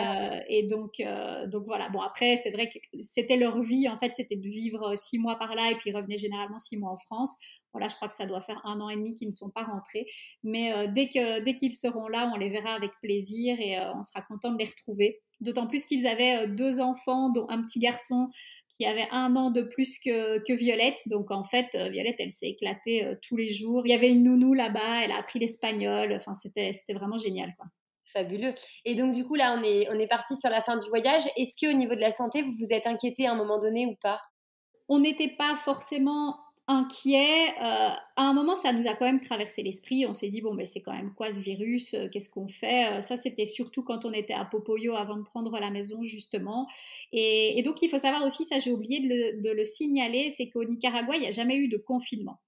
et, 0.50 0.64
donc, 0.64 1.02
donc 1.48 1.66
voilà. 1.66 1.90
Bon, 1.90 2.02
après, 2.02 2.38
c'est 2.38 2.52
vrai 2.52 2.70
que 2.70 2.78
c'était 3.00 3.38
leur 3.38 3.60
vie 3.62 3.88
en 3.90 3.98
fait, 3.98 4.14
c'était 4.14 4.36
de 4.36 4.48
vivre 4.48 4.96
six 4.96 5.18
mois 5.18 5.38
par 5.38 5.56
là 5.56 5.72
et 5.72 5.76
puis 5.76 5.90
ils 5.90 5.96
revenaient 5.96 6.18
généralement 6.18 6.60
six 6.60 6.78
mois 6.78 6.92
en 6.92 6.98
France. 6.98 7.38
Voilà, 7.76 7.88
je 7.88 7.96
crois 7.96 8.08
que 8.08 8.16
ça 8.16 8.26
doit 8.26 8.42
faire 8.42 8.62
un 8.64 8.80
an 8.80 8.90
et 8.90 8.96
demi 8.96 9.14
qu'ils 9.14 9.28
ne 9.28 9.34
sont 9.34 9.52
pas 9.52 9.64
rentrés. 9.64 10.06
Mais 10.44 10.74
dès 10.90 11.10
que 11.10 11.44
dès 11.44 11.56
qu'ils 11.56 11.76
seront 11.76 12.08
là, 12.08 12.32
on 12.34 12.38
les 12.38 12.50
verra 12.50 12.74
avec 12.74 12.92
plaisir 13.02 13.58
et 13.60 13.78
on 13.96 14.02
sera 14.02 14.22
content 14.22 14.52
de 14.52 14.58
les 14.58 14.66
retrouver. 14.66 15.22
D'autant 15.42 15.68
plus 15.68 15.86
qu'ils 15.86 16.08
avaient 16.08 16.44
euh, 16.44 16.48
deux 16.48 16.80
enfants, 16.80 17.30
dont 17.30 17.46
un 17.50 17.62
petit 17.62 17.80
garçon 17.80 18.30
qui 18.70 18.86
avait 18.86 19.08
un 19.12 19.36
an 19.36 19.52
de 19.52 19.62
plus 19.62 20.00
que, 20.00 20.40
que 20.40 20.54
Violette. 20.54 21.02
Donc 21.08 21.30
en 21.32 21.44
fait, 21.44 21.68
euh, 21.76 21.90
Violette, 21.90 22.16
elle 22.20 22.32
s'est 22.32 22.50
éclatée 22.50 23.06
euh, 23.06 23.16
tous 23.22 23.36
les 23.36 23.52
jours. 23.52 23.86
Il 23.86 23.90
y 23.90 23.94
avait 23.94 24.12
une 24.12 24.24
nounou 24.24 24.54
là-bas, 24.54 25.04
elle 25.04 25.12
a 25.12 25.18
appris 25.18 25.40
l'espagnol. 25.40 26.14
Enfin, 26.14 26.34
c'était, 26.34 26.72
c'était 26.72 26.94
vraiment 26.94 27.18
génial. 27.18 27.54
Quoi. 27.58 27.68
Fabuleux. 28.06 28.54
Et 28.86 28.96
donc 28.96 29.14
du 29.14 29.26
coup, 29.26 29.36
là, 29.36 29.58
on 29.60 29.64
est, 29.64 29.90
on 29.90 30.00
est 30.00 30.08
parti 30.08 30.38
sur 30.38 30.50
la 30.50 30.62
fin 30.62 30.78
du 30.78 30.88
voyage. 30.88 31.24
Est-ce 31.36 31.58
qu'au 31.60 31.74
niveau 31.74 31.96
de 31.96 32.02
la 32.02 32.12
santé, 32.12 32.42
vous 32.42 32.54
vous 32.54 32.72
êtes 32.72 32.88
inquiété 32.88 33.28
à 33.28 33.34
un 33.34 33.36
moment 33.36 33.60
donné 33.60 33.86
ou 33.88 33.96
pas? 34.02 34.22
On 34.88 35.00
n'était 35.00 35.36
pas 35.38 35.56
forcément 35.58 36.38
inquiet. 36.68 37.50
Euh, 37.62 37.90
à 38.16 38.24
un 38.24 38.34
moment, 38.34 38.56
ça 38.56 38.74
nous 38.74 38.88
a 38.88 38.96
quand 38.96 39.06
même 39.06 39.20
traversé 39.20 39.62
l'esprit. 39.64 40.06
On 40.06 40.14
s'est 40.14 40.30
dit, 40.30 40.42
bon, 40.42 40.54
mais 40.54 40.66
c'est 40.66 40.82
quand 40.82 40.94
même 40.94 41.14
quoi 41.14 41.32
ce 41.32 41.42
virus 41.42 41.94
euh, 41.94 42.08
Qu'est-ce 42.10 42.30
qu'on 42.30 42.48
fait 42.48 42.94
euh, 42.94 43.02
Ça, 43.02 43.18
c'était 43.18 43.46
surtout 43.46 43.84
quand 43.84 44.06
on 44.06 44.12
était 44.12 44.34
à 44.34 44.46
Popoyo 44.46 44.96
avant 44.96 45.18
de 45.18 45.24
prendre 45.24 45.58
la 45.60 45.70
maison, 45.70 46.04
justement. 46.04 46.68
Et, 47.12 47.62
donc, 47.64 47.82
il 47.82 47.90
faut 47.90 47.98
savoir 47.98 48.24
aussi, 48.24 48.46
ça 48.46 48.60
j'ai 48.60 48.72
oublié 48.72 49.00
de 49.00 49.08
le, 49.08 49.42
de 49.42 49.50
le 49.52 49.66
signaler, 49.66 50.30
c'est 50.30 50.50
qu'au 50.50 50.64
Nicaragua, 50.64 51.16
il 51.16 51.22
n'y 51.22 51.28
a 51.28 51.32
jamais 51.32 51.58
eu 51.58 51.68
de 51.68 51.78
confinement. 51.78 52.40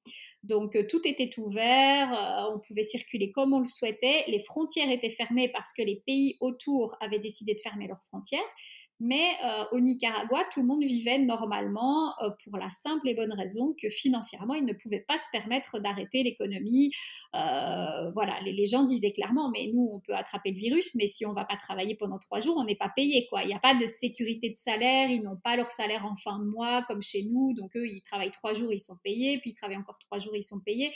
Donc 0.43 0.77
tout 0.87 1.01
était 1.05 1.31
ouvert, 1.39 2.47
on 2.53 2.59
pouvait 2.59 2.83
circuler 2.83 3.31
comme 3.31 3.53
on 3.53 3.59
le 3.59 3.67
souhaitait, 3.67 4.23
les 4.27 4.39
frontières 4.39 4.89
étaient 4.91 5.09
fermées 5.09 5.49
parce 5.49 5.73
que 5.73 5.81
les 5.81 6.01
pays 6.05 6.37
autour 6.39 6.95
avaient 7.01 7.19
décidé 7.19 7.53
de 7.55 7.59
fermer 7.59 7.87
leurs 7.87 8.03
frontières, 8.03 8.39
mais 8.99 9.29
euh, 9.45 9.65
au 9.71 9.79
Nicaragua, 9.79 10.43
tout 10.51 10.61
le 10.61 10.67
monde 10.67 10.83
vivait 10.83 11.19
normalement 11.19 12.13
euh, 12.21 12.31
pour 12.43 12.57
la 12.57 12.69
simple 12.69 13.07
et 13.09 13.13
bonne 13.13 13.33
raison 13.33 13.75
que 13.79 13.89
financièrement, 13.89 14.55
ils 14.55 14.65
ne 14.65 14.73
pouvaient 14.73 15.05
pas 15.07 15.17
se 15.17 15.25
permettre 15.31 15.79
d'arrêter 15.79 16.23
l'économie. 16.23 16.91
Euh, 17.35 18.09
voilà, 18.11 18.39
les, 18.41 18.65
gens 18.65 18.85
disaient 18.85 19.13
clairement, 19.13 19.51
mais 19.51 19.69
nous, 19.71 19.89
on 19.93 19.99
peut 19.99 20.15
attraper 20.15 20.51
le 20.51 20.57
virus, 20.57 20.95
mais 20.95 21.05
si 21.05 21.25
on 21.25 21.33
va 21.33 21.45
pas 21.45 21.57
travailler 21.57 21.95
pendant 21.95 22.17
trois 22.17 22.39
jours, 22.39 22.57
on 22.57 22.63
n'est 22.63 22.75
pas 22.75 22.91
payé. 22.95 23.27
Quoi. 23.29 23.43
Il 23.43 23.47
n'y 23.47 23.53
a 23.53 23.59
pas 23.59 23.75
de 23.75 23.85
sécurité 23.85 24.49
de 24.49 24.57
salaire, 24.57 25.09
ils 25.11 25.21
n'ont 25.21 25.37
pas 25.37 25.55
leur 25.55 25.69
salaire 25.69 26.05
en 26.05 26.15
fin 26.15 26.39
de 26.39 26.45
mois 26.45 26.83
comme 26.87 27.03
chez 27.03 27.23
nous. 27.23 27.53
Donc 27.53 27.75
eux, 27.75 27.87
ils 27.87 28.01
travaillent 28.01 28.31
trois 28.31 28.53
jours, 28.53 28.73
ils 28.73 28.79
sont 28.79 28.97
payés, 29.03 29.37
puis 29.37 29.51
ils 29.51 29.55
travaillent 29.55 29.77
encore 29.77 29.99
trois 29.99 30.17
jours, 30.17 30.35
ils 30.35 30.43
sont 30.43 30.59
payés. 30.59 30.91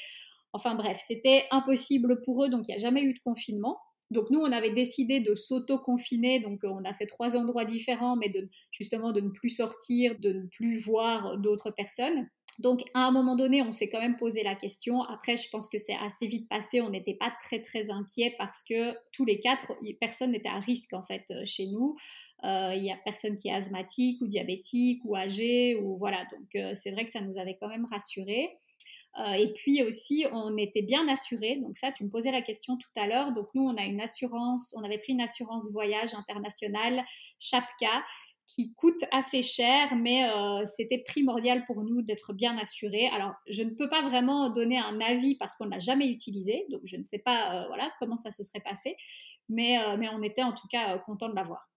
Enfin 0.53 0.75
bref, 0.75 1.01
c'était 1.05 1.45
impossible 1.51 2.21
pour 2.23 2.43
eux, 2.43 2.49
donc 2.49 2.67
il 2.67 2.71
n'y 2.71 2.75
a 2.75 2.79
jamais 2.79 3.03
eu 3.03 3.13
de 3.13 3.19
confinement. 3.19 3.77
Donc 4.11 4.29
nous, 4.29 4.41
on 4.41 4.51
avait 4.51 4.71
décidé 4.71 5.21
de 5.21 5.33
s'auto-confiner, 5.33 6.41
donc 6.41 6.65
euh, 6.65 6.69
on 6.69 6.83
a 6.83 6.93
fait 6.93 7.05
trois 7.05 7.37
endroits 7.37 7.63
différents, 7.63 8.17
mais 8.17 8.27
de, 8.27 8.49
justement 8.71 9.13
de 9.13 9.21
ne 9.21 9.29
plus 9.29 9.49
sortir, 9.49 10.19
de 10.19 10.33
ne 10.33 10.47
plus 10.47 10.77
voir 10.77 11.37
d'autres 11.37 11.71
personnes. 11.71 12.27
Donc 12.59 12.83
à 12.93 13.07
un 13.07 13.11
moment 13.11 13.37
donné, 13.37 13.61
on 13.61 13.71
s'est 13.71 13.89
quand 13.89 14.01
même 14.01 14.17
posé 14.17 14.43
la 14.43 14.55
question. 14.55 15.01
Après, 15.03 15.37
je 15.37 15.49
pense 15.49 15.69
que 15.69 15.77
c'est 15.77 15.95
assez 15.95 16.27
vite 16.27 16.49
passé. 16.49 16.81
On 16.81 16.89
n'était 16.89 17.13
pas 17.13 17.31
très 17.41 17.61
très 17.61 17.89
inquiet 17.89 18.35
parce 18.37 18.63
que 18.63 18.93
tous 19.13 19.23
les 19.23 19.39
quatre, 19.39 19.71
personne 20.01 20.31
n'était 20.31 20.49
à 20.49 20.59
risque 20.59 20.91
en 20.91 21.03
fait 21.03 21.23
euh, 21.31 21.45
chez 21.45 21.67
nous. 21.67 21.95
Euh, 22.43 22.73
il 22.75 22.81
n'y 22.81 22.91
a 22.91 22.97
personne 23.05 23.37
qui 23.37 23.47
est 23.47 23.53
asthmatique 23.53 24.21
ou 24.21 24.27
diabétique 24.27 25.01
ou 25.05 25.15
âgé 25.15 25.75
ou 25.75 25.97
voilà. 25.97 26.25
Donc 26.31 26.73
c'est 26.73 26.91
vrai 26.91 27.05
que 27.05 27.11
ça 27.11 27.21
nous 27.21 27.37
avait 27.37 27.55
quand 27.61 27.69
même 27.69 27.85
rassurés. 27.85 28.49
Euh, 29.19 29.33
et 29.33 29.51
puis 29.53 29.83
aussi, 29.83 30.25
on 30.31 30.55
était 30.57 30.81
bien 30.81 31.07
assuré. 31.07 31.57
Donc 31.57 31.77
ça, 31.77 31.91
tu 31.91 32.03
me 32.03 32.09
posais 32.09 32.31
la 32.31 32.41
question 32.41 32.77
tout 32.77 32.99
à 32.99 33.07
l'heure. 33.07 33.33
Donc 33.33 33.47
nous, 33.53 33.63
on 33.63 33.75
a 33.75 33.83
une 33.83 34.01
assurance, 34.01 34.73
on 34.77 34.83
avait 34.83 34.99
pris 34.99 35.13
une 35.13 35.21
assurance 35.21 35.71
voyage 35.71 36.13
internationale, 36.13 37.03
Chapka, 37.39 38.03
qui 38.47 38.73
coûte 38.73 39.03
assez 39.11 39.43
cher, 39.43 39.95
mais 39.95 40.29
euh, 40.29 40.65
c'était 40.65 40.97
primordial 40.97 41.65
pour 41.65 41.83
nous 41.83 42.01
d'être 42.01 42.33
bien 42.33 42.57
assurés. 42.57 43.07
Alors, 43.13 43.33
je 43.47 43.63
ne 43.63 43.69
peux 43.69 43.89
pas 43.89 44.01
vraiment 44.01 44.49
donner 44.49 44.77
un 44.77 44.99
avis 44.99 45.35
parce 45.35 45.55
qu'on 45.55 45.65
ne 45.65 45.71
l'a 45.71 45.79
jamais 45.79 46.07
utilisé, 46.07 46.65
donc 46.69 46.81
je 46.83 46.97
ne 46.97 47.03
sais 47.03 47.19
pas 47.19 47.55
euh, 47.55 47.67
voilà, 47.67 47.91
comment 47.99 48.17
ça 48.17 48.31
se 48.31 48.43
serait 48.43 48.59
passé, 48.59 48.97
mais, 49.47 49.77
mais 49.97 50.09
on 50.09 50.21
était 50.21 50.43
en 50.43 50.53
tout 50.53 50.67
cas 50.69 50.97
content 50.99 51.29
de 51.29 51.35
l'avoir. 51.35 51.69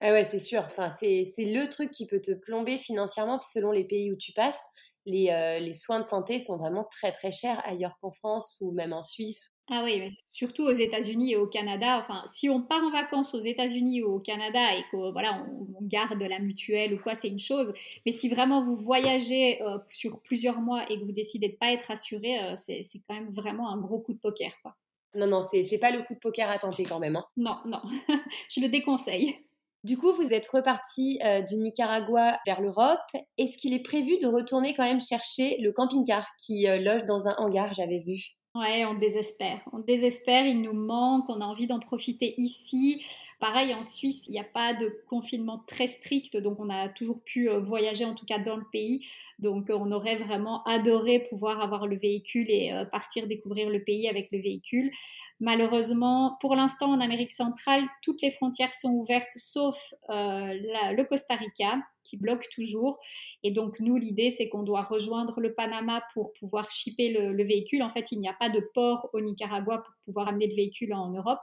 Ah 0.00 0.12
ouais, 0.12 0.24
c'est 0.24 0.38
sûr. 0.38 0.62
Enfin, 0.64 0.90
c'est 0.90 1.24
le 1.38 1.68
truc 1.68 1.90
qui 1.90 2.06
peut 2.06 2.20
te 2.20 2.32
plomber 2.32 2.78
financièrement 2.78 3.40
selon 3.42 3.72
les 3.72 3.84
pays 3.84 4.12
où 4.12 4.16
tu 4.16 4.32
passes. 4.32 4.64
Euh, 5.08 5.58
les, 5.60 5.72
soins 5.72 6.00
de 6.00 6.04
santé 6.04 6.40
sont 6.40 6.56
vraiment 6.56 6.84
très 6.84 7.12
très 7.12 7.30
chers 7.30 7.64
ailleurs 7.64 7.96
qu'en 8.00 8.10
France 8.10 8.58
ou 8.60 8.72
même 8.72 8.92
en 8.92 9.02
Suisse. 9.02 9.52
Ah 9.70 9.82
oui, 9.84 10.16
surtout 10.32 10.64
aux 10.64 10.72
États-Unis 10.72 11.32
et 11.32 11.36
au 11.36 11.46
Canada. 11.46 11.98
Enfin, 12.00 12.24
si 12.26 12.48
on 12.48 12.62
part 12.62 12.82
en 12.82 12.90
vacances 12.90 13.34
aux 13.34 13.40
États-Unis 13.40 14.02
ou 14.02 14.14
au 14.14 14.20
Canada 14.20 14.74
et 14.74 14.84
qu'on 14.90 15.12
voilà, 15.12 15.44
on, 15.48 15.66
garde 15.82 16.20
la 16.20 16.40
mutuelle 16.40 16.94
ou 16.94 16.98
quoi, 16.98 17.14
c'est 17.14 17.28
une 17.28 17.38
chose. 17.38 17.72
Mais 18.04 18.10
si 18.10 18.28
vraiment 18.28 18.62
vous 18.62 18.74
voyagez 18.76 19.62
euh, 19.62 19.78
sur 19.88 20.20
plusieurs 20.22 20.60
mois 20.60 20.90
et 20.90 20.98
que 20.98 21.04
vous 21.04 21.12
décidez 21.12 21.50
de 21.50 21.56
pas 21.56 21.72
être 21.72 21.90
assuré, 21.92 22.40
euh, 22.42 22.54
c'est 22.56 22.82
quand 23.08 23.14
même 23.14 23.32
vraiment 23.32 23.70
un 23.70 23.78
gros 23.78 24.00
coup 24.00 24.12
de 24.12 24.18
poker. 24.18 24.52
Quoi. 24.62 24.74
Non, 25.14 25.28
non, 25.28 25.42
c'est 25.42 25.78
pas 25.78 25.92
le 25.92 26.02
coup 26.02 26.14
de 26.14 26.18
poker 26.18 26.50
à 26.50 26.58
tenter 26.58 26.84
quand 26.84 26.98
même. 26.98 27.16
Hein. 27.16 27.24
Non, 27.36 27.56
non, 27.64 27.80
je 28.50 28.60
le 28.60 28.68
déconseille. 28.68 29.45
Du 29.86 29.96
coup, 29.96 30.12
vous 30.14 30.34
êtes 30.34 30.48
reparti 30.48 31.20
euh, 31.24 31.42
du 31.42 31.54
Nicaragua 31.54 32.40
vers 32.44 32.60
l'Europe. 32.60 32.98
Est-ce 33.38 33.56
qu'il 33.56 33.72
est 33.72 33.84
prévu 33.84 34.18
de 34.18 34.26
retourner 34.26 34.74
quand 34.74 34.82
même 34.82 35.00
chercher 35.00 35.58
le 35.60 35.70
camping-car 35.70 36.26
qui 36.40 36.66
euh, 36.66 36.80
loge 36.80 37.04
dans 37.06 37.28
un 37.28 37.36
hangar, 37.38 37.72
j'avais 37.72 38.00
vu? 38.00 38.32
Ouais, 38.56 38.84
on 38.84 38.94
désespère. 38.94 39.60
On 39.72 39.78
désespère, 39.78 40.44
il 40.44 40.60
nous 40.60 40.72
manque, 40.72 41.28
on 41.28 41.40
a 41.40 41.44
envie 41.44 41.68
d'en 41.68 41.78
profiter 41.78 42.34
ici. 42.36 43.04
Pareil, 43.38 43.72
en 43.74 43.82
Suisse, 43.82 44.26
il 44.26 44.32
n'y 44.32 44.40
a 44.40 44.44
pas 44.44 44.74
de 44.74 44.92
confinement 45.08 45.62
très 45.68 45.86
strict, 45.86 46.36
donc 46.36 46.58
on 46.58 46.68
a 46.68 46.88
toujours 46.88 47.22
pu 47.22 47.48
euh, 47.48 47.60
voyager, 47.60 48.04
en 48.04 48.16
tout 48.16 48.26
cas 48.26 48.40
dans 48.40 48.56
le 48.56 48.66
pays. 48.72 49.06
Donc 49.38 49.70
on 49.70 49.92
aurait 49.92 50.16
vraiment 50.16 50.64
adoré 50.64 51.20
pouvoir 51.20 51.60
avoir 51.60 51.86
le 51.86 51.96
véhicule 51.96 52.50
et 52.50 52.72
partir 52.90 53.28
découvrir 53.28 53.68
le 53.68 53.84
pays 53.84 54.08
avec 54.08 54.32
le 54.32 54.40
véhicule. 54.40 54.90
Malheureusement, 55.38 56.38
pour 56.40 56.56
l'instant, 56.56 56.92
en 56.92 57.00
Amérique 57.00 57.30
centrale, 57.30 57.84
toutes 58.02 58.22
les 58.22 58.30
frontières 58.30 58.72
sont 58.72 58.92
ouvertes 58.92 59.36
sauf 59.36 59.92
euh, 60.08 60.54
le 60.54 61.02
Costa 61.04 61.34
Rica 61.34 61.78
qui 62.04 62.16
bloque 62.16 62.48
toujours. 62.54 62.98
Et 63.42 63.50
donc, 63.50 63.78
nous, 63.80 63.96
l'idée, 63.96 64.30
c'est 64.30 64.48
qu'on 64.48 64.62
doit 64.62 64.82
rejoindre 64.82 65.40
le 65.40 65.52
Panama 65.52 66.02
pour 66.14 66.32
pouvoir 66.32 66.70
shipper 66.70 67.10
le, 67.10 67.44
véhicule. 67.44 67.82
En 67.82 67.90
fait, 67.90 68.12
il 68.12 68.20
n'y 68.20 68.28
a 68.28 68.32
pas 68.32 68.48
de 68.48 68.60
port 68.72 69.10
au 69.12 69.20
Nicaragua 69.20 69.78
pour 69.78 69.94
pouvoir 70.06 70.28
amener 70.28 70.46
le 70.46 70.54
véhicule 70.54 70.94
en 70.94 71.10
Europe. 71.10 71.42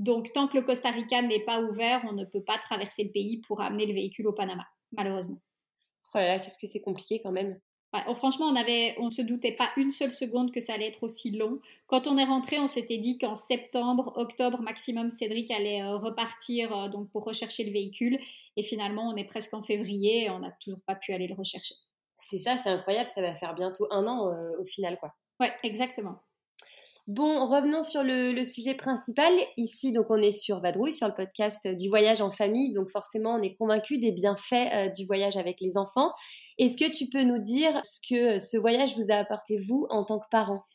Donc, 0.00 0.32
tant 0.32 0.48
que 0.48 0.56
le 0.56 0.62
Costa 0.62 0.90
Rica 0.90 1.22
n'est 1.22 1.44
pas 1.44 1.60
ouvert, 1.60 2.04
on 2.08 2.14
ne 2.14 2.24
peut 2.24 2.42
pas 2.42 2.58
traverser 2.58 3.04
le 3.04 3.10
pays 3.10 3.40
pour 3.46 3.60
amener 3.60 3.86
le 3.86 3.94
véhicule 3.94 4.26
au 4.26 4.32
Panama, 4.32 4.66
malheureusement. 4.92 5.40
Oh 6.14 6.18
qu'est-ce 6.18 6.58
que 6.58 6.66
c'est 6.66 6.80
compliqué 6.80 7.20
quand 7.22 7.32
même. 7.32 7.60
Oh, 7.94 8.14
franchement, 8.14 8.46
on 8.46 8.56
avait, 8.56 8.94
on 8.98 9.10
se 9.10 9.22
doutait 9.22 9.52
pas 9.52 9.70
une 9.78 9.90
seule 9.90 10.12
seconde 10.12 10.52
que 10.52 10.60
ça 10.60 10.74
allait 10.74 10.88
être 10.88 11.02
aussi 11.02 11.30
long. 11.30 11.58
Quand 11.86 12.06
on 12.06 12.18
est 12.18 12.24
rentré, 12.24 12.58
on 12.58 12.66
s'était 12.66 12.98
dit 12.98 13.16
qu'en 13.16 13.34
septembre, 13.34 14.12
octobre 14.16 14.60
maximum, 14.60 15.08
Cédric 15.08 15.50
allait 15.50 15.80
euh, 15.80 15.96
repartir 15.96 16.76
euh, 16.76 16.88
donc 16.88 17.10
pour 17.10 17.24
rechercher 17.24 17.64
le 17.64 17.72
véhicule. 17.72 18.18
Et 18.56 18.62
finalement, 18.62 19.08
on 19.08 19.16
est 19.16 19.24
presque 19.24 19.54
en 19.54 19.62
février 19.62 20.24
et 20.24 20.30
on 20.30 20.40
n'a 20.40 20.52
toujours 20.62 20.80
pas 20.86 20.96
pu 20.96 21.14
aller 21.14 21.28
le 21.28 21.34
rechercher. 21.34 21.76
C'est 22.18 22.38
ça, 22.38 22.58
c'est 22.58 22.68
incroyable. 22.68 23.08
Ça 23.08 23.22
va 23.22 23.34
faire 23.34 23.54
bientôt 23.54 23.86
un 23.90 24.06
an 24.06 24.28
euh, 24.28 24.50
au 24.60 24.66
final, 24.66 24.98
quoi. 24.98 25.14
Ouais, 25.40 25.52
exactement. 25.62 26.16
Bon, 27.08 27.46
revenons 27.46 27.80
sur 27.80 28.02
le, 28.04 28.44
sujet 28.44 28.74
principal. 28.74 29.32
Ici, 29.56 29.92
donc, 29.92 30.08
on 30.10 30.18
est 30.18 30.30
sur 30.30 30.60
Vadrouille, 30.60 30.92
sur 30.92 31.08
le 31.08 31.14
podcast 31.14 31.66
du 31.66 31.88
voyage 31.88 32.20
en 32.20 32.30
famille. 32.30 32.74
Donc, 32.74 32.90
forcément, 32.90 33.36
on 33.36 33.40
est 33.40 33.54
convaincu 33.54 33.96
des 33.96 34.12
bienfaits 34.12 34.74
euh, 34.74 34.88
du 34.90 35.06
voyage 35.06 35.38
avec 35.38 35.58
les 35.62 35.78
enfants. 35.78 36.12
Est-ce 36.58 36.76
que 36.76 36.94
tu 36.94 37.08
peux 37.08 37.22
nous 37.22 37.38
dire 37.38 37.80
ce 37.82 37.98
que 38.06 38.38
ce 38.38 38.58
voyage 38.58 38.94
vous 38.94 39.10
a 39.10 39.14
apporté, 39.14 39.56
vous, 39.56 39.86
en 39.88 40.04
tant 40.04 40.18
que 40.18 40.26
parent 40.30 40.66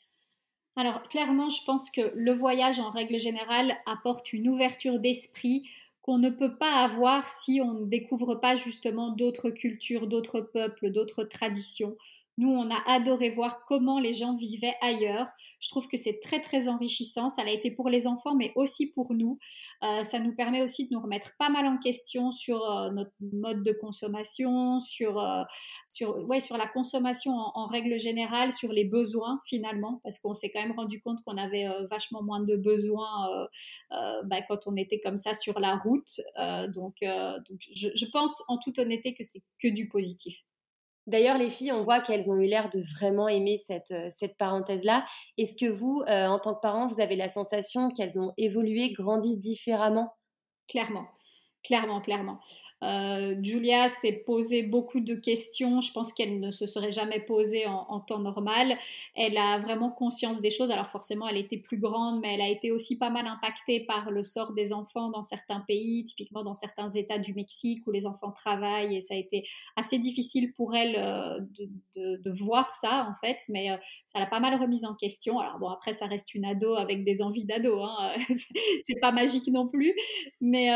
Alors, 0.76 1.04
clairement, 1.04 1.50
je 1.50 1.64
pense 1.68 1.92
que 1.92 2.12
le 2.16 2.34
voyage, 2.34 2.80
en 2.80 2.90
règle 2.90 3.20
générale, 3.20 3.78
apporte 3.86 4.34
une 4.34 4.50
ouverture 4.50 5.00
d'esprit 5.00 5.70
qu'on 6.02 6.18
ne 6.18 6.32
peut 6.32 6.58
pas 6.58 6.84
avoir 6.84 7.30
si 7.30 7.62
on 7.62 7.74
ne 7.74 7.86
découvre 7.86 8.34
pas 8.34 8.56
justement 8.56 9.12
d'autres 9.12 9.52
cultures, 9.52 10.08
d'autres 10.08 10.42
peuples, 10.42 10.90
d'autres 10.90 11.26
traditions. 11.26 11.96
Nous, 12.38 12.50
on 12.50 12.70
a 12.72 12.82
adoré 12.88 13.30
voir 13.30 13.64
comment 13.68 14.00
les 14.00 14.14
gens 14.14 14.36
vivaient 14.36 14.74
ailleurs. 14.82 15.28
Je 15.60 15.70
trouve 15.70 15.88
que 15.88 15.98
c'est 15.98 16.20
très, 16.20 16.42
très 16.42 16.68
enrichissant. 16.68 17.30
Ça 17.30 17.44
l'a 17.44 17.52
été 17.52 17.70
pour 17.70 17.90
les 17.90 18.08
enfants, 18.08 18.36
mais 18.36 18.52
aussi 18.56 18.92
pour 18.92 19.14
nous. 19.14 19.38
Euh, 19.84 20.02
ça 20.02 20.20
nous 20.20 20.36
permet 20.36 20.64
aussi 20.64 20.90
de 20.90 20.94
nous 20.94 21.02
remettre 21.02 21.34
pas 21.38 21.50
mal 21.50 21.68
en 21.68 21.78
question 21.78 22.32
sur 22.32 22.64
euh, 22.64 22.90
notre 22.90 23.12
mode 23.22 23.64
de 23.64 23.72
consommation, 23.72 24.80
sur, 24.80 25.20
euh, 25.20 25.44
sur, 25.88 26.18
ouais, 26.28 26.40
sur 26.40 26.58
la 26.58 26.68
consommation 26.68 27.34
en, 27.34 27.68
règle 27.68 28.00
générale, 28.00 28.52
sur 28.52 28.74
les 28.74 28.84
besoins 28.84 29.40
finalement, 29.46 30.02
parce 30.04 30.20
qu'on 30.20 30.34
s'est 30.34 30.50
quand 30.50 30.62
même 30.62 30.76
rendu 30.76 31.02
compte 31.02 31.24
qu'on 31.24 31.38
avait 31.38 31.66
vachement 31.90 32.22
moins 32.22 32.42
de 32.42 32.56
besoins 32.56 33.48
bah, 33.90 34.42
quand 34.48 34.68
on 34.68 34.76
était 34.76 35.00
comme 35.00 35.18
ça 35.18 35.34
sur 35.34 35.60
la 35.60 35.78
route. 35.78 36.20
donc, 36.74 36.96
je 37.02 38.12
pense 38.12 38.44
en 38.48 38.58
toute 38.58 38.78
honnêteté 38.80 39.16
que 39.16 39.24
c'est 39.24 39.42
que 39.60 39.70
du 39.70 39.88
positif. 39.88 40.44
D'ailleurs, 41.06 41.38
les 41.38 41.50
filles, 41.50 41.72
on 41.74 41.84
voit 41.84 42.00
qu'elles 42.00 42.32
ont 42.32 42.38
eu 42.38 42.46
l'air 42.46 42.70
de 42.70 42.82
vraiment 42.98 43.28
aimer 43.28 43.58
cette, 43.58 43.92
euh, 43.92 44.28
parenthèse-là. 44.40 45.06
Est-ce 45.38 45.56
que 45.56 45.70
vous, 45.70 46.02
euh, 46.08 46.28
en 46.28 46.40
tant 46.40 46.54
que 46.56 46.62
parent, 46.62 46.88
vous 46.88 47.02
avez 47.02 47.16
la 47.16 47.30
sensation 47.30 47.90
qu'elles 47.90 48.20
ont 48.20 48.34
évolué, 48.38 48.92
grandi 48.94 49.38
différemment? 49.38 50.14
Clairement, 50.68 51.08
clairement, 51.64 52.02
clairement. 52.02 52.40
Euh, 52.84 53.36
Julia 53.42 53.88
s'est 53.88 54.24
posé 54.26 54.64
beaucoup 54.64 55.00
de 55.00 55.16
questions. 55.16 55.82
Je 55.82 55.92
pense 55.92 56.14
qu'elle 56.14 56.40
ne 56.40 56.52
se 56.52 56.68
serait 56.68 56.92
jamais 56.92 57.20
posée 57.20 57.66
en, 57.68 58.00
temps 58.02 58.20
normal. 58.20 58.78
Elle 59.16 59.38
a 59.38 59.60
vraiment 59.60 59.90
conscience 59.90 60.42
des 60.42 60.52
choses. 60.52 60.72
Alors 60.72 60.90
forcément, 60.90 61.28
elle 61.28 61.38
était 61.38 61.58
plus 61.58 61.78
grande, 61.78 62.20
mais 62.22 62.34
elle 62.34 62.42
a 62.42 62.50
été 62.50 62.72
aussi 62.72 62.98
pas 62.98 63.10
mal 63.10 63.28
impactée 63.28 63.82
par 63.86 64.12
le 64.12 64.24
sort 64.24 64.54
des 64.54 64.74
enfants 64.74 65.10
dans 65.10 65.22
certains 65.22 65.62
pays, 65.62 66.04
typiquement 66.06 66.44
dans 66.44 66.54
certains 66.54 66.90
États 66.90 67.20
du 67.20 67.34
Mexique 67.34 67.86
où 67.88 67.92
les 67.92 68.06
enfants 68.06 68.32
travaillent. 68.32 68.98
Et 68.98 69.02
ça 69.02 69.14
a 69.14 69.18
été 69.18 69.48
assez 69.76 70.00
difficile 70.00 70.52
pour 70.54 70.76
elle 70.76 70.96
euh, 70.98 71.40
de, 71.96 72.32
voir 72.32 72.76
ça, 72.76 73.08
en 73.10 73.16
fait. 73.26 73.38
Mais 73.48 73.72
euh, 73.72 73.78
ça 74.06 74.20
l'a 74.20 74.26
pas 74.26 74.40
mal 74.40 74.60
remise 74.60 74.86
en 74.86 74.96
question. 74.96 75.40
Alors 75.40 75.60
bon, 75.60 75.70
après, 75.70 75.94
ça 75.94 76.08
reste 76.08 76.36
une 76.36 76.46
ado 76.46 76.76
avec 76.76 77.06
des 77.06 77.22
envies 77.22 77.46
d'ado. 77.46 77.82
Hein. 77.82 78.14
C'est 78.82 79.00
pas 79.00 79.12
magique 79.12 79.48
non 79.48 79.68
plus. 79.68 79.94
Mais, 80.42 80.70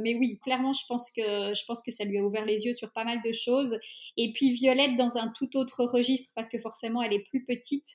mais 0.00 0.14
oui, 0.14 0.38
clairement, 0.42 0.72
je 0.72 0.84
pense 0.88 1.10
que 1.10 1.43
je 1.52 1.64
pense 1.66 1.82
que 1.82 1.90
ça 1.90 2.04
lui 2.04 2.18
a 2.18 2.22
ouvert 2.22 2.44
les 2.44 2.64
yeux 2.64 2.72
sur 2.72 2.92
pas 2.92 3.04
mal 3.04 3.20
de 3.24 3.32
choses. 3.32 3.78
Et 4.16 4.32
puis 4.32 4.52
Violette 4.52 4.96
dans 4.96 5.18
un 5.18 5.32
tout 5.36 5.56
autre 5.56 5.84
registre 5.84 6.32
parce 6.34 6.48
que 6.48 6.58
forcément 6.58 7.02
elle 7.02 7.12
est 7.12 7.24
plus 7.28 7.44
petite. 7.44 7.88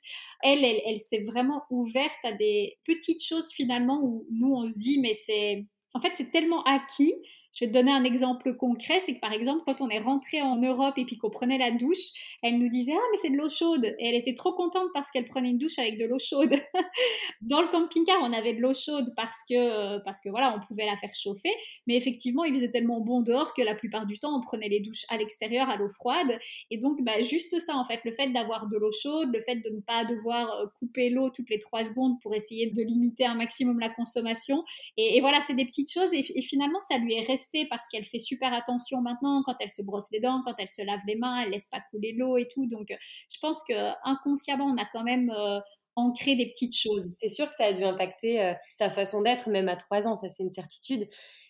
Elle, 0.44 0.64
elle, 0.64 0.82
elle 0.86 1.00
s'est 1.00 1.24
vraiment 1.24 1.64
ouverte 1.70 2.24
à 2.24 2.34
des 2.34 2.78
petites 2.86 3.24
choses 3.24 3.50
finalement 3.52 4.02
où 4.04 4.28
nous 4.30 4.54
on 4.54 4.66
se 4.66 4.78
dit 4.78 5.00
mais 5.00 5.14
c'est 5.14 5.66
en 5.94 6.02
fait 6.02 6.12
c'est 6.14 6.32
tellement 6.32 6.64
acquis 6.64 7.14
je 7.54 7.66
vais 7.66 7.72
te 7.72 7.74
donner 7.74 7.92
un 7.92 8.04
exemple 8.04 8.56
concret, 8.56 9.00
c'est 9.00 9.16
que 9.16 9.20
par 9.20 9.34
exemple, 9.34 9.64
quand 9.66 9.82
on 9.82 9.90
est 9.90 10.00
rentré 10.00 10.42
en 10.42 10.58
Europe 10.58 10.98
et 10.98 11.06
puis 11.06 11.18
qu'on 11.18 11.30
prenait 11.30 11.58
la 11.58 11.72
douche, 11.72 12.38
elle 12.44 12.60
nous 12.60 12.70
disait 12.70 12.94
ah 12.96 13.08
mais 13.12 13.18
c'est 13.22 13.32
de 13.32 13.38
l'eau 13.38 13.50
chaude! 13.50 13.86
Et 13.98 14.08
elle 14.08 14.16
était 14.16 14.36
trop 14.36 14.54
contente 14.54 14.90
parce 14.94 15.10
qu'elle 15.12 15.26
prenait 15.26 15.50
une 15.50 15.58
douche 15.58 15.80
avec 15.80 15.98
de 15.98 16.06
l'eau 16.06 16.20
chaude. 16.20 16.54
Dans 17.42 17.62
le 17.62 17.68
camping-car, 17.70 18.18
on 18.22 18.32
avait 18.34 18.54
de 18.54 18.62
l'eau 18.62 18.74
chaude 18.74 19.14
parce 19.16 19.38
que 19.50 19.98
parce 20.04 20.22
que 20.22 20.30
voilà, 20.30 20.56
on 20.56 20.66
pouvait 20.66 20.86
la 20.86 20.96
faire 20.98 21.14
chauffer, 21.14 21.52
mais 21.88 21.96
effectivement, 21.96 22.44
il 22.44 22.54
faisait 22.54 22.72
tellement 22.72 23.02
bon 23.02 23.22
dehors 23.22 23.54
que 23.54 23.62
la 23.62 23.76
plupart 23.76 24.06
du 24.06 24.20
temps, 24.20 24.38
on 24.38 24.42
prenait 24.42 24.70
les 24.70 24.80
douches 24.80 25.06
à 25.10 25.18
l'extérieur 25.18 25.70
à 25.70 25.78
l'eau 25.78 25.90
froide. 25.90 26.40
Et 26.70 26.78
donc 26.78 27.02
bah, 27.02 27.22
juste 27.22 27.58
ça 27.60 27.76
en 27.76 27.84
fait, 27.84 28.02
le 28.06 28.12
fait 28.12 28.30
d'avoir 28.30 28.68
de 28.68 28.78
l'eau 28.78 28.92
chaude, 28.92 29.30
le 29.34 29.42
fait 29.42 29.56
de 29.56 29.70
ne 29.70 29.82
pas 29.82 30.06
devoir 30.06 30.52
euh, 30.52 30.66
couper 30.80 31.10
l'eau 31.10 31.30
toutes 31.30 31.50
les 31.50 31.60
trois 31.60 31.84
secondes 31.84 32.20
pour 32.22 32.36
essayer 32.36 32.70
de 32.70 32.82
limiter 32.84 33.26
un 33.26 33.36
maximum 33.36 33.80
la 33.80 33.90
consommation. 33.90 34.64
Et, 34.98 35.20
voilà, 35.22 35.42
c'est 35.42 35.56
des 35.56 35.66
petites 35.66 35.92
choses 35.92 36.14
et 36.14 36.42
finalement 36.42 36.80
ça 36.80 36.98
lui 36.98 37.16
est 37.16 37.26
resté 37.26 37.39
parce 37.70 37.88
qu'elle 37.88 38.06
fait 38.06 38.20
super 38.20 38.54
attention 38.54 39.02
maintenant 39.02 39.42
quand 39.46 39.56
elle 39.60 39.70
se 39.70 39.82
brosse 39.82 40.12
les 40.12 40.20
dents, 40.20 40.42
quand 40.46 40.54
elle 40.58 40.70
se 40.70 40.86
lave 40.86 41.00
les 41.08 41.16
mains, 41.16 41.44
elle 41.44 41.52
laisse 41.52 41.68
pas 41.68 41.82
couler 41.92 42.14
l'eau 42.14 42.38
et 42.38 42.48
tout. 42.54 42.68
Donc, 42.68 42.92
euh, 42.92 42.96
je 43.32 43.40
pense 43.42 43.64
que 43.68 43.74
inconsciemment, 44.04 44.66
on 44.66 44.78
a 44.78 44.86
quand 44.92 45.04
même 45.04 45.30
euh, 45.32 45.60
ancré 45.96 46.36
des 46.36 46.50
petites 46.50 46.76
choses. 46.76 47.14
C'est 47.20 47.30
sûr 47.30 47.50
que 47.50 47.56
ça 47.56 47.66
a 47.66 47.74
dû 47.74 47.84
impacter 47.84 48.42
euh, 48.42 48.54
sa 48.76 48.90
façon 48.90 49.22
d'être, 49.22 49.50
même 49.50 49.70
à 49.70 49.76
trois 49.76 50.08
ans, 50.08 50.16
ça 50.16 50.30
c'est 50.30 50.44
une 50.44 50.52
certitude. 50.52 51.08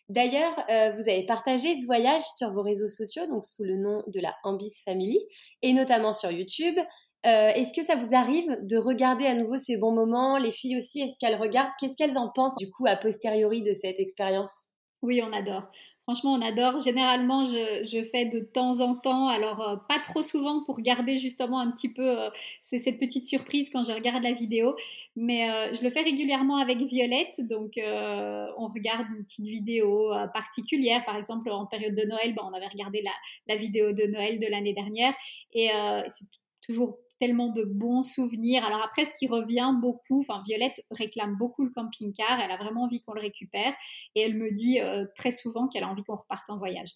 D'ailleurs, 0.09 0.55
vous 0.97 1.07
avez 1.07 1.23
partagé 1.27 1.79
ce 1.79 1.85
voyage 1.85 2.23
sur 2.35 2.51
vos 2.51 2.63
réseaux 2.63 2.89
sociaux, 2.89 3.27
donc 3.27 3.43
sous 3.45 3.63
le 3.63 3.77
nom 3.77 4.03
de 4.07 4.19
la 4.19 4.35
Ambis 4.43 4.73
Family, 4.83 5.19
et 5.61 5.71
notamment 5.71 6.13
sur 6.13 6.31
YouTube. 6.31 6.79
est-ce 7.23 7.71
que 7.79 7.85
ça 7.85 7.95
vous 7.95 8.15
arrive 8.15 8.57
de 8.63 8.77
regarder 8.77 9.27
à 9.27 9.35
nouveau 9.35 9.59
ces 9.59 9.77
bons 9.77 9.93
moments? 9.93 10.39
Les 10.39 10.51
filles 10.51 10.77
aussi, 10.77 11.01
est-ce 11.01 11.19
qu'elles 11.19 11.39
regardent? 11.39 11.69
Qu'est-ce 11.79 11.95
qu'elles 11.95 12.17
en 12.17 12.31
pensent 12.33 12.57
du 12.57 12.71
coup 12.71 12.87
a 12.87 12.95
posteriori 12.95 13.61
de 13.61 13.73
cette 13.75 13.99
expérience? 13.99 14.68
Oui, 15.01 15.21
on 15.23 15.31
adore. 15.31 15.63
Franchement, 16.03 16.33
on 16.33 16.41
adore. 16.41 16.79
Généralement, 16.79 17.45
je, 17.45 18.03
fais 18.11 18.25
de 18.25 18.39
temps 18.39 18.79
en 18.79 18.95
temps, 18.95 19.27
alors 19.27 19.61
euh, 19.61 19.75
pas 19.87 19.99
trop 19.99 20.23
souvent 20.23 20.63
pour 20.63 20.81
garder 20.81 21.19
justement 21.19 21.59
un 21.59 21.69
petit 21.69 21.93
peu 21.93 22.19
euh, 22.19 22.29
cette 22.61 22.99
petite 22.99 23.27
surprise 23.27 23.69
quand 23.69 23.83
je 23.83 23.91
regarde 23.91 24.23
la 24.23 24.31
vidéo, 24.31 24.75
mais 25.15 25.47
euh, 25.51 25.71
je 25.75 25.83
le 25.83 25.91
fais 25.91 26.01
régulièrement 26.01 26.57
avec 26.57 26.79
Violette. 26.79 27.39
Donc, 27.47 27.73
on 27.77 28.67
regarde 28.73 29.05
une 29.15 29.23
petite 29.23 29.45
vidéo 29.45 30.11
particulière. 30.33 31.05
Par 31.05 31.15
exemple, 31.15 31.51
en 31.51 31.67
période 31.67 31.93
de 31.93 32.05
Noël, 32.07 32.33
ben, 32.33 32.41
on 32.43 32.53
avait 32.55 32.67
regardé 32.67 33.03
la, 33.03 33.11
la 33.47 33.55
vidéo 33.55 33.91
de 33.91 34.05
Noël 34.07 34.39
de 34.39 34.47
l'année 34.47 34.73
dernière 34.73 35.13
et 35.53 35.69
c'est 36.07 36.25
toujours 36.65 36.97
tellement 37.19 37.49
de 37.49 37.63
bons 37.63 38.03
souvenirs. 38.03 38.65
Alors 38.65 38.81
après, 38.83 39.05
ce 39.05 39.13
qui 39.17 39.27
revient 39.27 39.71
beaucoup, 39.79 40.21
enfin 40.21 40.41
Violette 40.45 40.83
réclame 40.91 41.35
beaucoup 41.35 41.63
le 41.63 41.71
camping-car, 41.71 42.39
elle 42.39 42.51
a 42.51 42.57
vraiment 42.57 42.83
envie 42.83 43.01
qu'on 43.01 43.13
le 43.13 43.21
récupère 43.21 43.73
et 44.15 44.21
elle 44.21 44.35
me 44.35 44.51
dit 44.51 44.79
euh, 44.79 45.05
très 45.15 45.31
souvent 45.31 45.67
qu'elle 45.67 45.83
a 45.83 45.89
envie 45.89 46.03
qu'on 46.03 46.15
reparte 46.15 46.49
en 46.49 46.57
voyage. 46.57 46.91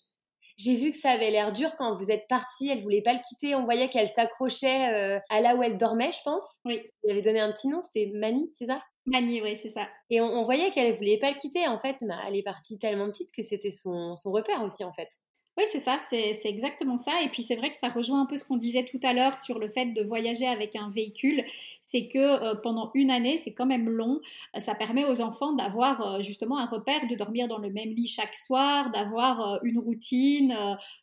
J'ai 0.58 0.76
vu 0.76 0.92
que 0.92 0.98
ça 0.98 1.12
avait 1.12 1.32
l'air 1.32 1.52
dur 1.52 1.76
quand 1.78 1.96
vous 1.96 2.12
êtes 2.12 2.28
partie, 2.28 2.70
elle 2.70 2.82
voulait 2.82 3.02
pas 3.02 3.14
le 3.14 3.20
quitter, 3.28 3.56
on 3.56 3.64
voyait 3.64 3.90
qu'elle 3.90 4.08
s'accrochait 4.08 4.94
euh, 4.94 5.20
à 5.30 5.42
là 5.42 5.56
où 5.56 5.64
elle 5.64 5.78
dormait, 5.78 6.12
je 6.12 6.22
pense. 6.24 6.44
Oui. 6.66 6.80
Vous 7.04 7.10
avait 7.10 7.24
donné 7.24 7.40
un 7.40 7.52
petit 7.52 7.68
nom, 7.68 7.82
c'est 7.82 8.12
Mani, 8.14 8.52
c'est 8.54 8.68
ça? 8.68 8.80
Mani, 9.06 9.42
oui, 9.42 9.56
c'est 9.56 9.70
ça. 9.70 9.88
Et 10.10 10.22
on, 10.22 10.44
voyait 10.44 10.72
qu'elle 10.72 10.96
voulait 10.96 11.18
pas 11.18 11.32
le 11.32 11.38
quitter, 11.38 11.68
en 11.68 11.80
fait, 11.80 11.98
bah, 12.02 12.20
elle 12.28 12.36
est 12.36 12.44
partie 12.44 12.78
tellement 12.78 13.08
petite 13.10 13.30
que 13.36 13.42
c'était 13.42 13.72
son, 13.72 14.16
son 14.16 14.32
repère 14.32 14.64
aussi, 14.64 14.84
en 14.84 14.94
fait. 14.94 15.10
Oui, 15.56 15.66
c'est 15.72 15.80
ça, 15.80 16.00
c'est 16.00 16.34
exactement 16.46 16.98
ça. 16.98 17.22
Et 17.22 17.30
puis 17.30 17.44
c'est 17.44 17.56
vrai 17.56 17.70
que 17.70 17.78
ça 17.78 17.90
rejoint 17.90 18.22
un 18.22 18.26
peu 18.26 18.36
ce 18.38 18.44
qu'on 18.44 18.58
disait 18.58 18.86
tout 18.86 19.00
à 19.04 19.14
l'heure 19.14 19.38
sur 19.38 19.60
le 19.60 19.70
fait 19.70 19.86
de 19.86 20.02
voyager 20.02 20.48
avec 20.48 20.76
un 20.76 20.90
véhicule. 20.90 21.46
C'est 21.82 22.08
que 22.08 22.18
euh, 22.18 22.56
pendant 22.56 22.90
une 22.96 23.12
année, 23.12 23.38
c'est 23.38 23.54
quand 23.54 23.68
même 23.68 23.88
long. 23.88 24.20
Ça 24.58 24.74
permet 24.74 25.06
aux 25.06 25.22
enfants 25.22 25.54
d'avoir 25.54 26.02
euh, 26.02 26.22
justement 26.24 26.58
un 26.58 26.66
repère, 26.66 27.08
de 27.08 27.16
dormir 27.16 27.48
dans 27.48 27.60
le 27.60 27.70
même 27.70 27.90
lit 27.90 28.08
chaque 28.08 28.36
soir, 28.36 28.90
d'avoir 28.92 29.54
euh, 29.54 29.60
une 29.64 29.78
routine. 29.78 30.56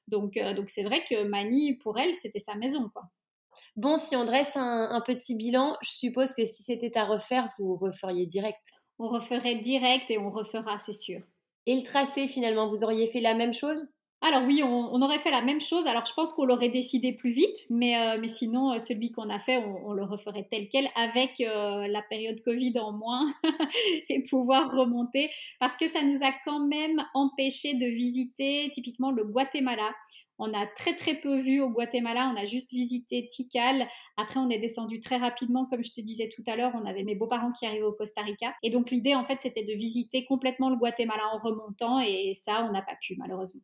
donc 0.08 0.34
donc 0.56 0.68
c'est 0.68 0.82
vrai 0.82 1.04
que 1.04 1.22
Mani, 1.22 1.74
pour 1.74 1.98
elle, 1.98 2.14
c'était 2.16 2.40
sa 2.40 2.56
maison. 2.56 2.88
quoi. 2.92 3.04
Bon, 3.76 3.96
si 3.96 4.16
on 4.16 4.24
dresse 4.24 4.56
un, 4.56 4.88
un 4.90 5.00
petit 5.00 5.36
bilan, 5.36 5.76
je 5.82 5.90
suppose 5.90 6.34
que 6.34 6.44
si 6.44 6.64
c'était 6.64 6.96
à 6.98 7.04
refaire, 7.04 7.48
vous 7.58 7.76
referiez 7.76 8.26
direct. 8.26 8.66
On 8.98 9.08
referait 9.08 9.56
direct 9.56 10.10
et 10.10 10.18
on 10.18 10.30
refera, 10.30 10.78
c'est 10.78 10.92
sûr. 10.92 11.20
Et 11.66 11.76
le 11.76 11.82
tracé, 11.82 12.26
finalement, 12.26 12.68
vous 12.68 12.84
auriez 12.84 13.06
fait 13.06 13.20
la 13.20 13.34
même 13.34 13.52
chose? 13.52 13.92
Alors 14.22 14.42
oui, 14.46 14.62
on, 14.62 15.00
aurait 15.00 15.18
fait 15.18 15.30
la 15.30 15.40
même 15.40 15.62
chose. 15.62 15.86
Alors 15.86 16.04
je 16.04 16.12
pense 16.12 16.34
qu'on 16.34 16.44
l'aurait 16.44 16.68
décidé 16.68 17.12
plus 17.12 17.30
vite, 17.30 17.56
mais, 17.70 17.96
euh, 17.96 18.18
mais 18.20 18.28
sinon, 18.28 18.74
euh, 18.74 18.78
celui 18.78 19.12
qu'on 19.12 19.30
a 19.30 19.38
fait, 19.38 19.56
on, 19.56 19.94
le 19.94 20.04
referait 20.04 20.46
tel 20.50 20.68
quel 20.68 20.88
avec 20.94 21.40
euh, 21.40 21.86
la 21.86 22.02
période 22.02 22.38
Covid 22.42 22.78
en 22.80 22.92
moins 22.92 23.32
et 24.10 24.22
pouvoir 24.22 24.70
remonter 24.72 25.30
parce 25.58 25.76
que 25.76 25.86
ça 25.88 26.02
nous 26.02 26.22
a 26.22 26.32
quand 26.44 26.66
même 26.66 27.02
empêché 27.14 27.74
de 27.74 27.86
visiter 27.86 28.70
typiquement 28.74 29.10
le 29.10 29.24
Guatemala. 29.24 29.90
On 30.38 30.52
a 30.52 30.66
très 30.66 30.94
très 30.96 31.14
peu 31.14 31.38
vu 31.38 31.60
au 31.60 31.70
Guatemala, 31.70 32.32
on 32.34 32.38
a 32.38 32.44
juste 32.44 32.70
visité 32.70 33.26
Tikal. 33.26 33.86
Après, 34.18 34.38
on 34.38 34.50
est 34.50 34.58
descendu 34.58 35.00
très 35.00 35.16
rapidement, 35.16 35.66
comme 35.66 35.82
je 35.82 35.92
te 35.92 36.00
disais 36.00 36.30
tout 36.34 36.42
à 36.46 36.56
l'heure, 36.56 36.72
on 36.74 36.86
avait 36.86 37.04
mes 37.04 37.14
beaux-parents 37.14 37.52
qui 37.52 37.66
arrivaient 37.66 37.84
au 37.84 37.92
Costa 37.92 38.22
Rica. 38.22 38.54
Et 38.62 38.70
donc 38.70 38.90
l'idée, 38.90 39.14
en 39.14 39.24
fait, 39.24 39.40
c'était 39.40 39.64
de 39.64 39.72
visiter 39.72 40.24
complètement 40.24 40.70
le 40.70 40.76
Guatemala 40.76 41.22
en 41.34 41.38
remontant, 41.38 42.00
et 42.00 42.32
ça, 42.34 42.66
on 42.66 42.72
n'a 42.72 42.82
pas 42.82 42.96
pu, 43.02 43.16
malheureusement. 43.18 43.62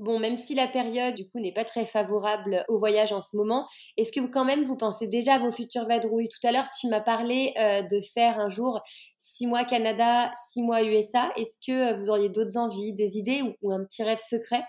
Bon, 0.00 0.18
même 0.18 0.34
si 0.34 0.54
la 0.54 0.66
période, 0.66 1.14
du 1.14 1.28
coup, 1.28 1.40
n'est 1.40 1.52
pas 1.52 1.64
très 1.64 1.84
favorable 1.84 2.64
au 2.68 2.78
voyage 2.78 3.12
en 3.12 3.20
ce 3.20 3.36
moment, 3.36 3.68
est-ce 3.98 4.12
que 4.12 4.20
vous, 4.20 4.30
quand 4.30 4.46
même, 4.46 4.64
vous 4.64 4.76
pensez 4.76 5.06
déjà 5.08 5.34
à 5.34 5.38
vos 5.38 5.52
futures 5.52 5.86
vadrouilles? 5.86 6.30
Tout 6.30 6.46
à 6.46 6.52
l'heure, 6.52 6.68
tu 6.80 6.88
m'as 6.88 7.02
parlé 7.02 7.52
euh, 7.58 7.82
de 7.82 8.00
faire 8.14 8.40
un 8.40 8.48
jour 8.48 8.80
six 9.18 9.46
mois 9.46 9.64
Canada, 9.64 10.30
six 10.50 10.62
mois 10.62 10.82
USA. 10.84 11.30
Est-ce 11.36 11.58
que 11.66 11.92
euh, 11.92 11.98
vous 11.98 12.08
auriez 12.08 12.30
d'autres 12.30 12.56
envies, 12.56 12.94
des 12.94 13.18
idées 13.18 13.42
ou 13.60 13.72
un 13.72 13.84
petit 13.84 14.02
rêve 14.02 14.20
secret? 14.26 14.62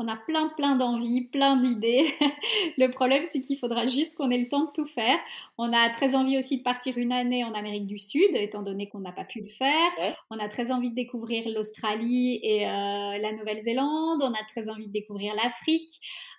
On 0.00 0.08
a 0.08 0.16
plein, 0.16 0.48
plein 0.56 0.76
d'envies, 0.76 1.26
plein 1.26 1.56
d'idées. 1.56 2.14
le 2.78 2.88
problème, 2.88 3.22
c'est 3.28 3.42
qu'il 3.42 3.58
faudra 3.58 3.86
juste 3.86 4.16
qu'on 4.16 4.30
ait 4.30 4.38
le 4.38 4.48
temps 4.48 4.64
de 4.64 4.70
tout 4.72 4.86
faire. 4.86 5.18
On 5.58 5.74
a 5.74 5.90
très 5.90 6.14
envie 6.14 6.38
aussi 6.38 6.56
de 6.58 6.62
partir 6.62 6.96
une 6.96 7.12
année 7.12 7.44
en 7.44 7.52
Amérique 7.52 7.86
du 7.86 7.98
Sud, 7.98 8.30
étant 8.32 8.62
donné 8.62 8.88
qu'on 8.88 9.00
n'a 9.00 9.12
pas 9.12 9.24
pu 9.24 9.42
le 9.42 9.50
faire. 9.50 9.90
On 10.30 10.38
a 10.38 10.48
très 10.48 10.72
envie 10.72 10.88
de 10.88 10.94
découvrir 10.94 11.46
l'Australie 11.50 12.40
et 12.42 12.66
euh, 12.66 13.18
la 13.18 13.32
Nouvelle-Zélande. 13.32 14.22
On 14.22 14.32
a 14.32 14.44
très 14.48 14.70
envie 14.70 14.86
de 14.86 14.92
découvrir 14.92 15.34
l'Afrique. 15.34 15.90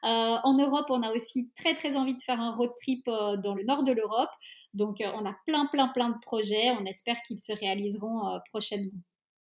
Euh, 0.05 0.37
en 0.43 0.57
Europe, 0.57 0.87
on 0.89 1.03
a 1.03 1.11
aussi 1.11 1.51
très, 1.55 1.75
très 1.75 1.95
envie 1.95 2.15
de 2.15 2.21
faire 2.23 2.41
un 2.41 2.55
road 2.55 2.71
trip 2.81 3.07
euh, 3.07 3.37
dans 3.37 3.53
le 3.53 3.63
nord 3.63 3.83
de 3.83 3.91
l'Europe. 3.91 4.31
Donc, 4.73 5.03
on 5.03 5.25
a 5.25 5.35
plein, 5.45 5.67
plein, 5.67 5.89
plein 5.89 6.09
de 6.09 6.19
projets. 6.21 6.71
On 6.79 6.85
espère 6.85 7.21
qu'ils 7.21 7.39
se 7.39 7.51
réaliseront 7.53 8.39
prochainement. 8.49 9.01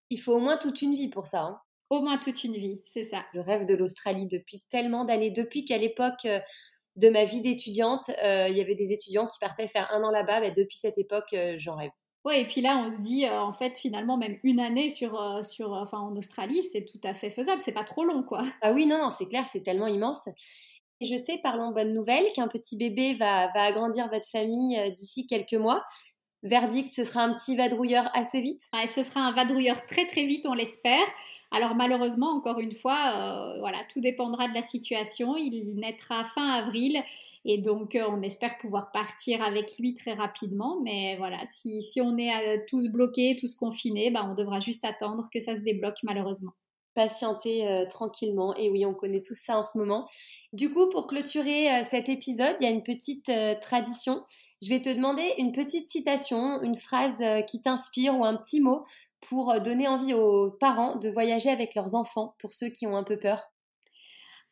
Il 0.09 0.21
faut 0.21 0.35
au 0.35 0.39
moins 0.39 0.57
toute 0.57 0.81
une 0.81 0.95
vie 0.95 1.09
pour 1.09 1.27
ça. 1.27 1.43
Hein. 1.43 1.61
Au 1.91 2.01
moins 2.01 2.18
toute 2.18 2.43
une 2.43 2.57
vie, 2.57 2.80
c'est 2.84 3.05
ça. 3.05 3.24
Je 3.32 3.41
rêve 3.41 3.64
de 3.64 3.74
l'Australie 3.74 4.26
depuis 4.26 4.62
tellement 4.68 5.05
d'années, 5.05 5.30
depuis 5.30 5.64
qu'à 5.64 5.78
l'époque, 5.78 6.24
euh, 6.24 6.41
de 6.97 7.09
ma 7.11 7.24
vie 7.24 7.41
d'étudiante. 7.41 8.09
Il 8.09 8.57
y 8.57 8.61
avait 8.61 8.74
des 8.74 8.93
étudiants 8.93 9.26
qui 9.26 9.39
partaient 9.39 9.68
faire 9.68 9.87
un 9.93 10.03
an 10.03 10.11
là-bas. 10.11 10.41
Bah, 10.41 10.51
depuis 10.51 10.78
cette 10.78 10.99
époque, 10.99 11.34
j'en 11.59 11.76
rêve. 11.76 11.91
Ouais, 12.24 12.41
et 12.41 12.45
puis 12.45 12.61
là, 12.61 12.82
on 12.84 12.89
se 12.89 13.01
dit, 13.03 13.28
en 13.28 13.53
fait, 13.53 13.78
finalement, 13.78 14.16
même 14.16 14.39
une 14.43 14.59
année 14.59 14.89
sur, 14.89 15.45
sur, 15.45 15.72
enfin, 15.74 15.99
en 15.99 16.16
Australie, 16.16 16.62
c'est 16.62 16.84
tout 16.84 16.99
à 17.05 17.14
fait 17.14 17.30
faisable. 17.30 17.61
C'est 17.61 17.70
pas 17.70 17.84
trop 17.84 18.05
long, 18.05 18.22
quoi. 18.24 18.43
Ah 18.62 18.72
oui, 18.72 18.87
non, 18.87 18.99
non, 18.99 19.11
c'est 19.11 19.28
clair, 19.28 19.45
c'est 19.53 19.62
tellement 19.62 19.87
immense. 19.87 20.26
Et 21.01 21.07
je 21.07 21.16
sais, 21.16 21.39
parlons 21.43 21.70
bonne 21.72 21.93
nouvelle, 21.93 22.24
qu'un 22.34 22.49
petit 22.49 22.76
bébé 22.76 23.14
va, 23.14 23.53
va 23.53 23.62
agrandir 23.64 24.09
votre 24.11 24.28
famille 24.28 24.93
d'ici 24.95 25.26
quelques 25.26 25.53
mois. 25.53 25.84
Verdict, 26.43 26.93
ce 26.93 27.03
sera 27.03 27.22
un 27.22 27.34
petit 27.34 27.57
vadrouilleur 27.57 28.11
assez 28.14 28.41
vite? 28.41 28.62
Ah, 28.72 28.87
Ce 28.87 29.03
sera 29.03 29.20
un 29.20 29.32
vadrouilleur 29.32 29.84
très 29.87 30.07
très 30.07 30.24
vite, 30.24 30.47
on 30.47 30.55
l'espère. 30.55 31.05
Alors 31.51 31.74
malheureusement, 31.74 32.30
encore 32.30 32.61
une 32.61 32.74
fois, 32.74 33.55
euh, 33.57 33.59
voilà, 33.61 33.78
tout 33.93 34.01
dépendra 34.01 34.49
de 34.49 34.55
la 34.55 34.62
situation. 34.62 35.37
Il 35.37 35.74
naîtra 35.76 36.24
fin 36.24 36.49
avril 36.51 37.03
et 37.45 37.59
donc 37.59 37.95
euh, 37.95 38.05
on 38.09 38.22
espère 38.22 38.59
pouvoir 38.59 38.93
partir 38.93 39.43
avec 39.43 39.78
lui 39.78 39.95
très 39.95 40.12
rapidement. 40.12 40.78
Mais 40.82 41.16
voilà, 41.16 41.39
si, 41.45 41.80
on 42.01 42.18
est 42.18 42.30
euh, 42.30 42.59
tous 42.68 42.93
bloqués, 42.93 43.39
tous 43.41 43.55
confinés, 43.55 44.11
bah, 44.11 44.26
on 44.30 44.34
devra 44.34 44.61
juste 44.61 44.84
attendre 44.84 45.28
que 45.32 45.41
ça 45.41 45.55
se 45.55 45.61
débloque 45.61 45.99
malheureusement 46.03 46.53
patienter 46.97 47.84
tranquillement. 47.88 48.57
Et 48.57 48.68
oui, 48.68 48.84
on 48.84 48.94
connaît 48.94 49.20
tous 49.20 49.38
ça 49.40 49.57
en 49.57 49.62
ce 49.62 49.78
moment. 49.78 50.09
Du 50.53 50.72
coup, 50.72 50.90
pour 50.90 51.07
clôturer 51.07 51.84
cet 51.88 52.09
épisode, 52.09 52.57
il 52.59 52.64
y 52.64 52.66
a 52.66 52.72
une 52.72 52.82
petite 52.82 53.30
tradition. 53.61 54.24
Je 54.62 54.68
vais 54.70 54.80
te 54.80 54.88
demander 54.88 55.22
une 55.38 55.53
petite 55.53 55.86
citation, 55.86 56.61
une 56.62 56.74
phrase 56.74 57.22
qui 57.47 57.61
t'inspire 57.61 58.18
ou 58.18 58.24
un 58.24 58.34
petit 58.34 58.61
mot 58.61 58.84
pour 59.20 59.61
donner 59.61 59.86
envie 59.86 60.14
aux 60.14 60.51
parents 60.51 60.97
de 60.97 61.11
voyager 61.11 61.51
avec 61.51 61.74
leurs 61.74 61.94
enfants, 61.94 62.34
pour 62.38 62.53
ceux 62.53 62.68
qui 62.68 62.86
ont 62.86 62.97
un 62.97 63.05
peu 63.05 63.18
peur. 63.18 63.44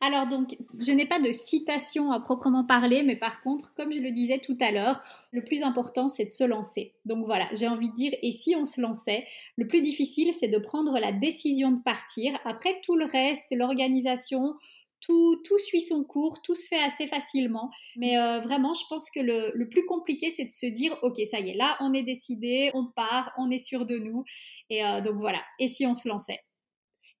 Alors 0.01 0.27
donc, 0.27 0.57
je 0.79 0.91
n'ai 0.91 1.05
pas 1.05 1.19
de 1.19 1.31
citation 1.31 2.11
à 2.11 2.19
proprement 2.19 2.65
parler, 2.65 3.01
mais 3.01 3.15
par 3.15 3.41
contre, 3.41 3.73
comme 3.75 3.91
je 3.91 3.99
le 3.99 4.11
disais 4.11 4.39
tout 4.39 4.57
à 4.59 4.71
l'heure, 4.71 5.01
le 5.31 5.43
plus 5.43 5.63
important, 5.63 6.09
c'est 6.09 6.25
de 6.25 6.31
se 6.31 6.43
lancer. 6.43 6.93
Donc 7.05 7.25
voilà, 7.25 7.47
j'ai 7.53 7.67
envie 7.67 7.89
de 7.89 7.95
dire, 7.95 8.13
et 8.21 8.31
si 8.31 8.55
on 8.55 8.65
se 8.65 8.81
lançait 8.81 9.25
Le 9.57 9.67
plus 9.67 9.81
difficile, 9.81 10.33
c'est 10.33 10.49
de 10.49 10.57
prendre 10.57 10.99
la 10.99 11.11
décision 11.11 11.71
de 11.71 11.81
partir. 11.81 12.37
Après, 12.45 12.79
tout 12.83 12.95
le 12.95 13.05
reste, 13.05 13.45
l'organisation, 13.51 14.55
tout, 14.99 15.41
tout, 15.45 15.57
suit 15.59 15.81
son 15.81 16.03
cours, 16.03 16.41
tout 16.41 16.55
se 16.55 16.67
fait 16.67 16.83
assez 16.83 17.07
facilement. 17.07 17.71
Mais 17.95 18.17
euh, 18.17 18.41
vraiment, 18.41 18.73
je 18.73 18.83
pense 18.89 19.09
que 19.09 19.21
le, 19.21 19.51
le 19.55 19.69
plus 19.69 19.85
compliqué, 19.85 20.29
c'est 20.29 20.45
de 20.45 20.51
se 20.51 20.65
dire, 20.67 20.97
OK, 21.03 21.19
ça 21.29 21.39
y 21.39 21.51
est, 21.51 21.55
là, 21.55 21.77
on 21.79 21.93
est 21.93 22.03
décidé, 22.03 22.69
on 22.73 22.85
part, 22.85 23.31
on 23.37 23.49
est 23.49 23.57
sûr 23.57 23.85
de 23.85 23.97
nous. 23.97 24.23
Et 24.69 24.85
euh, 24.85 25.01
donc 25.01 25.15
voilà, 25.15 25.41
et 25.59 25.67
si 25.67 25.85
on 25.87 25.93
se 25.93 26.07
lançait? 26.07 26.44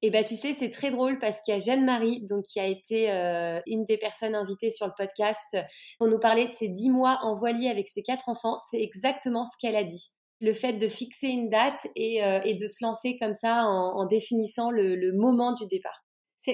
Et 0.01 0.11
bah 0.11 0.23
tu 0.23 0.35
sais, 0.35 0.53
c'est 0.53 0.69
très 0.69 0.89
drôle 0.89 1.17
parce 1.19 1.41
qu'il 1.41 1.53
y 1.53 1.57
a 1.57 1.59
Jeanne-Marie, 1.59 2.25
donc 2.29 2.43
qui 2.43 2.59
a 2.59 2.67
été 2.67 3.11
euh, 3.11 3.59
une 3.65 3.85
des 3.85 3.97
personnes 3.97 4.35
invitées 4.35 4.69
sur 4.69 4.85
le 4.85 4.93
podcast 4.97 5.57
pour 5.97 6.07
nous 6.07 6.19
parler 6.19 6.45
de 6.45 6.51
ses 6.51 6.67
dix 6.67 6.89
mois 6.89 7.19
en 7.23 7.33
voilier 7.33 7.69
avec 7.69 7.87
ses 7.87 8.03
quatre 8.03 8.29
enfants. 8.29 8.57
C'est 8.69 8.81
exactement 8.81 9.45
ce 9.45 9.51
qu'elle 9.59 9.75
a 9.75 9.83
dit. 9.83 10.09
Le 10.41 10.53
fait 10.53 10.73
de 10.73 10.87
fixer 10.87 11.27
une 11.27 11.49
date 11.49 11.87
et, 11.95 12.23
euh, 12.23 12.39
de 12.41 12.67
se 12.67 12.83
lancer 12.83 13.17
comme 13.19 13.33
ça 13.33 13.65
en, 13.65 14.05
définissant 14.05 14.69
le, 14.69 15.11
moment 15.13 15.53
du 15.53 15.65
départ. 15.65 16.03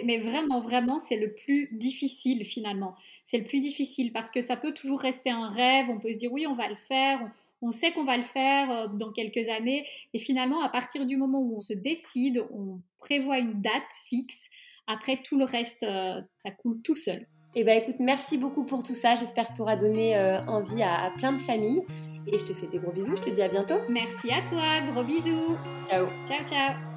Mais 0.05 0.19
vraiment, 0.19 0.61
vraiment, 0.61 0.99
c'est 0.99 1.17
le 1.17 1.33
plus 1.33 1.69
difficile 1.73 2.45
finalement. 2.45 2.93
C'est 3.31 3.37
le 3.37 3.45
plus 3.45 3.61
difficile 3.61 4.11
parce 4.11 4.29
que 4.29 4.41
ça 4.41 4.57
peut 4.57 4.73
toujours 4.73 4.99
rester 4.99 5.29
un 5.29 5.49
rêve. 5.49 5.89
On 5.89 5.99
peut 5.99 6.11
se 6.11 6.17
dire 6.17 6.31
oui, 6.33 6.45
on 6.45 6.55
va 6.55 6.67
le 6.67 6.75
faire 6.75 7.31
on 7.61 7.71
sait 7.71 7.91
qu'on 7.91 8.03
va 8.03 8.17
le 8.17 8.23
faire 8.23 8.71
euh, 8.71 8.87
dans 8.87 9.11
quelques 9.11 9.49
années. 9.49 9.85
Et 10.13 10.19
finalement, 10.19 10.61
à 10.61 10.69
partir 10.69 11.05
du 11.05 11.17
moment 11.17 11.39
où 11.39 11.57
on 11.57 11.61
se 11.61 11.73
décide, 11.73 12.43
on 12.51 12.79
prévoit 12.99 13.39
une 13.39 13.61
date 13.61 13.93
fixe. 14.07 14.49
Après, 14.87 15.17
tout 15.17 15.37
le 15.37 15.45
reste, 15.45 15.83
euh, 15.83 16.21
ça 16.37 16.51
coule 16.51 16.81
tout 16.81 16.95
seul. 16.95 17.27
Eh 17.53 17.63
bien, 17.63 17.75
écoute, 17.75 17.97
merci 17.99 18.37
beaucoup 18.37 18.63
pour 18.63 18.81
tout 18.81 18.95
ça. 18.95 19.15
J'espère 19.15 19.49
que 19.49 19.53
tu 19.53 19.61
auras 19.61 19.75
donné 19.75 20.17
euh, 20.17 20.41
envie 20.45 20.81
à, 20.81 21.11
plein 21.17 21.33
de 21.33 21.39
familles. 21.39 21.81
Et 22.27 22.37
je 22.37 22.45
te 22.45 22.53
fais 22.53 22.67
des 22.67 22.79
gros 22.79 22.91
bisous. 22.91 23.15
Je 23.17 23.23
te 23.23 23.29
dis 23.29 23.41
à 23.41 23.49
bientôt. 23.49 23.79
Merci 23.89 24.31
à 24.31 24.41
toi. 24.47 24.81
Gros 24.91 25.03
bisous. 25.03 25.57
Ciao. 25.89 26.07
Ciao, 26.27 26.45
ciao. 26.45 26.90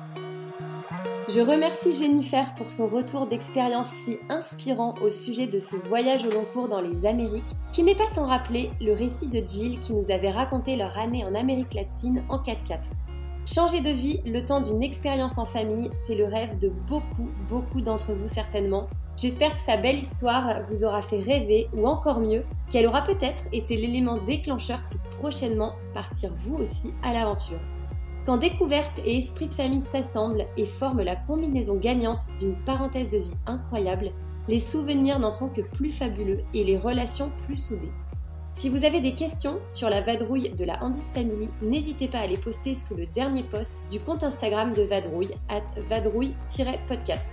Je 1.27 1.41
remercie 1.41 1.95
Jennifer 1.95 2.55
pour 2.55 2.69
son 2.69 2.87
retour 2.87 3.27
d'expérience 3.27 3.89
si 4.05 4.19
inspirant 4.29 4.95
au 5.03 5.09
sujet 5.09 5.47
de 5.47 5.59
ce 5.59 5.75
voyage 5.75 6.23
au 6.27 6.31
long 6.31 6.45
cours 6.53 6.69
dans 6.69 6.83
les 6.83 7.07
Amériques, 7.07 7.43
qui 7.73 7.83
n'est 7.83 7.95
pas 7.95 8.07
sans 8.09 8.27
rappeler 8.27 8.71
le 8.79 8.93
récit 8.93 9.29
de 9.29 9.43
Jill 9.47 9.81
qui 9.81 9.95
nous 9.95 10.11
avait 10.11 10.31
raconté 10.31 10.77
leur 10.77 10.99
année 10.99 11.25
en 11.25 11.35
Amérique 11.35 11.73
latine 11.73 12.23
en 12.29 12.37
4x4. 12.37 12.81
Changer 13.47 13.81
de 13.81 13.89
vie 13.89 14.21
le 14.27 14.45
temps 14.45 14.61
d'une 14.61 14.83
expérience 14.83 15.39
en 15.39 15.47
famille, 15.47 15.91
c'est 15.95 16.15
le 16.15 16.27
rêve 16.27 16.59
de 16.59 16.69
beaucoup, 16.69 17.31
beaucoup 17.49 17.81
d'entre 17.81 18.13
vous 18.13 18.29
certainement. 18.29 18.87
J'espère 19.17 19.57
que 19.57 19.63
sa 19.63 19.79
belle 19.79 19.99
histoire 19.99 20.63
vous 20.65 20.85
aura 20.85 21.01
fait 21.01 21.21
rêver 21.21 21.69
ou 21.75 21.87
encore 21.87 22.21
mieux, 22.21 22.45
qu'elle 22.71 22.87
aura 22.87 23.01
peut-être 23.01 23.45
été 23.51 23.79
l'élément 23.79 24.19
déclencheur 24.19 24.85
pour 24.91 25.01
prochainement 25.19 25.73
partir 25.95 26.33
vous 26.37 26.57
aussi 26.57 26.93
à 27.03 27.15
l'aventure. 27.15 27.61
Quand 28.27 28.39
découverte 28.39 29.01
et 29.05 29.19
esprit 29.19 29.49
de 29.49 29.53
famille 29.53 29.83
s'assemblent 29.83 30.47
et 30.57 30.65
forment 30.65 31.03
la 31.03 31.15
combinaison 31.15 31.77
gagnante 31.77 32.27
d'une 32.41 32.57
parenthèse 32.65 33.11
de 33.11 33.19
vie 33.19 33.35
incroyable, 33.47 34.13
les 34.49 34.61
souvenirs 34.61 35.19
n'en 35.19 35.31
sont 35.31 35.51
que 35.51 35.61
plus 35.61 35.91
fabuleux 35.91 36.41
et 36.55 36.65
les 36.65 36.79
relations 36.79 37.31
plus 37.45 37.59
soudées. 37.59 37.93
Si 38.57 38.71
vous 38.71 38.85
avez 38.85 39.01
des 39.01 39.15
questions 39.15 39.59
sur 39.67 39.91
la 39.91 40.01
vadrouille 40.01 40.51
de 40.51 40.65
la 40.65 40.83
Ambis 40.83 41.11
Family, 41.13 41.49
n'hésitez 41.61 42.09
pas 42.09 42.21
à 42.21 42.27
les 42.27 42.39
poster 42.39 42.75
sous 42.75 42.95
le 42.97 43.07
dernier 43.07 43.43
post 43.43 43.83
du 43.91 44.01
compte 44.01 44.23
Instagram 44.23 44.73
de 44.73 44.83
Vadrouille, 44.83 45.33
at 45.49 45.65
vadrouille-podcast. 45.89 47.29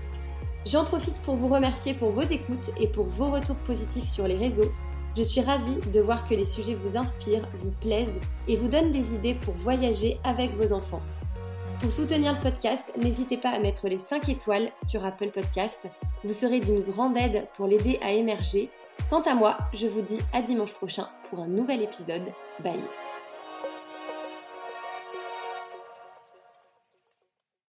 J'en 0.66 0.84
profite 0.84 1.18
pour 1.22 1.36
vous 1.36 1.48
remercier 1.48 1.94
pour 1.94 2.12
vos 2.12 2.22
écoutes 2.22 2.72
et 2.80 2.88
pour 2.88 3.06
vos 3.06 3.30
retours 3.30 3.56
positifs 3.58 4.10
sur 4.10 4.28
les 4.28 4.38
réseaux 4.38 4.72
je 5.16 5.24
suis 5.24 5.42
ravie 5.42 5.78
de 5.92 6.00
voir 6.00 6.28
que 6.28 6.34
les 6.34 6.46
sujets 6.46 6.76
vous 6.76 6.98
inspirent, 6.98 7.48
vous 7.56 7.72
plaisent 7.82 8.20
et 8.48 8.56
vous 8.56 8.68
donnent 8.68 8.92
des 8.92 9.14
idées 9.14 9.36
pour 9.36 9.54
voyager 9.56 10.20
avec 10.24 10.52
vos 10.56 10.74
enfants. 10.74 11.02
Pour 11.82 11.92
soutenir 11.92 12.34
le 12.34 12.40
podcast, 12.40 12.94
n'hésitez 13.02 13.38
pas 13.38 13.50
à 13.50 13.60
mettre 13.60 13.88
les 13.88 13.98
5 13.98 14.30
étoiles 14.30 14.70
sur 14.88 15.04
Apple 15.04 15.32
Podcast. 15.32 15.88
Vous 16.24 16.34
serez 16.34 16.60
d'une 16.60 16.82
grande 16.82 17.18
aide 17.18 17.48
pour 17.56 17.68
l'aider 17.68 17.98
à 18.04 18.12
émerger. 18.12 18.70
Quant 19.10 19.22
à 19.22 19.34
moi, 19.34 19.58
je 19.74 19.88
vous 19.88 20.02
dis 20.02 20.20
à 20.32 20.44
dimanche 20.44 20.74
prochain 20.74 21.08
pour 21.30 21.40
un 21.40 21.48
nouvel 21.48 21.82
épisode. 21.82 22.32
Bye 22.64 22.80